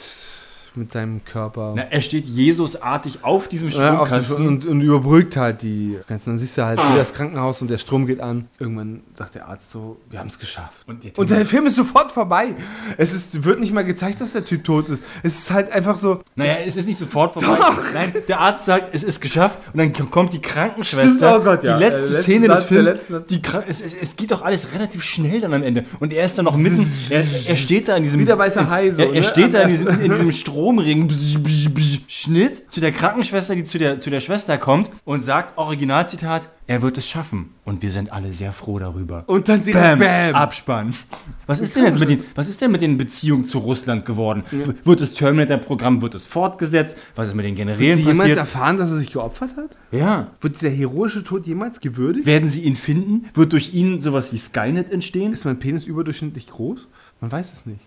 mit 0.77 0.93
seinem 0.93 1.25
Körper. 1.25 1.75
Na, 1.77 1.83
er 1.83 2.01
steht 2.01 2.25
Jesusartig 2.27 3.19
auf 3.23 3.49
diesem 3.49 3.69
Ja, 3.71 3.95
Stromkasten. 3.95 4.47
und, 4.47 4.65
und 4.65 4.81
überbrückt 4.81 5.37
halt 5.37 5.63
die 5.63 5.99
Grenzen. 6.07 6.31
Dann 6.31 6.39
siehst 6.39 6.57
du 6.59 6.65
halt 6.65 6.79
wieder 6.79 6.97
das 6.99 7.13
Krankenhaus 7.15 7.63
und 7.63 7.71
der 7.71 7.79
Strom 7.79 8.07
geht 8.07 8.21
an. 8.21 8.49
Irgendwann 8.59 9.01
sagt 9.15 9.35
der 9.35 9.49
Arzt 9.49 9.71
so, 9.71 9.97
wir 10.11 10.19
haben 10.19 10.29
es 10.29 10.39
geschafft. 10.39 10.73
Und 10.87 11.05
der 11.05 11.19
Und 11.19 11.31
der 11.31 11.45
Film 11.47 11.67
ist 11.67 11.77
sofort 11.77 12.13
vorbei. 12.13 12.55
Es 12.97 13.13
ist, 13.13 13.45
wird 13.45 13.61
nicht 13.61 13.73
mal 13.73 13.85
gezeigt, 13.85 14.21
dass 14.21 14.33
der 14.33 14.45
Typ 14.45 14.65
tot 14.65 14.89
ist. 14.89 15.03
Es 15.23 15.39
ist 15.39 15.51
halt 15.51 15.71
einfach 15.73 15.97
so. 15.97 16.21
Naja, 16.37 16.57
es 16.67 16.77
ist 16.77 16.87
nicht 16.87 16.99
sofort 16.99 17.33
vorbei. 17.35 17.59
Nein, 17.95 18.13
der 18.29 18.41
Arzt 18.41 18.65
sagt, 18.67 18.95
es 18.95 19.03
ist 19.05 19.21
geschafft. 19.21 19.59
Und 19.73 19.79
dann 19.79 19.93
kommt 20.11 20.33
die 20.33 20.41
Krankenschwester. 20.41 21.09
Stimmt, 21.09 21.41
oh 21.41 21.45
Gott, 21.45 21.65
ja. 21.65 21.77
Die 21.79 21.85
letzte 21.85 22.03
Äh, 22.03 22.07
letzte 22.09 22.23
Szene 22.23 22.47
Satz, 22.47 22.59
des 22.59 22.67
Films. 22.69 22.89
letzte. 22.89 23.25
Die 23.31 23.43
es, 23.69 23.81
es, 23.81 23.95
es 23.95 24.17
geht 24.17 24.31
doch 24.31 24.43
alles 24.43 24.69
relativ 24.75 25.03
schnell 25.03 25.41
dann 25.41 25.55
am 25.55 25.63
Ende. 25.63 25.85
Und 26.01 26.13
er 26.13 26.25
ist 26.25 26.37
dann 26.39 26.45
noch 26.45 26.57
mitten. 26.57 26.87
Er, 27.11 27.19
er 27.19 27.57
steht 27.57 27.89
da 27.89 27.97
in 27.97 28.03
diesem. 28.03 28.21
Wie 28.21 28.25
der 28.25 28.39
weiße 28.39 28.69
Hai 28.71 28.91
so, 28.91 29.03
Er, 29.03 29.09
er 29.09 29.15
ne? 29.15 29.23
steht 29.23 29.55
da 29.55 29.63
in 29.63 29.69
diesem, 29.69 29.89
in 30.01 30.11
diesem 30.11 30.33
Stromring. 30.63 31.09
Schnitt 32.09 32.71
zu 32.71 32.81
der 32.81 32.93
Krankenschwester, 32.93 33.55
die 33.57 33.65
zu 33.65 33.79
der, 33.79 34.01
zu 34.01 34.11
der 34.11 34.21
Schwester 34.21 34.59
kommt 34.59 34.91
und 35.05 35.23
sagt: 35.23 35.59
Originalzitat, 35.59 36.49
er 36.67 36.83
wird 36.83 36.99
es 36.99 37.09
schaffen. 37.09 37.51
Und 37.65 37.83
wir 37.83 37.91
sind 37.91 38.13
alle 38.13 38.33
sehr 38.33 38.53
froh 38.53 38.79
darüber. 38.79 39.25
Und 39.27 39.49
dann 39.49 39.63
sieht 39.63 39.75
Bam, 39.75 39.99
Bam. 39.99 40.35
Abspann. 40.35 40.95
Was 41.47 41.61
ist 41.61 41.75
denn 41.77 41.85
jetzt 41.85 41.99
mit 41.99 42.09
den, 42.09 42.25
was 42.35 42.49
ist 42.49 42.61
denn 42.61 42.71
mit 42.71 42.81
den 42.81 42.97
Beziehungen 42.97 43.45
zu 43.45 43.59
Russland 43.59 44.05
geworden? 44.05 44.45
W- 44.51 44.73
Wird 44.85 45.01
das 45.01 45.15
Terminator-Programm, 45.15 46.03
wird 46.03 46.15
es 46.15 46.27
fortgesetzt? 46.27 46.97
Was 47.15 47.29
ist 47.29 47.35
mit 47.35 47.45
den 47.45 47.57
Wird 47.57 47.69
Generälen 47.69 47.99
sie 47.99 48.05
jemals 48.05 48.37
erfahren, 48.37 48.77
dass 48.77 48.91
er 48.91 48.99
sich 48.99 49.13
geopfert 49.13 49.57
hat? 49.57 49.77
Ja. 49.91 50.29
Wird 50.41 50.57
dieser 50.57 50.71
heroische 50.71 51.25
Tod 51.25 51.47
jemals 51.47 51.81
gewürdigt? 51.81 52.27
Werden 52.27 52.49
sie 52.49 52.63
ihn 52.63 52.77
finden? 52.77 53.27
Wird 53.35 53.53
durch 53.53 53.75
ihn 53.75 54.01
sowas 54.01 54.33
wie 54.33 54.39
Skynet 54.39 54.91
entstehen? 54.91 55.33
Ist 55.33 55.45
mein 55.45 55.59
Penis 55.59 55.85
überdurchschnittlich 55.85 56.47
groß? 56.49 56.89
Man 57.21 57.31
weiß 57.31 57.53
es 57.53 57.67
nicht. 57.67 57.81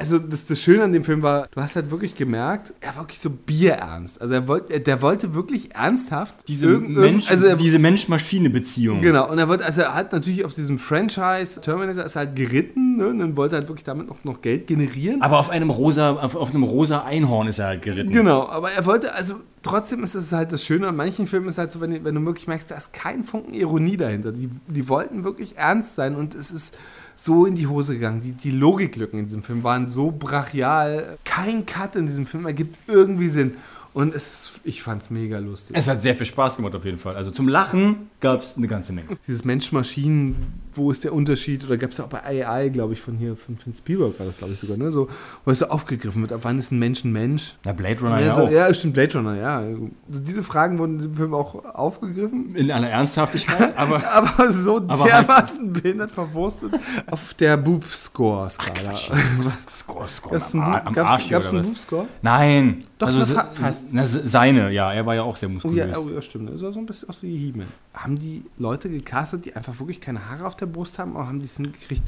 Also 0.00 0.18
das, 0.18 0.46
das 0.46 0.62
Schöne 0.62 0.82
an 0.82 0.94
dem 0.94 1.04
Film 1.04 1.22
war, 1.22 1.48
du 1.50 1.60
hast 1.60 1.76
halt 1.76 1.90
wirklich 1.90 2.14
gemerkt, 2.14 2.72
er 2.80 2.96
war 2.96 3.02
wirklich 3.02 3.18
so 3.18 3.28
bierernst. 3.28 4.18
Also 4.22 4.32
er 4.32 4.48
wollte, 4.48 4.80
der 4.80 5.02
wollte 5.02 5.34
wirklich 5.34 5.74
ernsthaft 5.74 6.48
Diese, 6.48 6.78
Mensch, 6.78 7.30
also 7.30 7.44
er, 7.44 7.56
diese 7.56 7.78
Mensch-Maschine-Beziehung. 7.78 9.02
Genau, 9.02 9.30
und 9.30 9.38
er 9.38 9.46
wollte, 9.48 9.66
also 9.66 9.82
er 9.82 9.94
hat 9.94 10.12
natürlich 10.12 10.46
auf 10.46 10.54
diesem 10.54 10.78
Franchise 10.78 11.60
Terminator 11.60 12.02
ist 12.02 12.16
halt 12.16 12.34
geritten, 12.34 12.96
ne, 12.96 13.08
und 13.08 13.18
dann 13.18 13.36
wollte 13.36 13.56
er 13.56 13.58
halt 13.58 13.68
wirklich 13.68 13.84
damit 13.84 14.08
noch, 14.08 14.24
noch 14.24 14.40
Geld 14.40 14.66
generieren. 14.66 15.20
Aber 15.20 15.38
auf 15.38 15.50
einem 15.50 15.68
rosa, 15.68 16.12
auf, 16.12 16.34
auf 16.34 16.48
einem 16.48 16.62
rosa 16.62 17.00
Einhorn 17.02 17.48
ist 17.48 17.58
er 17.58 17.66
halt 17.66 17.82
geritten. 17.82 18.10
Genau, 18.10 18.48
aber 18.48 18.70
er 18.70 18.86
wollte, 18.86 19.12
also 19.12 19.34
trotzdem 19.62 20.02
ist 20.02 20.14
es 20.14 20.32
halt 20.32 20.52
das 20.52 20.64
Schöne 20.64 20.88
an 20.88 20.96
manchen 20.96 21.26
Filmen 21.26 21.48
ist 21.48 21.58
halt 21.58 21.72
so, 21.72 21.80
wenn, 21.80 21.90
du- 21.90 22.04
wenn 22.04 22.14
du 22.14 22.24
wirklich 22.24 22.46
merkst, 22.48 22.70
da 22.70 22.76
ist 22.76 22.92
kein 22.92 23.24
Funken 23.24 23.54
Ironie 23.54 23.96
dahinter. 23.96 24.32
Die, 24.32 24.48
die 24.68 24.88
wollten 24.88 25.24
wirklich 25.24 25.56
ernst 25.56 25.94
sein 25.94 26.16
und 26.16 26.34
es 26.34 26.50
ist 26.50 26.76
so 27.16 27.44
in 27.46 27.54
die 27.54 27.66
Hose 27.66 27.94
gegangen. 27.94 28.20
Die, 28.22 28.32
die 28.32 28.50
Logiklücken 28.50 29.18
in 29.18 29.26
diesem 29.26 29.42
Film 29.42 29.62
waren 29.62 29.86
so 29.88 30.10
brachial. 30.10 31.18
Kein 31.24 31.66
Cut 31.66 31.96
in 31.96 32.06
diesem 32.06 32.26
Film 32.26 32.46
ergibt 32.46 32.76
irgendwie 32.88 33.28
Sinn. 33.28 33.54
Und 33.92 34.14
es 34.14 34.60
ich 34.62 34.82
fand 34.82 35.02
es 35.02 35.10
mega 35.10 35.38
lustig. 35.40 35.76
Es 35.76 35.88
hat 35.88 36.00
sehr 36.00 36.14
viel 36.14 36.24
Spaß 36.24 36.56
gemacht 36.56 36.76
auf 36.76 36.84
jeden 36.84 36.98
Fall. 36.98 37.16
Also 37.16 37.32
zum 37.32 37.48
Lachen 37.48 38.08
gab 38.20 38.40
es 38.40 38.56
eine 38.56 38.68
ganze 38.68 38.92
Menge. 38.92 39.08
Dieses 39.26 39.44
Mensch-Maschinen, 39.44 40.36
wo 40.80 40.90
ist 40.90 41.04
der 41.04 41.12
Unterschied? 41.12 41.64
Oder 41.64 41.76
gab 41.76 41.90
es 41.90 41.98
ja 41.98 42.04
auch 42.04 42.08
bei 42.08 42.24
AI, 42.24 42.68
glaube 42.70 42.92
ich, 42.94 43.00
von 43.00 43.16
hier, 43.16 43.36
von, 43.36 43.56
von 43.58 43.72
Spielberg 43.74 44.18
war 44.18 44.26
das, 44.26 44.38
glaube 44.38 44.52
ich, 44.54 44.58
sogar, 44.60 44.76
ne? 44.76 44.90
So, 44.90 45.08
wo 45.44 45.50
es 45.50 45.58
so 45.60 45.66
aufgegriffen 45.68 46.22
wird, 46.22 46.32
ab 46.32 46.40
wann 46.42 46.58
ist 46.58 46.72
ein 46.72 46.78
Mensch 46.78 47.04
ein 47.04 47.12
Mensch? 47.12 47.54
Na, 47.64 47.72
Blade 47.72 48.00
Runner 48.00 48.18
Ja, 48.20 48.26
ja, 48.26 48.34
so, 48.34 48.42
auch. 48.42 48.50
ja, 48.50 48.74
stimmt, 48.74 48.94
Blade 48.94 49.12
Runner, 49.18 49.36
ja. 49.36 49.58
Also 49.58 49.88
diese 50.08 50.42
Fragen 50.42 50.78
wurden 50.78 50.92
in 50.92 50.98
diesem 50.98 51.14
Film 51.14 51.34
auch 51.34 51.64
aufgegriffen. 51.74 52.54
In 52.56 52.70
aller 52.70 52.88
Ernsthaftigkeit, 52.88 53.74
aber 53.76 54.02
aber 54.12 54.50
so 54.50 54.76
Aber 54.88 55.04
dermaßen 55.04 55.72
behindert 55.72 56.10
verwurstet 56.12 56.72
auf 57.10 57.34
der 57.34 57.56
Boob-Score-Skala. 57.56 58.94
Score, 59.70 60.08
Score 60.08 60.34
Gab's 60.38 60.54
am, 60.54 60.60
einen, 60.62 60.74
Ar- 60.74 60.86
am 60.86 60.98
Arsch 60.98 61.28
gab's 61.28 61.48
oder 61.48 61.58
einen? 61.58 61.68
Boob-Score? 61.68 62.06
Nein. 62.22 62.84
Doch, 62.98 63.06
also 63.06 63.20
das 63.20 63.30
fast. 63.54 63.86
na, 63.92 64.04
se- 64.06 64.26
seine, 64.28 64.70
ja, 64.72 64.92
er 64.92 65.06
war 65.06 65.14
ja 65.14 65.22
auch 65.22 65.36
sehr 65.36 65.48
Oh 65.48 65.52
muskulös. 65.52 65.76
ja, 65.90 65.98
oh 65.98 66.08
ja, 66.10 66.20
stimmt. 66.20 66.50
Das 66.52 66.60
sah 66.60 66.72
so 66.72 66.80
ein 66.80 66.86
bisschen 66.86 67.08
aus 67.08 67.22
wie 67.22 67.36
He-Man. 67.36 67.66
Haben 67.94 68.18
die 68.18 68.42
Leute 68.58 68.90
gecastet, 68.90 69.44
die 69.46 69.54
einfach 69.56 69.78
wirklich 69.78 70.00
keine 70.00 70.28
Haare 70.28 70.46
auf 70.46 70.56
der 70.56 70.66
Brust 70.70 70.98
haben, 70.98 71.16
oder 71.16 71.26
haben 71.26 71.38
die 71.38 71.46
es 71.46 71.56
hingekriegt? 71.56 72.02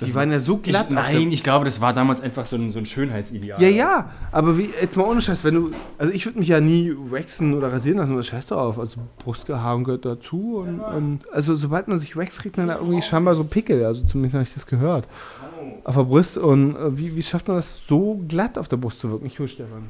Die 0.00 0.14
waren 0.14 0.32
ja 0.32 0.40
so 0.40 0.56
glatt. 0.56 0.86
ich, 0.88 0.94
nein, 0.94 1.30
ich 1.30 1.44
glaube, 1.44 1.64
das 1.64 1.80
war 1.80 1.92
damals 1.92 2.20
einfach 2.20 2.44
so 2.46 2.56
ein, 2.56 2.72
so 2.72 2.80
ein 2.80 2.86
Schönheitsideal. 2.86 3.62
Ja, 3.62 3.68
ja, 3.68 4.10
aber 4.32 4.58
wie, 4.58 4.68
jetzt 4.80 4.96
mal 4.96 5.04
ohne 5.04 5.20
Scheiß, 5.20 5.44
wenn 5.44 5.54
du, 5.54 5.70
also 5.98 6.12
ich 6.12 6.26
würde 6.26 6.40
mich 6.40 6.48
ja 6.48 6.60
nie 6.60 6.92
waxen 7.10 7.54
oder 7.54 7.72
rasieren 7.72 7.98
lassen, 7.98 8.16
das 8.16 8.26
scheiß 8.26 8.46
doch 8.46 8.58
auf. 8.58 8.78
Also 8.80 9.00
Brustgehaaren 9.18 9.84
gehört 9.84 10.04
dazu 10.04 10.64
und, 10.66 10.80
und 10.80 11.20
also 11.32 11.54
sobald 11.54 11.86
man 11.86 12.00
sich 12.00 12.16
wächst, 12.16 12.40
kriegt 12.40 12.56
man 12.56 12.66
da 12.66 12.76
irgendwie 12.76 13.02
scheinbar 13.02 13.36
so 13.36 13.44
Pickel, 13.44 13.84
also 13.84 14.04
zumindest 14.04 14.34
habe 14.34 14.42
ich 14.42 14.52
das 14.52 14.66
gehört. 14.66 15.06
Auf 15.84 15.94
der 15.94 16.02
Brust 16.02 16.38
und 16.38 16.74
äh, 16.74 16.98
wie, 16.98 17.14
wie 17.14 17.22
schafft 17.22 17.46
man 17.46 17.56
das 17.56 17.78
so 17.86 18.20
glatt 18.26 18.58
auf 18.58 18.66
der 18.66 18.78
Brust 18.78 18.98
zu 18.98 19.10
wirken? 19.10 19.26
Ich 19.26 19.38
hol 19.38 19.46
Stefan. 19.46 19.84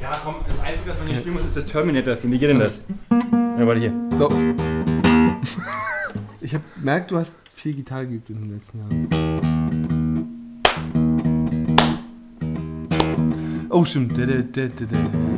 Ja, 0.00 0.20
komm, 0.24 0.34
das 0.48 0.60
Einzige, 0.60 0.90
was 0.90 0.98
man 0.98 1.06
hier 1.06 1.16
spielen 1.16 1.34
muss, 1.34 1.44
ist 1.44 1.56
das 1.56 1.66
Terminator-Theme. 1.66 2.32
Wie 2.34 2.38
geht 2.38 2.50
denn 2.50 2.58
das? 2.58 2.80
Ja, 3.10 3.66
warte 3.66 3.80
hier. 3.80 3.92
So. 4.18 4.28
Ich 6.42 6.54
habe 6.54 6.64
merkt, 6.82 7.10
du 7.10 7.18
hast 7.18 7.36
viel 7.54 7.74
Gitarre 7.74 8.06
geübt 8.06 8.28
in 8.30 8.40
den 8.40 8.50
letzten 8.54 8.78
Jahren. 8.78 9.08
Oh, 13.70 13.84
stimmt. 13.84 14.18
Da, 14.18 14.26
da, 14.26 14.34
da, 14.42 14.66
da, 14.66 14.84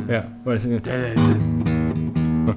da. 0.07 0.13
Ja, 0.13 0.27
warte. 0.43 0.67
Da, 0.67 0.79
da, 0.79 1.13
da. 1.15 2.55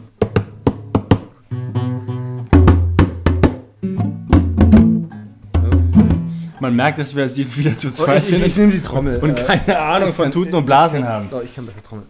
Man 6.60 6.74
merkt, 6.74 6.98
dass 6.98 7.14
wir 7.14 7.22
jetzt 7.22 7.36
die 7.36 7.56
wieder 7.56 7.76
zu 7.76 7.88
Oh, 7.88 7.90
zweit 7.92 8.24
ich, 8.28 8.32
ich, 8.36 8.46
ich 8.46 8.54
sind 8.54 8.68
nehme 8.68 8.80
die 8.80 8.82
Trommel. 8.86 9.18
und 9.20 9.38
äh, 9.38 9.44
keine 9.44 9.78
Ahnung 9.78 10.12
von 10.12 10.24
kann- 10.24 10.32
Tuten 10.32 10.54
und 10.56 10.66
Blasen 10.66 11.04
haben. 11.04 11.28
Oh, 11.30 11.40
ich 11.42 11.54
kann 11.54 11.64
besser 11.66 11.82
Trommel. 11.82 12.04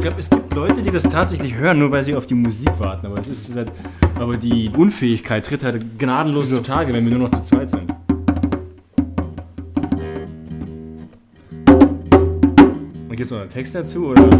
Ich 0.00 0.06
glaube, 0.06 0.20
es 0.20 0.30
gibt 0.30 0.54
Leute, 0.54 0.80
die 0.80 0.90
das 0.90 1.02
tatsächlich 1.02 1.54
hören, 1.54 1.78
nur 1.78 1.90
weil 1.90 2.02
sie 2.02 2.14
auf 2.14 2.24
die 2.24 2.32
Musik 2.32 2.70
warten. 2.78 3.04
Aber, 3.04 3.20
es 3.20 3.28
ist 3.28 3.54
halt, 3.54 3.70
aber 4.18 4.38
die 4.38 4.70
Unfähigkeit 4.74 5.44
tritt 5.44 5.62
halt 5.62 5.98
gnadenlos 5.98 6.48
Wieso? 6.48 6.62
zutage, 6.62 6.94
wenn 6.94 7.04
wir 7.04 7.18
nur 7.18 7.28
noch 7.28 7.38
zu 7.38 7.42
zweit 7.42 7.68
sind. 7.68 7.92
Und 11.66 13.10
gibt 13.10 13.20
es 13.20 13.30
noch 13.30 13.40
einen 13.40 13.50
Text 13.50 13.74
dazu? 13.74 14.06
Oder? 14.06 14.30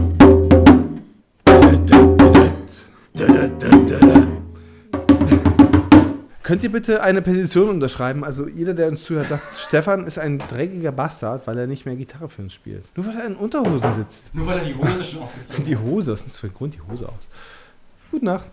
Könnt 6.50 6.64
ihr 6.64 6.72
bitte 6.72 7.00
eine 7.00 7.22
Petition 7.22 7.68
unterschreiben? 7.68 8.24
Also 8.24 8.48
jeder, 8.48 8.74
der 8.74 8.88
uns 8.88 9.04
zuhört, 9.04 9.28
sagt, 9.28 9.44
Stefan 9.56 10.04
ist 10.04 10.18
ein 10.18 10.38
dreckiger 10.38 10.90
Bastard, 10.90 11.46
weil 11.46 11.56
er 11.56 11.68
nicht 11.68 11.86
mehr 11.86 11.94
Gitarre 11.94 12.28
für 12.28 12.42
uns 12.42 12.54
spielt. 12.54 12.84
Nur 12.96 13.06
weil 13.06 13.18
er 13.18 13.26
in 13.26 13.36
Unterhosen 13.36 13.94
sitzt. 13.94 14.34
Nur 14.34 14.48
weil 14.48 14.58
er 14.58 14.64
die 14.64 14.74
Hose 14.74 15.04
schon 15.04 15.22
aussitzt. 15.22 15.52
Die 15.64 15.76
Hose, 15.76 16.10
was 16.10 16.18
ist 16.18 16.24
denn 16.24 16.32
das 16.32 16.40
für 16.40 16.48
ein 16.48 16.54
Grund, 16.54 16.74
die 16.74 16.80
Hose 16.80 17.08
aus? 17.08 17.28
Gute 18.10 18.24
Nacht. 18.24 18.48